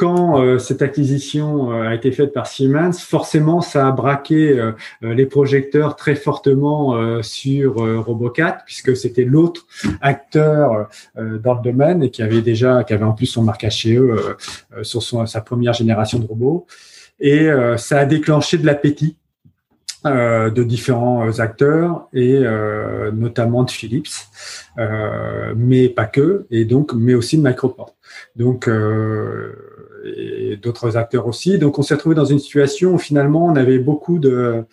quand 0.00 0.40
euh, 0.40 0.58
cette 0.58 0.80
acquisition 0.80 1.72
euh, 1.72 1.90
a 1.90 1.94
été 1.94 2.10
faite 2.10 2.32
par 2.32 2.46
Siemens, 2.46 2.98
forcément, 2.98 3.60
ça 3.60 3.86
a 3.86 3.92
braqué 3.92 4.58
euh, 4.58 4.72
les 5.02 5.26
projecteurs 5.26 5.94
très 5.94 6.14
fortement 6.14 7.22
sur 7.22 7.74
Robocat, 7.74 8.62
puisque 8.64 8.96
c'était 8.96 9.24
l'autre 9.24 9.66
acteur 10.00 10.88
dans 11.16 11.54
le 11.54 11.62
domaine 11.62 12.02
et 12.02 12.10
qui 12.10 12.22
avait 12.22 12.40
déjà, 12.40 12.82
qui 12.84 12.94
avait 12.94 13.04
en 13.04 13.12
plus 13.12 13.26
son 13.26 13.42
marque 13.42 13.64
HE 13.64 13.98
sur 14.82 15.02
son, 15.02 15.26
sa 15.26 15.40
première 15.42 15.74
génération 15.74 16.18
de 16.18 16.26
robots. 16.26 16.66
Et 17.18 17.48
ça 17.76 17.98
a 17.98 18.04
déclenché 18.06 18.58
de 18.58 18.66
l'appétit 18.66 19.16
de 20.04 20.62
différents 20.62 21.38
acteurs 21.40 22.08
et 22.12 22.40
notamment 23.12 23.64
de 23.64 23.70
Philips, 23.70 24.28
mais 25.56 25.88
pas 25.88 26.06
que, 26.06 26.46
et 26.50 26.64
donc 26.64 26.92
mais 26.94 27.14
aussi 27.14 27.36
de 27.36 27.46
Microport. 27.46 27.94
Donc 28.36 28.68
et 30.04 30.56
d'autres 30.56 30.96
acteurs 30.96 31.26
aussi. 31.26 31.58
Donc, 31.58 31.78
on 31.78 31.82
s'est 31.82 31.94
retrouvé 31.94 32.14
dans 32.14 32.24
une 32.24 32.38
situation 32.38 32.94
où 32.94 32.98
finalement, 32.98 33.46
on 33.46 33.56
avait 33.56 33.78
beaucoup 33.78 34.18
de 34.18 34.64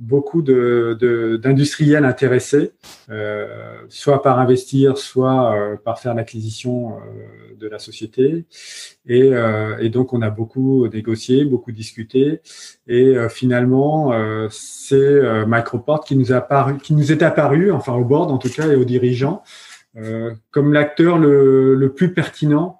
beaucoup 0.00 0.40
d'industriels 0.40 2.02
de, 2.02 2.08
intéressés, 2.08 2.72
euh, 3.10 3.46
soit 3.90 4.22
par 4.22 4.38
investir, 4.38 4.96
soit 4.96 5.54
euh, 5.54 5.76
par 5.76 6.00
faire 6.00 6.14
l'acquisition 6.14 6.94
euh, 6.94 7.54
de 7.58 7.68
la 7.68 7.78
société. 7.78 8.46
Et, 9.06 9.34
euh, 9.34 9.76
et, 9.78 9.90
donc, 9.90 10.14
on 10.14 10.22
a 10.22 10.30
beaucoup 10.30 10.88
négocié, 10.88 11.44
beaucoup 11.44 11.70
discuté. 11.70 12.40
Et 12.88 13.16
euh, 13.16 13.28
finalement, 13.28 14.12
c'est 14.50 15.20
Microport 15.46 16.02
qui 16.02 16.16
nous, 16.16 16.32
a 16.32 16.36
apparu, 16.36 16.78
qui 16.78 16.94
nous 16.94 17.12
est 17.12 17.22
apparu, 17.22 17.70
enfin 17.70 17.92
au 17.92 18.04
board 18.04 18.30
en 18.30 18.38
tout 18.38 18.48
cas, 18.50 18.66
et 18.68 18.76
aux 18.76 18.84
dirigeants, 18.84 19.42
comme 20.50 20.72
l'acteur 20.72 21.18
le, 21.18 21.74
le, 21.74 21.92
plus 21.92 22.14
pertinent 22.14 22.79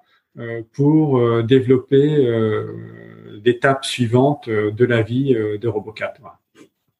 pour 0.73 1.19
euh, 1.19 1.43
développer 1.43 2.25
euh, 2.25 2.65
l'étape 3.43 3.85
suivante 3.85 4.49
de 4.49 4.85
la 4.85 5.01
vie 5.01 5.33
de 5.33 5.67
Robocat. 5.67 6.13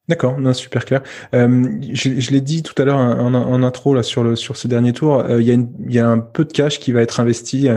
D'accord, 0.08 0.36
super 0.54 0.84
clair. 0.84 1.02
je, 1.32 2.30
l'ai 2.32 2.40
dit 2.40 2.64
tout 2.64 2.74
à 2.82 2.84
l'heure 2.84 2.98
en, 2.98 3.62
intro 3.62 3.94
là 3.94 4.02
sur 4.02 4.24
le 4.24 4.34
sur 4.34 4.56
ce 4.56 4.66
dernier 4.66 4.92
tour, 4.92 5.24
il, 5.30 5.42
y 5.42 5.52
a 5.52 5.54
il 5.54 5.92
y 5.92 6.00
a 6.00 6.08
un 6.08 6.18
peu 6.18 6.44
de 6.44 6.52
cash 6.52 6.80
qui 6.80 6.90
va 6.90 7.00
être 7.02 7.20
investi 7.20 7.68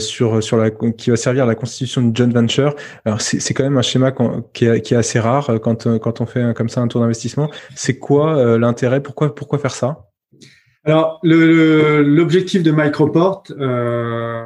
sur 0.00 0.42
sur 0.42 0.56
la 0.56 0.70
qui 0.70 1.10
va 1.10 1.16
servir 1.16 1.44
à 1.44 1.46
la 1.46 1.54
constitution 1.54 2.02
de 2.02 2.14
joint 2.14 2.28
venture. 2.28 2.74
Alors 3.04 3.20
c'est 3.20 3.54
quand 3.54 3.62
même 3.62 3.78
un 3.78 3.82
schéma 3.82 4.12
qui, 4.52 4.64
est, 4.66 4.82
qui 4.82 4.94
est 4.94 4.96
assez 4.96 5.20
rare 5.20 5.60
quand 5.62 5.98
quand 6.00 6.20
on 6.20 6.26
fait 6.26 6.52
comme 6.54 6.68
ça 6.68 6.80
un 6.80 6.88
tour 6.88 7.00
d'investissement. 7.00 7.48
C'est 7.76 7.96
quoi 7.98 8.58
l'intérêt? 8.58 9.00
Pourquoi 9.00 9.32
pourquoi 9.32 9.60
faire 9.60 9.74
ça? 9.74 10.08
Alors, 10.84 11.20
l'objectif 11.22 12.64
de 12.64 12.72
Microport, 12.72 13.44
euh, 13.50 14.42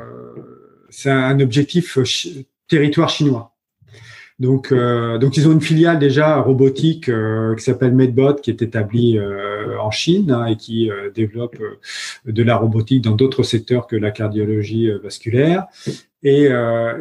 c'est 0.96 1.10
un 1.10 1.38
objectif 1.40 1.98
territoire 2.68 3.10
chinois. 3.10 3.52
Donc, 4.38 4.72
euh, 4.72 5.18
donc 5.18 5.36
ils 5.36 5.46
ont 5.46 5.52
une 5.52 5.60
filiale 5.60 5.98
déjà 5.98 6.40
robotique 6.40 7.10
euh, 7.10 7.54
qui 7.54 7.64
s'appelle 7.64 7.94
Medbot, 7.94 8.34
qui 8.34 8.50
est 8.50 8.62
établie 8.62 9.18
euh, 9.18 9.78
en 9.78 9.90
Chine 9.90 10.30
hein, 10.30 10.46
et 10.46 10.56
qui 10.56 10.90
euh, 10.90 11.10
développe 11.10 11.56
euh, 11.60 11.78
de 12.30 12.42
la 12.42 12.56
robotique 12.56 13.02
dans 13.02 13.14
d'autres 13.14 13.42
secteurs 13.42 13.86
que 13.86 13.96
la 13.96 14.10
cardiologie 14.10 14.90
vasculaire. 15.02 15.66
Et, 16.22 16.48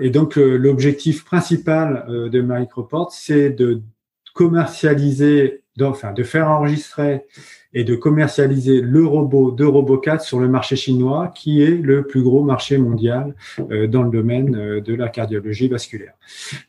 et 0.02 0.10
donc 0.12 0.36
l'objectif 0.36 1.26
principal 1.26 2.06
de 2.08 2.42
Microport, 2.42 3.12
c'est 3.12 3.50
de 3.50 3.82
commercialiser, 4.36 5.64
enfin 5.82 6.14
de 6.14 6.24
faire 6.24 6.50
enregistrer 6.50 7.26
et 7.76 7.84
de 7.84 7.96
commercialiser 7.96 8.80
le 8.80 9.06
robot 9.06 9.52
de 9.52 9.66
Robocat 9.66 10.20
sur 10.20 10.40
le 10.40 10.48
marché 10.48 10.78
chinois, 10.78 11.32
qui 11.36 11.62
est 11.62 11.76
le 11.76 12.08
plus 12.08 12.24
gros 12.24 12.42
marché 12.42 12.78
mondial 12.78 13.36
euh, 13.70 13.86
dans 13.86 14.04
le 14.04 14.10
domaine 14.10 14.56
euh, 14.56 14.82
de 14.82 14.96
la 14.96 15.10
cardiologie 15.10 15.68
vasculaire. 15.68 16.14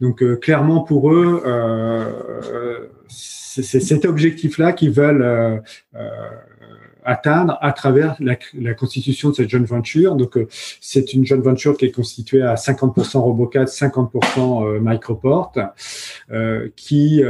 Donc 0.00 0.22
euh, 0.22 0.34
clairement 0.34 0.80
pour 0.80 1.12
eux, 1.12 1.42
c'est 3.08 3.62
cet 3.62 4.04
objectif-là 4.04 4.72
qu'ils 4.72 4.90
veulent 4.90 5.62
atteindre 7.06 7.56
à 7.60 7.72
travers 7.72 8.16
la, 8.20 8.74
constitution 8.74 9.30
de 9.30 9.34
cette 9.34 9.48
joint 9.48 9.64
venture. 9.64 10.14
Donc, 10.16 10.38
c'est 10.80 11.14
une 11.14 11.24
joint 11.24 11.40
venture 11.40 11.76
qui 11.76 11.86
est 11.86 11.92
constituée 11.92 12.42
à 12.42 12.54
50% 12.54 13.18
Robocat, 13.18 13.64
50% 13.64 14.80
Microport, 14.80 15.52
qui 16.76 17.22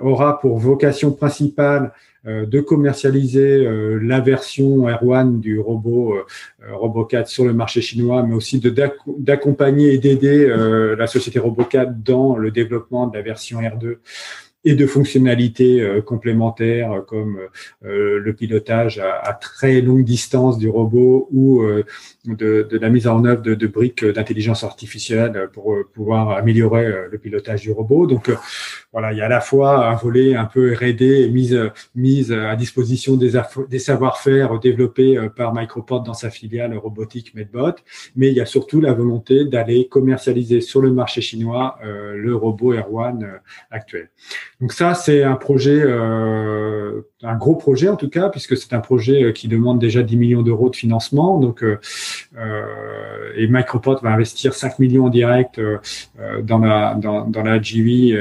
aura 0.00 0.38
pour 0.38 0.58
vocation 0.58 1.12
principale 1.12 1.92
euh, 2.24 2.46
de 2.46 2.60
commercialiser 2.60 3.66
euh, 3.66 3.98
la 4.00 4.20
version 4.20 4.86
R1 4.86 5.40
du 5.40 5.58
robot 5.58 6.14
euh, 6.14 6.22
Robocat 6.72 7.24
sur 7.24 7.44
le 7.44 7.52
marché 7.52 7.80
chinois, 7.80 8.22
mais 8.22 8.32
aussi 8.32 8.62
d'accompagner 9.18 9.92
et 9.92 9.98
d'aider 9.98 10.46
la 10.96 11.06
société 11.08 11.40
Robocat 11.40 11.86
dans 11.86 12.36
le 12.36 12.52
développement 12.52 13.08
de 13.08 13.16
la 13.16 13.22
version 13.24 13.60
R2 13.60 13.96
et 14.64 14.74
de 14.74 14.86
fonctionnalités 14.86 15.80
euh, 15.80 16.00
complémentaires 16.00 16.92
euh, 16.92 17.00
comme 17.00 17.40
euh, 17.84 18.18
le 18.18 18.32
pilotage 18.32 18.98
à, 19.00 19.32
très 19.34 19.80
longue 19.80 20.04
distance 20.04 20.58
du 20.58 20.68
robot 20.68 21.28
ou 21.32 21.64
de, 22.26 22.68
la 22.70 22.90
mise 22.90 23.06
en 23.06 23.24
œuvre 23.24 23.42
de, 23.42 23.54
de 23.54 23.66
briques 23.66 24.04
d'intelligence 24.04 24.62
artificielle 24.64 25.48
pour 25.52 25.76
pouvoir 25.92 26.30
améliorer 26.30 27.08
le 27.10 27.18
pilotage 27.18 27.62
du 27.62 27.72
robot. 27.72 28.06
Donc 28.06 28.30
voilà, 28.92 29.12
il 29.12 29.18
y 29.18 29.20
a 29.20 29.26
à 29.26 29.28
la 29.28 29.40
fois 29.40 29.88
un 29.88 29.94
volet 29.94 30.34
un 30.34 30.44
peu 30.44 30.74
R&D 30.74 31.28
mise, 31.30 31.58
mise 31.94 32.32
à 32.32 32.54
disposition 32.56 33.16
des, 33.16 33.32
des 33.68 33.78
savoir-faire 33.78 34.58
développés 34.58 35.18
par 35.36 35.54
Microport 35.54 36.02
dans 36.02 36.14
sa 36.14 36.30
filiale 36.30 36.76
robotique 36.76 37.34
Medbot, 37.34 37.76
mais 38.16 38.28
il 38.28 38.34
y 38.34 38.40
a 38.40 38.46
surtout 38.46 38.80
la 38.80 38.92
volonté 38.92 39.44
d'aller 39.44 39.88
commercialiser 39.88 40.60
sur 40.60 40.80
le 40.80 40.92
marché 40.92 41.20
chinois 41.20 41.78
le 41.82 42.34
robot 42.34 42.74
R1 42.74 43.40
actuel. 43.70 44.10
Donc 44.60 44.72
ça, 44.72 44.94
c'est 44.94 45.22
un 45.22 45.36
projet, 45.36 45.80
euh, 45.82 47.02
un 47.22 47.36
gros 47.36 47.54
projet 47.54 47.88
en 47.88 47.96
tout 47.96 48.08
cas, 48.08 48.28
puisque 48.28 48.56
c'est 48.56 48.72
un 48.72 48.80
projet 48.80 49.24
euh, 49.24 49.32
qui 49.32 49.48
demande 49.48 49.78
déjà 49.78 50.02
10 50.02 50.16
millions 50.16 50.42
d'euros 50.42 50.70
de 50.70 50.76
financement. 50.76 51.38
Donc, 51.38 51.62
euh, 51.62 51.78
et 53.36 53.46
Microport 53.46 54.02
va 54.02 54.10
investir 54.10 54.54
5 54.54 54.78
millions 54.78 55.06
en 55.06 55.08
direct 55.08 55.60
dans 56.42 56.58
la 56.58 56.94
dans, 56.94 57.26
dans 57.26 57.42
la 57.42 57.60
GV 57.60 58.18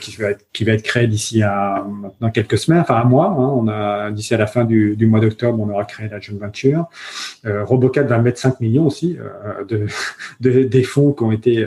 qui 0.00 0.16
va 0.16 0.30
être 0.30 0.46
qui 0.52 0.64
va 0.64 0.72
être 0.72 0.82
créée 0.82 1.06
d'ici 1.06 1.42
à 1.42 1.84
maintenant 1.88 2.30
quelques 2.30 2.58
semaines, 2.58 2.80
enfin 2.80 2.96
un 2.96 3.04
mois. 3.04 3.28
Hein. 3.28 3.52
on 3.54 3.68
a 3.68 4.10
d'ici 4.10 4.34
à 4.34 4.38
la 4.38 4.46
fin 4.46 4.64
du, 4.64 4.96
du 4.96 5.06
mois 5.06 5.20
d'octobre, 5.20 5.58
on 5.60 5.68
aura 5.68 5.84
créé 5.84 6.08
la 6.08 6.20
joint 6.20 6.38
venture. 6.38 6.86
Robocat 7.44 8.04
va 8.04 8.18
mettre 8.18 8.38
5 8.38 8.60
millions 8.60 8.86
aussi 8.86 9.18
de, 9.68 9.86
de, 10.40 10.64
des 10.64 10.82
fonds 10.82 11.12
qui 11.12 11.22
ont 11.22 11.32
été 11.32 11.66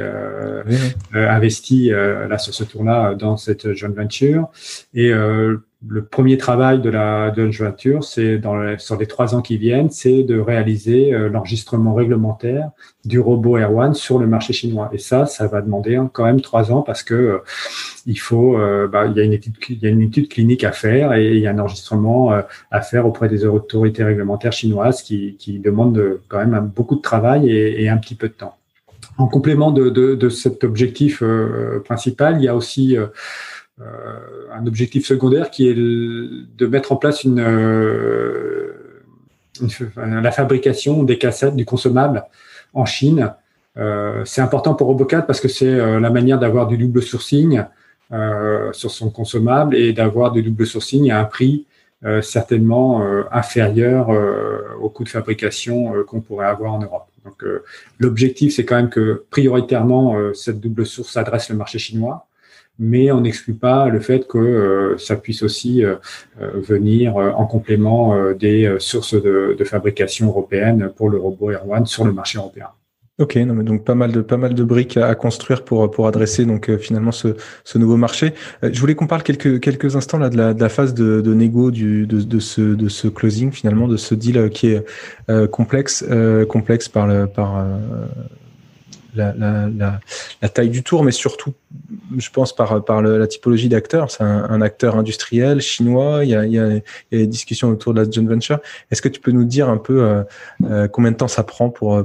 investis 1.13 1.89
là 1.91 2.37
sur 2.37 2.53
ce 2.53 2.63
tour-là 2.63 3.15
dans 3.15 3.37
cette 3.37 3.73
joint 3.73 3.89
venture 3.89 4.49
et 4.93 5.11
euh, 5.11 5.57
le 5.87 6.03
premier 6.03 6.37
travail 6.37 6.81
de 6.81 6.89
la 6.89 7.31
de 7.31 7.43
venture, 7.43 8.03
c'est 8.03 8.37
dans 8.37 8.77
sur 8.77 8.97
les 8.97 9.05
trois 9.05 9.33
ans 9.33 9.41
qui 9.41 9.57
viennent, 9.57 9.89
c'est 9.89 10.23
de 10.23 10.37
réaliser 10.37 11.13
euh, 11.13 11.29
l'enregistrement 11.29 11.93
réglementaire 11.93 12.71
du 13.05 13.17
robot 13.19 13.57
Air 13.57 13.73
One 13.73 13.93
sur 13.93 14.19
le 14.19 14.27
marché 14.27 14.51
chinois. 14.51 14.89
Et 14.91 14.97
ça, 14.97 15.25
ça 15.25 15.47
va 15.47 15.61
demander 15.61 15.97
quand 16.11 16.25
même 16.25 16.41
trois 16.41 16.73
ans 16.73 16.81
parce 16.81 17.01
que 17.01 17.13
euh, 17.13 17.37
il 18.05 18.19
faut, 18.19 18.57
euh, 18.57 18.89
bah, 18.89 19.05
il 19.05 19.15
y 19.15 19.21
a 19.21 19.23
une 19.23 19.31
étude, 19.31 19.55
il 19.69 19.79
y 19.79 19.85
a 19.85 19.89
une 19.89 20.01
étude 20.01 20.27
clinique 20.27 20.65
à 20.65 20.73
faire 20.73 21.13
et 21.13 21.31
il 21.37 21.39
y 21.39 21.47
a 21.47 21.51
un 21.51 21.59
enregistrement 21.59 22.33
à 22.71 22.81
faire 22.81 23.05
auprès 23.05 23.29
des 23.29 23.45
autorités 23.45 24.03
réglementaires 24.03 24.51
chinoises 24.51 25.01
qui, 25.01 25.37
qui 25.39 25.59
demandent 25.59 26.19
quand 26.27 26.45
même 26.45 26.71
beaucoup 26.75 26.95
de 26.95 27.01
travail 27.01 27.49
et, 27.49 27.87
un 27.87 27.97
petit 27.97 28.15
peu 28.15 28.27
de 28.27 28.33
temps. 28.33 28.55
En 29.17 29.27
complément 29.27 29.71
de, 29.71 29.89
de, 29.89 30.15
de 30.15 30.29
cet 30.29 30.63
objectif 30.63 31.23
principal, 31.85 32.37
il 32.37 32.43
y 32.43 32.47
a 32.47 32.55
aussi 32.55 32.97
un 34.51 34.67
objectif 34.67 35.05
secondaire 35.05 35.51
qui 35.51 35.67
est 35.67 35.73
de 35.73 36.67
mettre 36.67 36.91
en 36.91 36.97
place 36.97 37.23
une, 37.23 37.39
euh, 37.39 38.73
la 39.95 40.31
fabrication 40.31 41.03
des 41.03 41.17
cassettes, 41.17 41.55
du 41.55 41.65
consommable 41.65 42.25
en 42.73 42.85
Chine. 42.85 43.33
Euh, 43.77 44.23
c'est 44.25 44.41
important 44.41 44.73
pour 44.73 44.87
Robocat 44.87 45.21
parce 45.21 45.39
que 45.39 45.47
c'est 45.47 45.99
la 45.99 46.09
manière 46.09 46.39
d'avoir 46.39 46.67
du 46.67 46.77
double 46.77 47.01
sourcing 47.01 47.63
sur 48.71 48.91
son 48.91 49.11
consommable 49.11 49.75
et 49.75 49.93
d'avoir 49.93 50.31
du 50.31 50.41
double 50.41 50.65
sourcing 50.65 51.11
à 51.11 51.19
un 51.19 51.25
prix 51.25 51.65
certainement 52.21 53.05
inférieur 53.31 54.09
au 54.81 54.89
coût 54.89 55.03
de 55.03 55.09
fabrication 55.09 56.03
qu'on 56.05 56.21
pourrait 56.21 56.47
avoir 56.47 56.73
en 56.73 56.79
Europe. 56.79 57.07
Donc 57.23 57.45
l'objectif, 57.99 58.55
c'est 58.55 58.65
quand 58.65 58.77
même 58.77 58.89
que 58.89 59.25
prioritairement 59.29 60.15
cette 60.33 60.59
double 60.59 60.85
source 60.85 61.17
adresse 61.17 61.49
le 61.49 61.55
marché 61.55 61.77
chinois 61.77 62.28
mais 62.79 63.11
on 63.11 63.21
n'exclut 63.21 63.53
pas 63.53 63.89
le 63.89 63.99
fait 63.99 64.25
que 64.25 64.37
euh, 64.37 64.97
ça 64.97 65.17
puisse 65.17 65.43
aussi 65.43 65.83
euh, 65.83 65.95
euh, 66.41 66.51
venir 66.55 67.17
en 67.17 67.45
complément 67.45 68.15
des 68.33 68.73
sources 68.79 69.21
de, 69.21 69.57
fabrication 69.65 70.27
européennes 70.27 70.89
pour 70.95 71.09
le 71.09 71.17
robot 71.17 71.51
Air 71.51 71.69
One 71.69 71.85
sur 71.85 72.05
le 72.05 72.13
marché 72.13 72.37
européen. 72.37 72.67
Ok, 73.19 73.37
donc 73.37 73.83
pas 73.83 73.95
mal 73.95 74.13
de 74.13 74.21
pas 74.21 74.37
mal 74.37 74.53
de 74.53 74.63
briques 74.63 74.95
à, 74.95 75.13
construire 75.13 75.65
pour 75.65 75.91
pour 75.91 76.07
adresser 76.07 76.45
donc 76.45 76.73
finalement 76.77 77.11
ce, 77.11 77.35
nouveau 77.75 77.97
marché. 77.97 78.33
je 78.63 78.79
voulais 78.79 78.95
qu'on 78.95 79.07
parle 79.07 79.23
quelques 79.23 79.59
quelques 79.59 79.97
instants 79.97 80.17
là 80.17 80.29
de 80.29 80.37
la, 80.37 80.69
phase 80.69 80.93
de, 80.93 81.19
de 81.19 81.33
négo 81.33 81.69
de 81.69 82.39
ce 82.39 83.07
closing 83.09 83.51
finalement 83.51 83.89
de 83.89 83.97
ce 83.97 84.15
deal 84.15 84.49
qui 84.49 84.67
est 84.67 84.85
complexe 85.51 86.05
complexe 86.47 86.87
par 86.87 87.07
le 87.07 87.27
par 87.27 87.65
la, 89.15 89.99
taille 90.53 90.69
du 90.69 90.83
tour, 90.83 91.03
mais 91.03 91.11
surtout, 91.11 91.53
je 92.17 92.29
pense, 92.29 92.55
par, 92.55 93.01
la 93.01 93.27
typologie 93.27 93.69
d'acteur. 93.69 94.11
C'est 94.11 94.23
un, 94.23 94.61
acteur 94.61 94.97
industriel 94.97 95.61
chinois. 95.61 96.23
Il 96.23 96.29
y, 96.29 96.59
a, 96.59 96.79
des 97.11 97.27
discussions 97.27 97.69
autour 97.69 97.93
de 97.93 98.01
la 98.01 98.09
joint 98.09 98.25
venture. 98.25 98.59
Est-ce 98.91 99.01
que 99.01 99.09
tu 99.09 99.19
peux 99.19 99.31
nous 99.31 99.43
dire 99.43 99.69
un 99.69 99.77
peu 99.77 100.03
euh, 100.03 100.23
euh, 100.65 100.87
combien 100.87 101.11
de 101.11 101.17
temps 101.17 101.27
ça 101.27 101.43
prend 101.43 101.69
pour, 101.69 101.95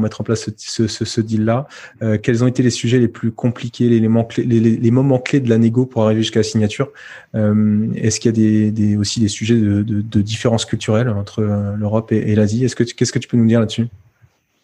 mettre 0.00 0.20
en 0.20 0.24
place 0.24 0.50
ce, 0.56 1.20
deal-là? 1.20 1.66
Euh, 2.02 2.18
Quels 2.18 2.44
ont 2.44 2.46
été 2.46 2.62
les 2.62 2.70
sujets 2.70 2.98
les 2.98 3.08
plus 3.08 3.32
compliqués, 3.32 3.88
les, 3.88 4.00
les, 4.00 4.90
moments 4.90 5.18
clés 5.18 5.40
de 5.40 5.48
la 5.48 5.58
négo 5.58 5.86
pour 5.86 6.04
arriver 6.04 6.22
jusqu'à 6.22 6.40
la 6.40 6.44
signature? 6.44 6.90
Est-ce 7.34 8.20
qu'il 8.20 8.38
y 8.38 8.94
a 8.94 8.98
aussi 8.98 9.20
des 9.20 9.28
sujets 9.28 9.56
de, 9.56 9.82
de, 9.82 10.00
de 10.00 10.20
différences 10.22 10.64
culturelles 10.64 11.08
entre 11.08 11.42
l'Europe 11.76 12.12
et, 12.12 12.34
l'Asie? 12.34 12.64
Est-ce 12.64 12.76
que 12.76 12.84
qu'est-ce 12.84 13.12
que 13.12 13.18
tu 13.18 13.28
peux 13.28 13.36
nous 13.36 13.46
dire 13.46 13.60
là-dessus? 13.60 13.88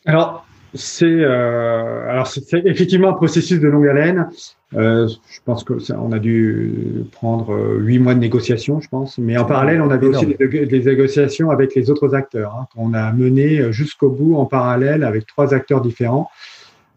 Alors, 0.04 0.46
c'est 0.74 1.04
euh, 1.06 2.08
alors 2.08 2.26
c'est 2.26 2.52
effectivement 2.66 3.10
un 3.10 3.14
processus 3.14 3.60
de 3.60 3.68
longue 3.68 3.88
haleine. 3.88 4.28
Euh, 4.74 5.06
je 5.30 5.40
pense 5.44 5.64
que 5.64 5.78
ça, 5.78 6.00
on 6.00 6.12
a 6.12 6.18
dû 6.18 7.04
prendre 7.12 7.52
euh, 7.52 7.78
huit 7.78 7.98
mois 7.98 8.14
de 8.14 8.20
négociation, 8.20 8.80
je 8.80 8.88
pense. 8.88 9.18
Mais 9.18 9.36
en 9.36 9.44
parallèle, 9.44 9.82
on 9.82 9.90
avait 9.90 10.06
aussi 10.06 10.24
des, 10.26 10.66
des, 10.66 10.80
négociations 10.80 11.50
avec 11.50 11.74
les 11.74 11.90
autres 11.90 12.14
acteurs. 12.14 12.56
Hein, 12.58 12.66
qu'on 12.74 12.94
a 12.94 13.12
mené 13.12 13.70
jusqu'au 13.72 14.08
bout 14.08 14.36
en 14.36 14.46
parallèle 14.46 15.04
avec 15.04 15.26
trois 15.26 15.52
acteurs 15.52 15.82
différents. 15.82 16.30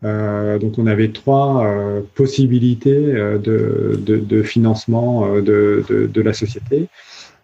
Euh, 0.05 0.59
donc 0.59 0.77
on 0.77 0.87
avait 0.87 1.09
trois 1.09 1.65
euh, 1.65 2.01
possibilités 2.15 2.95
euh, 2.95 3.37
de, 3.37 3.99
de, 3.99 4.17
de, 4.17 4.43
financement 4.43 5.27
de, 5.37 5.83
de, 5.89 6.21
la 6.21 6.33
société. 6.33 6.89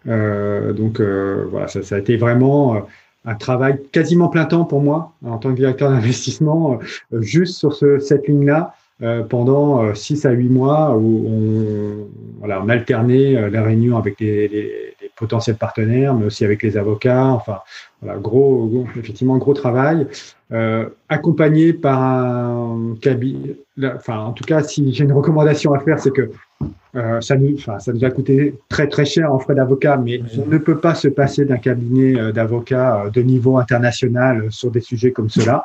donc 0.06 1.00
voilà, 1.00 1.68
ça, 1.68 1.82
ça, 1.82 1.96
a 1.96 1.98
été 1.98 2.16
vraiment 2.16 2.86
un 3.24 3.34
travail 3.34 3.80
quasiment 3.92 4.28
plein 4.28 4.44
temps 4.44 4.64
pour 4.64 4.80
moi 4.80 5.12
en 5.24 5.38
tant 5.38 5.50
que 5.50 5.56
directeur 5.56 5.90
d'investissement, 5.90 6.78
euh, 7.12 7.22
juste 7.22 7.56
sur 7.58 7.74
ce, 7.74 7.98
cette 7.98 8.26
ligne-là 8.26 8.74
euh, 9.02 9.22
pendant 9.22 9.94
6 9.94 10.24
euh, 10.24 10.28
à 10.28 10.32
8 10.32 10.48
mois 10.48 10.96
où 10.96 11.26
on, 11.26 12.08
voilà, 12.38 12.62
on 12.62 12.68
alternait 12.68 13.50
les 13.50 13.58
réunions 13.58 13.96
avec 13.96 14.20
les, 14.20 14.91
potentiels 15.16 15.56
partenaires, 15.56 16.14
mais 16.14 16.26
aussi 16.26 16.44
avec 16.44 16.62
les 16.62 16.76
avocats. 16.76 17.26
Enfin, 17.26 17.58
voilà, 18.02 18.18
gros, 18.18 18.66
gros 18.66 18.86
effectivement, 18.96 19.36
gros 19.38 19.54
travail, 19.54 20.08
euh, 20.52 20.86
accompagné 21.08 21.72
par 21.72 22.02
un 22.02 22.94
cabinet. 23.00 23.56
Enfin, 23.82 24.18
en 24.18 24.32
tout 24.32 24.44
cas, 24.44 24.62
si 24.62 24.92
j'ai 24.92 25.04
une 25.04 25.12
recommandation 25.12 25.72
à 25.72 25.78
faire, 25.78 25.98
c'est 25.98 26.10
que 26.10 26.30
euh, 26.94 27.20
ça, 27.22 27.36
nous, 27.36 27.54
enfin, 27.54 27.78
ça 27.78 27.92
nous 27.92 28.04
a 28.04 28.10
coûté 28.10 28.58
très 28.68 28.86
très 28.86 29.06
cher 29.06 29.32
en 29.32 29.38
frais 29.38 29.54
d'avocat, 29.54 29.96
mais 29.96 30.20
on 30.36 30.50
ne 30.50 30.58
peut 30.58 30.78
pas 30.78 30.94
se 30.94 31.08
passer 31.08 31.46
d'un 31.46 31.56
cabinet 31.56 32.20
euh, 32.20 32.32
d'avocats 32.32 33.04
de 33.10 33.22
niveau 33.22 33.56
international 33.56 34.48
sur 34.50 34.70
des 34.70 34.82
sujets 34.82 35.12
comme 35.12 35.30
cela, 35.30 35.64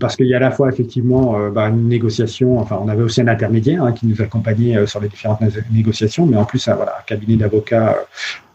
parce 0.00 0.16
qu'il 0.16 0.26
y 0.26 0.34
a 0.34 0.38
à 0.38 0.40
la 0.40 0.50
fois 0.50 0.70
effectivement 0.70 1.38
bah, 1.50 1.68
une 1.68 1.88
négociation, 1.88 2.58
enfin 2.58 2.80
on 2.82 2.88
avait 2.88 3.02
aussi 3.02 3.20
un 3.20 3.28
intermédiaire 3.28 3.84
hein, 3.84 3.92
qui 3.92 4.08
nous 4.08 4.20
accompagnait 4.20 4.86
sur 4.86 5.00
les 5.00 5.08
différentes 5.08 5.42
négociations, 5.70 6.26
mais 6.26 6.36
en 6.36 6.44
plus 6.44 6.66
voilà, 6.66 6.96
un 6.98 7.04
cabinet 7.06 7.36
d'avocats 7.36 7.96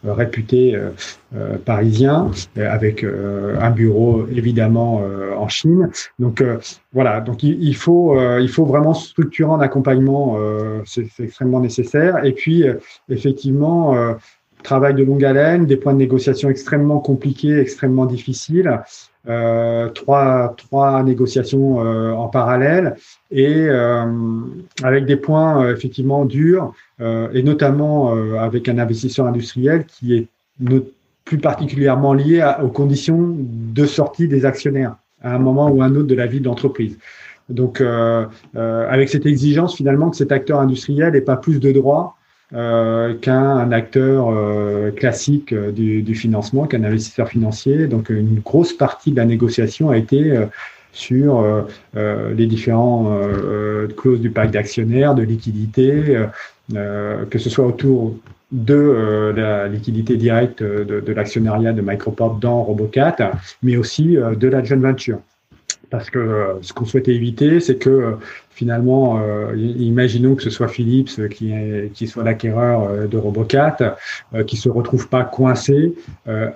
réputé 0.04 0.78
parisien, 1.64 2.30
avec 2.56 3.04
un 3.04 3.70
bureau 3.70 4.26
évidemment 4.34 5.02
en 5.36 5.48
Chine. 5.48 5.90
Donc 6.18 6.42
voilà, 6.92 7.20
donc 7.20 7.42
il, 7.42 7.62
il 7.62 7.76
faut 7.76 8.18
il 8.38 8.48
faut 8.48 8.64
vraiment 8.64 8.94
structurer 8.94 9.52
un 9.52 9.60
accompagnement, 9.60 10.36
c'est 10.84 11.06
extrêmement 11.20 11.60
nécessaire. 11.60 12.24
Et 12.24 12.32
puis, 12.32 12.66
euh, 12.66 12.74
effectivement, 13.08 13.94
euh, 13.96 14.14
travail 14.62 14.94
de 14.94 15.02
longue 15.02 15.24
haleine, 15.24 15.66
des 15.66 15.76
points 15.76 15.92
de 15.92 15.98
négociation 15.98 16.48
extrêmement 16.48 17.00
compliqués, 17.00 17.58
extrêmement 17.58 18.06
difficiles, 18.06 18.80
euh, 19.28 19.88
trois, 19.90 20.54
trois 20.56 21.02
négociations 21.02 21.78
en 21.78 22.28
parallèle 22.28 22.96
et 23.30 23.68
avec 24.82 25.06
des 25.06 25.16
points 25.16 25.70
effectivement 25.70 26.24
durs 26.24 26.72
et 27.00 27.42
notamment 27.42 28.12
avec 28.38 28.68
un 28.68 28.78
investisseur 28.78 29.26
industriel 29.26 29.84
qui 29.86 30.14
est 30.14 30.26
plus 31.24 31.38
particulièrement 31.38 32.14
lié 32.14 32.44
aux 32.62 32.68
conditions 32.68 33.36
de 33.38 33.86
sortie 33.86 34.28
des 34.28 34.44
actionnaires 34.44 34.96
à 35.22 35.34
un 35.34 35.38
moment 35.38 35.70
ou 35.70 35.82
un 35.82 35.94
autre 35.94 36.08
de 36.08 36.14
la 36.14 36.26
vie 36.26 36.40
de 36.40 36.46
l'entreprise. 36.46 36.98
Donc, 37.48 37.80
euh, 37.80 38.26
euh, 38.56 38.88
avec 38.88 39.08
cette 39.08 39.26
exigence 39.26 39.76
finalement 39.76 40.10
que 40.10 40.16
cet 40.16 40.32
acteur 40.32 40.60
industriel 40.60 41.12
n'ait 41.12 41.20
pas 41.20 41.36
plus 41.36 41.60
de 41.60 41.72
droits 41.72 42.16
euh, 42.16 42.21
qu'un 42.52 43.72
acteur 43.72 44.28
classique 44.94 45.54
du, 45.54 46.14
financement, 46.14 46.66
qu'un 46.66 46.84
investisseur 46.84 47.28
financier. 47.28 47.86
Donc, 47.86 48.10
une 48.10 48.40
grosse 48.40 48.72
partie 48.72 49.10
de 49.10 49.16
la 49.16 49.24
négociation 49.24 49.90
a 49.90 49.96
été 49.96 50.32
sur 50.92 51.42
les 51.94 52.46
différents 52.46 53.18
clauses 53.96 54.20
du 54.20 54.30
pacte 54.30 54.52
d'actionnaires, 54.52 55.14
de 55.14 55.22
liquidité, 55.22 56.26
que 56.70 57.38
ce 57.38 57.48
soit 57.48 57.66
autour 57.66 58.16
de 58.50 59.32
la 59.34 59.66
liquidité 59.66 60.18
directe 60.18 60.62
de, 60.62 61.00
de 61.00 61.12
l'actionnariat 61.12 61.72
de 61.72 61.80
Microport 61.80 62.34
dans 62.34 62.62
Robocat, 62.62 63.32
mais 63.62 63.78
aussi 63.78 64.16
de 64.16 64.48
la 64.48 64.62
joint 64.62 64.78
venture 64.78 65.20
parce 65.92 66.08
que 66.08 66.18
euh, 66.18 66.54
ce 66.62 66.72
qu'on 66.72 66.86
souhaitait 66.86 67.14
éviter, 67.14 67.60
c'est 67.60 67.76
que 67.76 67.90
euh, 67.90 68.12
finalement, 68.50 69.20
euh, 69.20 69.54
imaginons 69.54 70.34
que 70.34 70.42
ce 70.42 70.48
soit 70.48 70.66
Philips 70.66 71.28
qui, 71.28 71.52
qui 71.92 72.06
soit 72.08 72.24
l'acquéreur 72.24 73.08
de 73.08 73.18
Robocat, 73.18 73.96
qui 74.46 74.56
se 74.56 74.68
retrouve 74.68 75.08
pas 75.08 75.24
coincé 75.24 75.94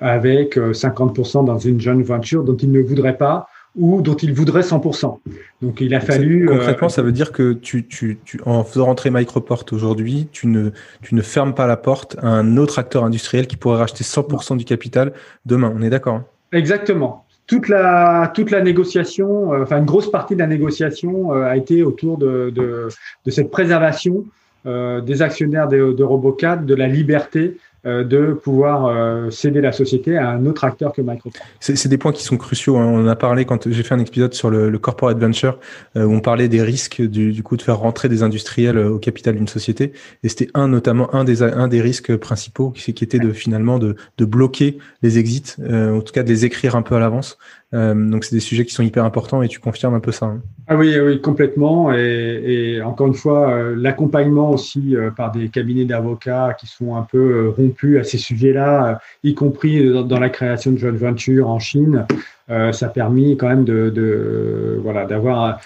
avec 0.01 0.57
50% 0.57 1.45
dans 1.45 1.59
une 1.59 1.81
joint 1.81 2.03
venture 2.03 2.45
dont 2.45 2.57
il 2.57 2.71
ne 2.71 2.81
voudrait 2.81 3.17
pas 3.17 3.49
ou 3.75 4.01
dont 4.03 4.15
il 4.15 4.33
voudrait 4.33 4.61
100%. 4.61 5.19
Donc 5.63 5.81
il 5.81 5.95
a 5.95 6.01
fallu. 6.01 6.47
Concrètement, 6.47 6.89
ça 6.89 7.03
veut 7.03 7.13
dire 7.13 7.33
que 7.33 7.53
tu, 7.53 7.87
tu, 7.87 8.19
tu, 8.25 8.41
en 8.47 8.63
faisant 8.65 8.87
rentrer 8.87 9.11
Microport 9.11 9.65
aujourd'hui, 9.73 10.29
tu 10.33 10.47
ne, 10.47 10.71
tu 11.03 11.15
ne 11.15 11.23
fermes 11.23 11.55
pas 11.55 11.67
la 11.67 11.77
porte 11.77 12.17
à 12.23 12.29
un 12.29 12.57
autre 12.57 12.79
acteur 12.79 13.05
industriel 13.05 13.47
qui 13.47 13.57
pourrait 13.57 13.79
racheter 13.79 14.05
100% 14.05 14.57
du 14.57 14.65
capital 14.65 15.13
demain. 15.45 15.73
On 15.75 15.83
est 15.83 15.91
d'accord 15.91 16.15
hein? 16.15 16.25
Exactement 16.53 17.26
toute 17.47 17.69
la 17.69 18.31
toute 18.35 18.51
la 18.51 18.61
négociation, 18.61 19.53
euh, 19.53 19.63
enfin 19.63 19.79
une 19.79 19.85
grosse 19.85 20.11
partie 20.11 20.35
de 20.35 20.41
la 20.41 20.47
négociation 20.47 21.33
euh, 21.33 21.45
a 21.45 21.57
été 21.57 21.83
autour 21.83 22.19
de, 22.19 22.51
de, 22.51 23.31
cette 23.31 23.51
préservation 23.51 24.25
euh, 24.67 25.01
des 25.01 25.23
actionnaires 25.23 25.69
de, 25.69 25.93
de 25.93 26.65
de 26.65 26.75
la 26.75 26.89
liberté 26.89 27.57
de 27.87 28.33
pouvoir 28.33 29.33
céder 29.33 29.61
la 29.61 29.73
société 29.73 30.17
à 30.17 30.31
un 30.31 30.47
autre 30.47 30.65
acteur 30.65 30.93
que 30.93 31.03
Microport. 31.03 31.47
C'est 31.61 31.89
des 31.89 31.99
points 31.99 32.13
qui 32.13 32.23
sont 32.23 32.37
cruciaux. 32.37 32.77
Hein. 32.77 32.87
On 32.87 33.07
a 33.07 33.17
parlé 33.17 33.45
quand 33.45 33.71
j'ai 33.71 33.83
fait 33.83 33.95
un 33.95 33.99
épisode 33.99 34.35
sur 34.35 34.51
le, 34.51 34.77
corporate 34.79 35.19
venture 35.19 35.59
où 35.95 36.01
on 36.01 36.21
parlait 36.21 36.49
des 36.49 36.63
risques 36.63 37.01
du, 37.01 37.43
coup 37.43 37.57
de 37.57 37.63
faire 37.63 37.79
rentrer 37.79 38.09
des 38.09 38.23
industriels 38.23 38.79
au 38.79 38.99
capital 38.99 39.37
d'une 39.37 39.49
société. 39.49 39.93
Et 40.23 40.29
c'était 40.29 40.49
un 40.55 40.69
notamment 40.69 41.15
un 41.15 41.25
des 41.25 41.43
un 41.43 41.69
des 41.69 41.81
risques 41.81 42.17
principaux 42.17 42.71
qui, 42.71 42.93
qui 42.93 43.05
était 43.05 43.19
de 43.19 43.33
finalement 43.33 43.79
de, 43.79 43.97
de 44.19 44.25
bloquer 44.25 44.79
les 45.03 45.19
exits, 45.19 45.57
en 45.61 46.01
tout 46.01 46.13
cas 46.13 46.23
de 46.23 46.29
les 46.29 46.45
écrire 46.45 46.77
un 46.77 46.83
peu 46.83 46.97
à 46.97 46.99
l'avance 46.99 47.39
euh, 47.75 47.95
donc 47.95 48.25
c'est 48.25 48.35
des 48.35 48.41
sujets 48.41 48.65
qui 48.65 48.73
sont 48.73 48.85
hyper 48.85 49.05
importants 49.05 49.43
et 49.43 49.49
tu 49.49 49.59
confirmes 49.59 49.95
un 49.95 50.01
peu 50.01 50.13
ça. 50.13 50.27
Hein. 50.27 50.41
Ah 50.69 50.77
oui, 50.77 50.99
oui, 50.99 51.21
complètement. 51.21 51.93
Et, 51.93 52.81
encore 52.83 53.09
une 53.09 53.15
fois, 53.15 53.51
euh, 53.51 53.75
l'accompagnement 53.77 54.51
aussi 54.51 54.95
euh, 54.95 55.11
par 55.11 55.33
des 55.33 55.49
cabinets 55.49 55.85
d'avocats 55.85 56.57
qui 56.59 56.67
sont 56.67 56.97
un 56.97 57.03
peu 57.03 57.53
rompus 57.57 57.99
à 57.99 58.05
ces 58.05 58.19
sujets-là, 58.19 59.01
y 59.25 59.35
compris 59.35 59.93
dans, 59.93 60.21
la 60.21 60.29
création 60.29 60.73
de 60.73 60.79
joint 60.79 60.93
venture 60.93 61.49
en 61.49 61.59
Chine, 61.59 62.07
ça 62.49 62.87
a 62.87 62.89
permis 62.89 63.37
quand 63.37 63.49
même 63.49 63.65
de, 63.65 63.91
de 63.91 64.79
voilà 64.81 65.05
d'avoir 65.05 65.59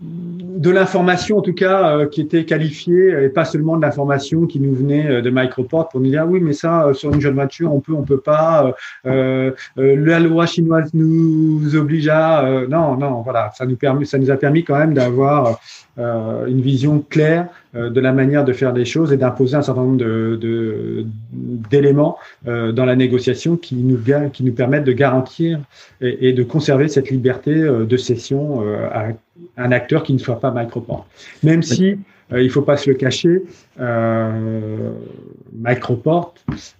de 0.00 0.70
l'information 0.70 1.38
en 1.38 1.42
tout 1.42 1.54
cas 1.54 1.96
euh, 1.96 2.06
qui 2.06 2.20
était 2.20 2.44
qualifiée 2.44 3.24
et 3.24 3.28
pas 3.28 3.44
seulement 3.44 3.76
de 3.76 3.82
l'information 3.82 4.46
qui 4.46 4.60
nous 4.60 4.72
venait 4.72 5.08
euh, 5.08 5.22
de 5.22 5.30
Microport 5.30 5.88
pour 5.88 6.00
nous 6.00 6.08
dire 6.08 6.22
ah 6.22 6.26
oui 6.26 6.38
mais 6.40 6.52
ça 6.52 6.86
euh, 6.86 6.94
sur 6.94 7.12
une 7.12 7.20
jeune 7.20 7.34
voiture 7.34 7.74
on 7.74 7.80
peut 7.80 7.94
on 7.94 8.02
peut 8.02 8.20
pas 8.20 8.72
la 9.04 10.20
loi 10.20 10.46
chinoise 10.46 10.90
nous 10.94 11.74
oblige 11.74 12.08
à 12.08 12.48
non 12.68 12.96
non 12.96 13.22
voilà 13.22 13.50
ça 13.56 13.66
nous 13.66 13.76
permet 13.76 14.04
ça 14.04 14.18
nous 14.18 14.30
a 14.30 14.36
permis 14.36 14.62
quand 14.62 14.78
même 14.78 14.94
d'avoir 14.94 15.58
une 15.98 16.60
vision 16.60 17.04
claire 17.10 17.48
de 17.74 18.00
la 18.00 18.12
manière 18.12 18.44
de 18.44 18.52
faire 18.52 18.72
les 18.72 18.84
choses 18.84 19.12
et 19.12 19.16
d'imposer 19.16 19.56
un 19.56 19.62
certain 19.62 19.82
nombre 19.82 19.96
de 19.96 21.04
d'éléments 21.32 22.18
dans 22.46 22.84
la 22.84 22.94
négociation 22.94 23.56
qui 23.56 23.74
nous 23.76 23.98
qui 24.32 24.44
nous 24.44 24.52
permettent 24.52 24.84
de 24.84 24.92
garantir 24.92 25.58
et, 26.00 26.28
et 26.28 26.32
de 26.32 26.42
conserver 26.44 26.88
cette 26.88 27.10
liberté 27.10 27.54
de 27.54 27.96
cession 27.96 28.62
à 28.92 29.08
un 29.56 29.72
acteur 29.72 30.02
qui 30.02 30.12
ne 30.14 30.18
soit 30.18 30.40
pas 30.40 30.52
Microport. 30.52 31.06
Même 31.42 31.62
si, 31.62 31.98
euh, 32.32 32.40
il 32.40 32.46
ne 32.46 32.50
faut 32.50 32.62
pas 32.62 32.76
se 32.76 32.88
le 32.88 32.96
cacher, 32.96 33.42
euh, 33.80 34.92
Microport 35.52 36.34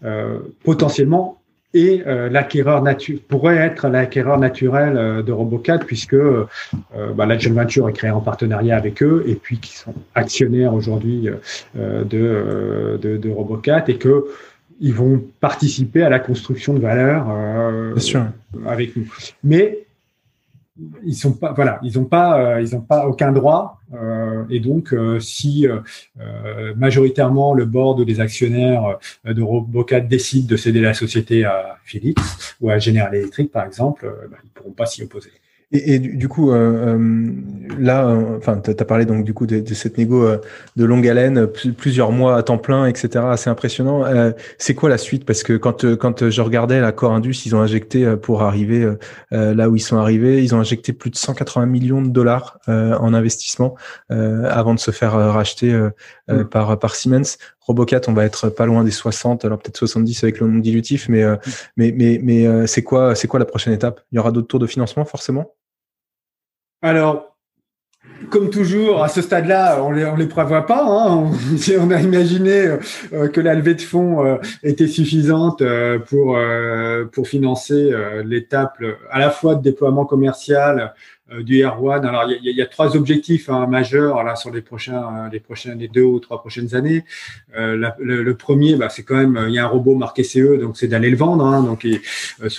euh, 0.05 0.39
potentiellement 0.65 1.38
est 1.75 2.05
l'acquéreur 2.31 2.83
pourrait 3.29 3.57
être 3.57 3.89
l'acquéreur 3.89 4.39
naturel 4.39 5.23
de 5.25 5.33
Robocat 5.33 5.79
puisque 5.79 6.17
bah, 6.17 7.27
la 7.27 7.39
joint 7.39 7.55
venture 7.55 7.89
est 7.89 7.93
créée 7.93 8.11
en 8.11 8.21
partenariat 8.21 8.77
avec 8.77 9.03
eux 9.03 9.25
et 9.27 9.35
puis 9.35 9.59
qui 9.59 9.77
sont 9.77 9.95
actionnaires 10.15 10.75
aujourd'hui 10.75 11.29
de, 11.75 12.99
de, 13.01 13.31
Robocat 13.31 13.85
et 13.89 13.97
que 13.97 14.27
ils 14.81 14.95
vont 14.95 15.23
participer 15.41 16.03
à 16.03 16.09
la 16.09 16.21
construction 16.21 16.73
de 16.73 16.81
valeur 16.81 17.27
avec 18.67 18.97
nous. 18.97 19.07
Mais 19.43 19.88
ils 21.05 21.15
sont 21.15 21.33
pas 21.33 21.53
voilà 21.53 21.81
ils 21.83 21.99
ont 21.99 22.05
pas 22.05 22.41
euh, 22.41 22.61
ils 22.61 22.77
ont 22.77 22.81
pas 22.81 23.07
aucun 23.07 23.33
droit 23.33 23.81
euh, 23.95 24.45
et 24.49 24.61
donc 24.61 24.93
euh, 24.93 25.19
si 25.19 25.67
majoritairement 26.77 27.55
le 27.55 27.65
board 27.65 28.01
ou 28.01 28.05
les 28.05 28.21
actionnaires 28.21 28.99
de 29.25 29.43
Robocat 29.43 30.01
décident 30.01 30.47
de 30.47 30.57
céder 30.57 30.81
la 30.81 30.95
société 30.95 31.45
à 31.45 31.79
Philips 31.85 32.21
ou 32.61 32.71
à 32.71 32.79
General 32.79 33.15
Electric 33.15 33.51
par 33.51 33.65
exemple 33.65 34.13
bah, 34.31 34.37
ils 34.45 34.51
pourront 34.51 34.73
pas 34.73 34.87
s'y 34.87 35.03
opposer 35.03 35.31
et, 35.71 35.95
et, 35.95 35.99
du 35.99 36.29
coup, 36.29 36.51
euh, 36.51 36.97
euh 36.97 37.33
là, 37.79 38.09
euh, 38.09 38.39
enfin, 38.39 38.59
tu 38.59 38.71
as 38.71 38.85
parlé 38.87 39.05
donc 39.05 39.25
du 39.25 39.35
coup 39.35 39.47
de, 39.47 39.61
de 39.61 39.75
cette 39.75 39.99
négo 39.99 40.25
euh, 40.25 40.39
de 40.77 40.85
longue 40.87 41.07
haleine, 41.07 41.47
plusieurs 41.47 42.11
mois 42.11 42.37
à 42.37 42.43
temps 42.43 42.57
plein, 42.57 42.87
etc. 42.87 43.27
Assez 43.29 43.51
impressionnant. 43.51 44.05
c'est 44.57 44.75
quoi 44.75 44.89
la 44.89 44.97
suite? 44.97 45.27
Parce 45.27 45.43
que 45.43 45.53
quand 45.59 45.85
quand 45.97 46.31
je 46.31 46.41
regardais 46.41 46.81
la 46.81 46.93
Core 46.93 47.13
Indus, 47.13 47.45
ils 47.45 47.55
ont 47.55 47.61
injecté 47.61 48.17
pour 48.17 48.43
arriver 48.43 48.91
là 49.31 49.69
où 49.69 49.77
ils 49.77 49.81
sont 49.81 49.99
arrivés, 49.99 50.43
ils 50.43 50.55
ont 50.55 50.61
injecté 50.61 50.93
plus 50.93 51.11
de 51.11 51.17
180 51.17 51.67
millions 51.67 52.03
de 52.03 52.09
dollars 52.09 52.59
en 52.67 53.13
investissement 53.15 53.75
avant 54.09 54.75
de 54.75 54.81
se 54.81 54.91
faire 54.91 55.13
racheter 55.13 55.73
mm. 56.29 56.45
par 56.45 56.79
par 56.79 56.95
Siemens. 56.95 57.37
Robocat, 57.61 58.01
on 58.09 58.15
va 58.15 58.25
être 58.25 58.49
pas 58.49 58.65
loin 58.65 58.83
des 58.83 58.91
60, 58.91 59.45
alors 59.45 59.59
peut-être 59.59 59.77
70 59.77 60.25
avec 60.25 60.41
le 60.41 60.47
non 60.47 60.59
dilutif, 60.59 61.09
mais, 61.11 61.25
mm. 61.25 61.39
mais, 61.77 61.93
mais, 61.95 62.21
mais 62.23 62.67
c'est 62.67 62.83
quoi, 62.83 63.15
c'est 63.15 63.29
quoi 63.29 63.39
la 63.39 63.47
prochaine 63.47 63.75
étape? 63.75 64.01
Il 64.11 64.17
y 64.17 64.19
aura 64.19 64.33
d'autres 64.33 64.49
tours 64.49 64.61
de 64.61 64.67
financement 64.67 65.05
forcément? 65.05 65.58
Alors, 66.83 67.37
comme 68.31 68.51
toujours, 68.51 69.03
à 69.03 69.09
ce 69.09 69.23
stade-là, 69.23 69.83
on 69.83 69.93
les, 69.93 70.11
les 70.17 70.27
prévoit 70.27 70.67
pas. 70.67 70.85
Hein. 70.85 71.31
On, 71.81 71.91
a 71.91 72.01
imaginé 72.01 72.77
euh, 73.13 73.29
que 73.29 73.41
la 73.41 73.55
levée 73.55 73.75
de 73.75 73.81
fonds 73.81 74.25
euh, 74.25 74.37
était 74.63 74.87
suffisante 74.87 75.63
euh, 75.63 75.99
pour 75.99 76.39
pour 77.13 77.29
financer 77.29 77.93
l'étape 78.25 78.83
à 79.11 79.19
la 79.19 79.31
fois 79.31 79.55
de 79.55 79.63
déploiement 79.63 80.05
commercial 80.05 80.95
du 81.41 81.63
R1. 81.63 82.07
Alors, 82.07 82.31
il 82.31 82.57
y, 82.57 82.63
a, 82.63 82.67
trois 82.67 82.97
objectifs 82.97 83.49
hein, 83.49 83.67
majeurs 83.67 84.23
là 84.25 84.35
sur 84.35 84.51
les 84.51 84.63
prochains, 84.63 85.03
euh, 85.03 85.29
les 85.31 85.41
prochaines, 85.41 85.79
les 85.79 85.89
deux 85.89 86.03
ou 86.03 86.21
trois 86.21 86.41
prochaines 86.41 86.75
années. 86.75 87.05
Euh, 87.57 87.91
le, 87.99 88.35
premier, 88.35 88.77
bah, 88.77 88.89
c'est 88.89 89.03
quand 89.03 89.17
même, 89.17 89.39
il 89.49 89.55
y 89.55 89.59
a 89.59 89.65
un 89.65 89.69
robot 89.69 89.95
marqué 89.95 90.25
CE, 90.25 90.59
donc 90.59 90.77
c'est 90.77 90.89
d'aller 90.89 91.11
le 91.11 91.17
vendre, 91.17 91.45
hein, 91.45 91.63
donc 91.63 91.87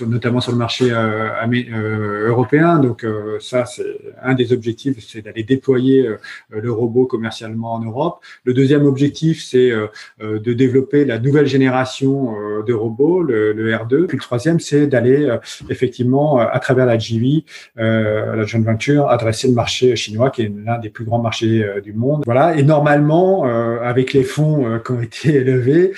notamment 0.08 0.42
sur 0.42 0.52
le 0.52 0.58
marché 0.58 0.92
européen. 0.92 2.80
Donc 2.80 3.06
ça, 3.40 3.66
c'est 3.66 3.86
un 4.22 4.34
des 4.34 4.54
objectifs, 4.54 4.98
c'est 5.08 5.22
d'aller 5.22 5.44
déployer 5.44 6.08
le 6.50 6.72
robot 6.72 7.06
commercialement 7.06 7.74
en 7.74 7.80
Europe. 7.80 8.20
Le 8.44 8.54
deuxième 8.54 8.86
objectif, 8.86 9.44
c'est 9.44 9.72
de 10.20 10.54
développer 10.54 11.06
la 11.06 11.20
nouvelle 11.20 11.48
génération 11.48 12.36
de 12.66 12.74
robots, 12.74 13.22
le, 13.22 13.72
R2. 13.72 14.08
Puis 14.08 14.18
le 14.18 14.24
troisième, 14.24 14.60
c'est 14.60 14.88
d'aller 14.88 15.30
effectivement 15.70 16.40
à 16.40 16.60
travers 16.60 16.86
la 16.86 16.98
GV, 16.98 17.46
la 17.76 18.46
venture 18.64 19.10
adresser 19.10 19.48
le 19.48 19.54
marché 19.54 19.96
chinois, 19.96 20.30
qui 20.30 20.44
est 20.44 20.52
l'un 20.54 20.78
des 20.78 20.90
plus 20.90 21.06
grands 21.06 21.22
marchés 21.22 21.64
euh, 21.64 21.82
du 21.82 21.94
monde. 21.94 22.24
Voilà. 22.26 22.56
Et 22.56 22.64
normalement, 22.64 23.48
euh, 23.48 23.82
avec 23.82 24.14
les 24.14 24.24
fonds 24.24 24.66
euh, 24.66 24.80
qui 24.80 24.92
ont 24.92 25.02
été 25.10 25.36
élevés, 25.36 25.94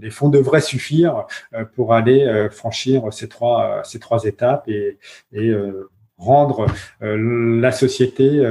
les 0.00 0.10
fonds 0.10 0.28
devraient 0.28 0.60
suffire 0.60 1.26
pour 1.74 1.94
aller 1.94 2.48
franchir 2.50 3.10
ces 3.10 3.26
trois 3.26 3.80
ces 3.84 3.98
trois 3.98 4.24
étapes 4.24 4.68
et, 4.68 4.98
et 5.32 5.50
rendre 6.18 6.66
la 7.00 7.72
société 7.72 8.46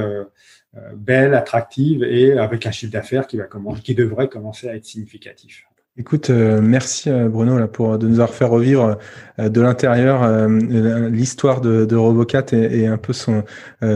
belle, 0.96 1.34
attractive 1.34 2.02
et 2.02 2.36
avec 2.36 2.66
un 2.66 2.72
chiffre 2.72 2.92
d'affaires 2.92 3.28
qui 3.28 3.36
va 3.36 3.44
qui 3.84 3.94
devrait 3.94 4.28
commencer 4.28 4.68
à 4.68 4.74
être 4.74 4.84
significatif. 4.84 5.67
Écoute, 6.00 6.30
euh, 6.30 6.60
merci 6.62 7.10
euh, 7.10 7.28
Bruno 7.28 7.58
là 7.58 7.66
pour 7.66 7.98
de 7.98 8.06
nous 8.06 8.20
avoir 8.20 8.32
fait 8.32 8.44
revivre 8.44 8.98
euh, 9.40 9.48
de 9.48 9.60
l'intérieur 9.60 10.48
l'histoire 10.48 11.60
de, 11.60 11.84
de, 11.84 11.96
Robocat 11.96 12.44
et, 12.52 12.82
et, 12.82 12.86
un 12.86 12.98
peu 12.98 13.12
son 13.12 13.42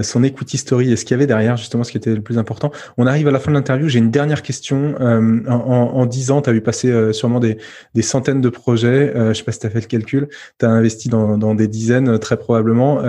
son 0.03 0.23
equity 0.25 0.59
story 0.59 0.93
et 0.93 0.97
ce 0.97 1.05
qu'il 1.05 1.15
y 1.15 1.19
avait 1.19 1.27
derrière 1.27 1.57
justement 1.57 1.85
ce 1.85 1.93
qui 1.93 1.97
était 1.97 2.15
le 2.15 2.21
plus 2.21 2.39
important. 2.39 2.73
On 2.97 3.07
arrive 3.07 3.29
à 3.29 3.31
la 3.31 3.39
fin 3.39 3.51
de 3.51 3.57
l'interview. 3.57 3.89
J'ai 3.89 3.99
une 3.99 4.11
dernière 4.11 4.43
question. 4.43 4.95
en, 5.01 5.49
en, 5.49 6.07
10 6.07 6.31
ans, 6.31 6.43
tu 6.43 6.51
as 6.51 6.53
vu 6.53 6.61
passer 6.61 7.13
sûrement 7.13 7.41
des, 7.41 7.59
des 7.95 8.03
centaines 8.03 8.41
de 8.41 8.49
projets. 8.49 9.13
je 9.15 9.33
sais 9.33 9.43
pas 9.43 9.53
si 9.53 9.59
tu 9.59 9.67
as 9.67 9.71
fait 9.71 9.81
le 9.81 9.87
calcul. 9.87 10.29
Tu 10.59 10.67
as 10.67 10.71
investi 10.71 11.09
dans, 11.09 11.37
dans 11.39 11.55
des 11.55 11.67
dizaines 11.69 12.19
très 12.19 12.37
probablement. 12.37 13.03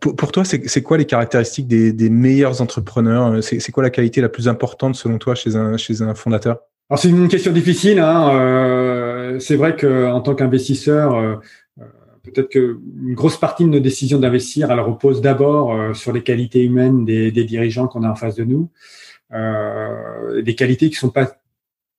Pour, 0.00 0.16
pour, 0.16 0.32
toi, 0.32 0.44
c'est 0.44 0.82
quoi 0.82 0.98
les 0.98 1.06
caractéristiques 1.06 1.68
des, 1.68 1.92
des 1.92 2.10
meilleurs 2.10 2.60
entrepreneurs? 2.60 3.42
C'est 3.42 3.72
quoi 3.72 3.82
la 3.84 3.90
qualité 3.90 4.20
la 4.20 4.28
plus 4.28 4.48
importante 4.48 4.96
selon 4.96 5.18
toi 5.18 5.34
chez 5.34 5.54
un 5.56 5.76
chez 5.76 6.02
un 6.02 6.14
fondateur? 6.14 6.58
Alors 6.88 7.00
c'est 7.00 7.08
une 7.08 7.28
question 7.28 7.52
difficile. 7.52 7.98
Hein. 7.98 8.30
Euh, 8.34 9.40
c'est 9.40 9.56
vrai 9.56 9.76
qu'en 9.76 10.20
tant 10.20 10.34
qu'investisseur, 10.36 11.14
euh, 11.14 11.34
euh, 11.80 11.84
peut-être 12.22 12.48
qu'une 12.48 13.14
grosse 13.14 13.36
partie 13.36 13.64
de 13.64 13.70
nos 13.70 13.80
décisions 13.80 14.20
d'investir, 14.20 14.70
elle 14.70 14.80
repose 14.80 15.20
d'abord 15.20 15.96
sur 15.96 16.12
les 16.12 16.22
qualités 16.22 16.62
humaines 16.62 17.04
des, 17.04 17.32
des 17.32 17.44
dirigeants 17.44 17.88
qu'on 17.88 18.04
a 18.04 18.10
en 18.10 18.14
face 18.14 18.36
de 18.36 18.44
nous, 18.44 18.70
des 19.32 20.54
qualités 20.54 20.88
qui 20.88 20.96
sont 20.96 21.10
pas 21.10 21.32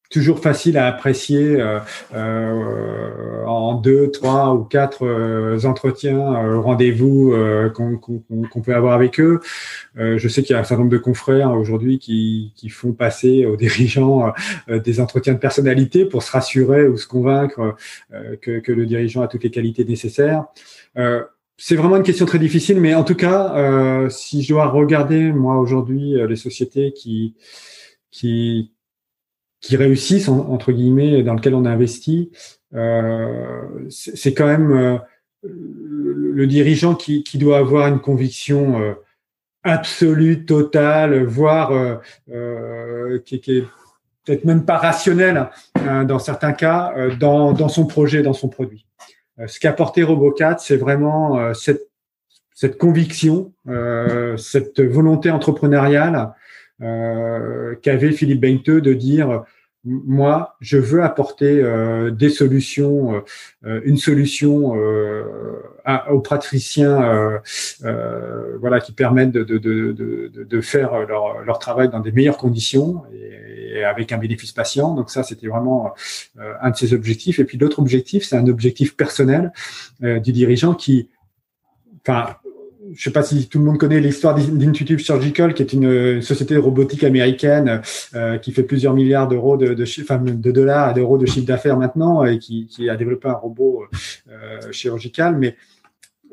toujours 0.09 0.39
facile 0.39 0.77
à 0.77 0.87
apprécier 0.87 1.59
euh, 1.59 1.79
euh, 2.13 3.45
en 3.45 3.75
deux, 3.75 4.11
trois 4.11 4.53
ou 4.53 4.63
quatre 4.63 5.05
euh, 5.05 5.59
entretiens, 5.65 6.35
euh, 6.35 6.59
rendez-vous 6.59 7.33
euh, 7.33 7.69
qu'on 7.69 8.61
peut 8.61 8.75
avoir 8.75 8.93
avec 8.93 9.19
eux. 9.19 9.39
je 9.95 10.27
sais 10.27 10.43
qu'il 10.43 10.53
y 10.53 10.57
a 10.57 10.59
un 10.59 10.63
certain 10.63 10.83
nombre 10.83 10.91
de 10.91 10.97
confrères 10.97 11.51
aujourd'hui 11.51 11.99
qui, 11.99 12.53
qui, 12.55 12.69
font 12.69 12.93
passer 12.93 13.45
aux 13.45 13.55
dirigeants 13.55 14.33
des 14.67 14.99
entretiens 14.99 15.33
de 15.33 15.39
personnalité 15.39 16.05
pour 16.05 16.23
se 16.23 16.31
rassurer 16.31 16.87
ou 16.87 16.97
se 16.97 17.07
convaincre 17.07 17.75
que, 18.41 18.59
que, 18.59 18.71
le 18.71 18.85
dirigeant 18.85 19.21
a 19.21 19.27
toutes 19.27 19.43
les 19.43 19.51
qualités 19.51 19.85
nécessaires. 19.85 20.45
c'est 21.57 21.75
vraiment 21.75 21.97
une 21.97 22.03
question 22.03 22.25
très 22.25 22.39
difficile, 22.39 22.79
mais 22.79 22.93
en 22.93 23.03
tout 23.03 23.15
cas, 23.15 24.07
si 24.09 24.43
je 24.43 24.53
dois 24.53 24.67
regarder 24.67 25.31
moi 25.31 25.57
aujourd'hui 25.57 26.15
les 26.27 26.35
sociétés 26.35 26.93
qui 26.93 27.35
qui 28.11 28.71
qui 29.61 29.75
réussissent 29.75 30.29
entre 30.29 30.71
guillemets 30.71 31.23
dans 31.23 31.33
lequel 31.33 31.55
on 31.55 31.65
a 31.65 31.71
investi, 31.71 32.31
euh, 32.73 33.61
c'est 33.89 34.33
quand 34.33 34.45
même 34.45 34.71
euh, 34.71 34.99
le 35.45 36.47
dirigeant 36.47 36.95
qui, 36.95 37.23
qui, 37.23 37.37
doit 37.37 37.57
avoir 37.57 37.87
une 37.87 37.99
conviction 37.99 38.81
euh, 38.81 38.93
absolue, 39.63 40.45
totale, 40.45 41.23
voire 41.23 41.71
euh, 42.29 43.19
qui, 43.25 43.39
qui, 43.39 43.57
est 43.57 43.65
peut-être 44.25 44.45
même 44.45 44.65
pas 44.65 44.77
rationnel 44.77 45.49
hein, 45.75 46.03
dans 46.03 46.19
certains 46.19 46.53
cas, 46.53 46.93
dans, 47.19 47.53
dans 47.53 47.69
son 47.69 47.85
projet, 47.85 48.21
dans 48.21 48.33
son 48.33 48.49
produit. 48.49 48.85
ce 49.45 49.59
qu'a 49.59 49.69
apporté 49.69 50.03
Robocat, 50.03 50.57
c'est 50.59 50.77
vraiment 50.77 51.53
cette, 51.53 51.89
cette 52.53 52.77
conviction, 52.77 53.53
cette 54.37 54.81
volonté 54.81 55.31
entrepreneuriale 55.31 56.33
qu'avait 56.79 58.11
Philippe 58.11 58.41
Beinteux 58.41 58.81
de 58.81 58.93
dire 58.93 59.43
moi, 59.87 60.57
je 60.59 60.77
veux 60.77 61.03
apporter 61.03 61.61
euh, 61.61 62.11
des 62.11 62.29
solutions, 62.29 63.15
euh, 63.15 63.19
euh, 63.65 63.81
une 63.85 63.97
solution 63.97 64.75
aux 66.09 66.19
praticiens, 66.19 67.39
voilà, 68.59 68.81
qui 68.81 68.91
permettent 68.91 69.31
de, 69.31 69.43
de, 69.43 69.57
de, 69.57 70.31
de 70.43 70.61
faire 70.61 71.05
leur, 71.05 71.43
leur, 71.43 71.59
travail 71.59 71.89
dans 71.89 72.01
des 72.01 72.11
meilleures 72.11 72.37
conditions 72.37 73.03
et, 73.13 73.79
et 73.79 73.83
avec 73.85 74.11
un 74.11 74.17
bénéfice 74.17 74.51
patient. 74.51 74.93
Donc 74.93 75.09
ça, 75.09 75.23
c'était 75.23 75.47
vraiment 75.47 75.93
un 76.37 76.71
de 76.71 76.75
ses 76.75 76.93
objectifs. 76.93 77.39
Et 77.39 77.45
puis 77.45 77.57
l'autre 77.57 77.79
objectif, 77.79 78.25
c'est 78.25 78.35
un 78.35 78.47
objectif 78.47 78.97
personnel 78.97 79.53
du 80.01 80.33
dirigeant 80.33 80.73
qui, 80.73 81.09
enfin, 82.05 82.35
je 82.93 83.03
sais 83.03 83.11
pas 83.11 83.23
si 83.23 83.47
tout 83.47 83.59
le 83.59 83.65
monde 83.65 83.77
connaît 83.77 83.99
l'histoire 83.99 84.35
d'Intuitive 84.35 84.99
Surgical, 84.99 85.53
qui 85.53 85.63
est 85.63 85.73
une, 85.73 86.21
société 86.21 86.53
de 86.53 86.59
robotique 86.59 87.03
américaine 87.03 87.81
euh, 88.15 88.37
qui 88.37 88.51
fait 88.51 88.63
plusieurs 88.63 88.93
milliards 88.93 89.27
d'euros 89.27 89.57
de, 89.57 89.73
de, 89.73 90.31
de 90.31 90.51
dollars 90.51 90.93
d'euros 90.93 91.17
de 91.17 91.25
chiffre 91.25 91.45
d'affaires 91.45 91.77
maintenant 91.77 92.23
et 92.25 92.39
qui, 92.39 92.89
a 92.89 92.95
développé 92.95 93.27
un 93.27 93.33
robot 93.33 93.85
euh, 94.29 94.71
chirurgical. 94.71 95.37
Mais 95.37 95.55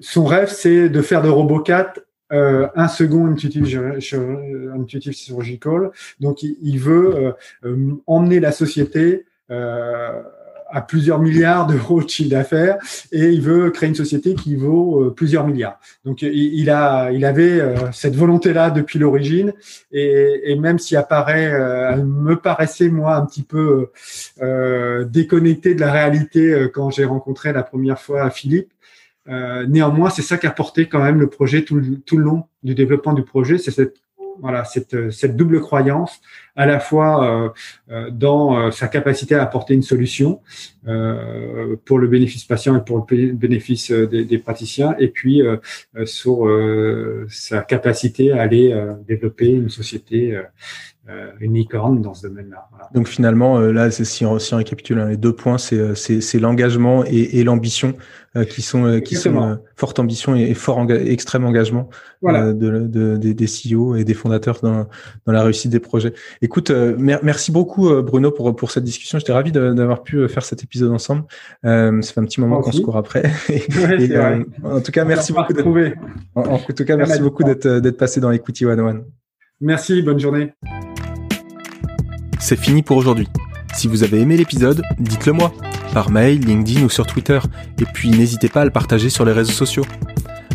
son 0.01 0.25
rêve, 0.25 0.51
c'est 0.51 0.89
de 0.89 1.03
faire 1.03 1.23
de 1.23 1.29
RoboCat 1.29 1.95
euh, 2.33 2.69
un 2.75 2.89
second 2.89 3.27
Intuitive, 3.27 4.01
Intuitive 4.75 5.13
Surgical. 5.13 5.91
Donc, 6.21 6.43
il, 6.43 6.57
il 6.63 6.79
veut 6.79 7.15
euh, 7.15 7.33
euh, 7.65 7.93
emmener 8.07 8.41
la 8.41 8.51
société 8.51 9.27
euh, 9.51 10.23
à 10.75 10.81
plusieurs 10.81 11.20
milliards 11.20 11.66
d'euros 11.68 12.03
de 12.03 12.09
chiffre 12.09 12.31
d'affaires 12.31 12.79
et 13.12 13.29
il 13.29 13.41
veut 13.41 13.70
créer 13.70 13.89
une 13.89 13.95
société 13.95 14.35
qui 14.35 14.57
vaut 14.57 15.05
euh, 15.05 15.14
plusieurs 15.14 15.47
milliards. 15.47 15.79
Donc 16.05 16.22
il, 16.22 16.68
a, 16.68 17.12
il 17.12 17.25
avait 17.25 17.61
euh, 17.61 17.93
cette 17.93 18.16
volonté-là 18.16 18.70
depuis 18.70 18.99
l'origine 18.99 19.53
et, 19.93 20.57
même 20.57 20.81
s'il 20.81 20.97
apparaît, 20.97 21.53
euh, 21.53 21.93
elle 21.93 22.05
me 22.05 22.35
paraissait 22.35 22.89
moi 22.89 23.14
un 23.14 23.25
petit 23.25 23.45
peu 23.45 23.91
euh, 24.43 25.05
déconnecté 25.05 25.77
de 25.77 25.81
la 25.81 25.93
réalité 25.93 26.66
quand 26.75 26.91
j'ai 26.91 27.05
rencontré 27.05 27.53
la 27.53 27.62
première 27.62 28.01
fois 28.01 28.29
Philippe. 28.31 28.72
néanmoins, 29.68 30.11
c'est 30.11 30.22
ça 30.22 30.39
qui 30.39 30.49
a 30.49 30.51
porté 30.51 30.89
quand 30.89 31.03
même 31.03 31.20
le 31.20 31.29
projet 31.29 31.62
tout, 31.62 31.81
tout 32.05 32.16
le 32.16 32.25
long 32.25 32.45
du 32.64 32.75
développement 32.75 33.12
du 33.12 33.22
projet, 33.22 33.59
c'est 33.59 33.70
cette 33.70 33.97
voilà 34.41 34.64
cette, 34.64 35.12
cette 35.12 35.37
double 35.37 35.61
croyance 35.61 36.20
à 36.57 36.67
la 36.67 36.81
fois 36.81 37.25
euh, 37.25 37.49
euh, 37.91 38.11
dans 38.11 38.57
euh, 38.57 38.71
sa 38.71 38.89
capacité 38.89 39.35
à 39.35 39.43
apporter 39.43 39.75
une 39.75 39.83
solution 39.83 40.41
pour 41.87 41.99
le 41.99 42.09
bénéfice 42.09 42.45
patient 42.45 42.77
et 42.77 42.85
pour 42.85 43.07
le 43.09 43.33
bénéfice 43.33 43.91
des, 43.91 44.27
des 44.27 44.39
praticiens, 44.39 44.95
et 44.99 45.09
puis 45.09 45.41
sur 46.05 46.47
sa 47.31 47.63
capacité 47.63 48.33
à 48.33 48.43
aller 48.43 48.79
développer 49.09 49.49
une 49.49 49.71
société 49.71 50.39
euh, 51.11 51.29
une 51.39 51.53
licorne 51.53 52.01
dans 52.01 52.15
ce 52.15 52.27
domaine-là. 52.27 52.67
Donc 52.95 53.09
finalement, 53.09 53.59
là, 53.59 53.91
si 53.91 54.25
on, 54.25 54.39
si 54.39 54.55
on 54.55 54.57
récapitule 54.57 54.99
hein, 54.99 55.11
les 55.11 55.19
deux 55.19 55.35
points, 55.35 55.59
c'est 55.59 55.95
c'est 55.95 56.39
l'engagement 56.39 57.05
et, 57.05 57.41
et 57.41 57.45
l'ambition 57.45 57.93
qui 58.49 58.63
sont 58.63 59.03
qui 59.03 59.15
sont 59.15 59.59
forte 59.77 59.99
ambition 59.99 60.35
et, 60.35 60.55
fort 60.55 60.91
extrême 60.91 61.45
engagement 61.45 61.91
de, 62.23 62.55
de, 62.55 63.19
des, 63.19 63.35
des 63.35 63.47
CEO 63.47 63.97
et 63.97 64.05
des 64.05 64.15
fondateurs 64.15 64.61
dans, 64.63 64.89
dans 65.27 65.33
la 65.33 65.43
réussite 65.43 65.71
des 65.71 65.79
projets. 65.79 66.15
Écoute, 66.45 66.70
merci 66.70 67.51
beaucoup 67.51 67.90
Bruno 68.03 68.30
pour 68.30 68.55
pour 68.55 68.70
cette 68.70 68.84
discussion. 68.84 69.18
J'étais 69.18 69.32
ravi 69.32 69.51
d'avoir 69.51 70.03
pu 70.03 70.28
faire 70.28 70.45
cet 70.45 70.62
épisode 70.62 70.92
ensemble. 70.92 71.24
ça 71.62 71.90
fait 72.03 72.20
un 72.20 72.24
petit 72.24 72.40
moment 72.40 72.61
qu'on 72.61 72.72
se 72.72 72.82
court 72.82 72.97
après. 72.97 73.32
en 74.62 74.80
tout 74.80 74.92
cas, 74.92 75.05
merci 75.05 75.32
beaucoup. 75.32 75.55
En, 76.34 76.42
en, 76.42 76.59
tout 76.59 76.84
cas, 76.84 76.97
merci 76.97 77.20
beaucoup 77.20 77.45
d'être 77.45 77.66
d'être 77.66 77.97
passé 77.97 78.20
dans 78.20 78.30
Equity 78.30 78.66
One 78.66 78.80
One. 78.80 79.05
Merci, 79.61 80.03
bonne 80.03 80.20
journée 80.20 80.53
c'est 82.45 82.57
fini 82.57 82.82
pour 82.82 82.99
aujourd'hui. 82.99 83.26
Si 83.74 83.88
vous 83.88 84.05
avez 84.05 84.20
aimé 84.20 84.36
l'épisode, 84.36 84.82
dites-le 84.99 85.32
moi, 85.32 85.51
par 85.95 86.11
mail, 86.11 86.40
LinkedIn 86.40 86.84
ou 86.84 86.90
sur 86.90 87.07
Twitter, 87.07 87.38
et 87.80 87.86
puis 87.86 88.11
n'hésitez 88.11 88.51
pas 88.51 88.61
à 88.61 88.64
le 88.66 88.70
partager 88.70 89.09
sur 89.09 89.24
les 89.24 89.32
réseaux 89.32 89.53
sociaux. 89.53 89.84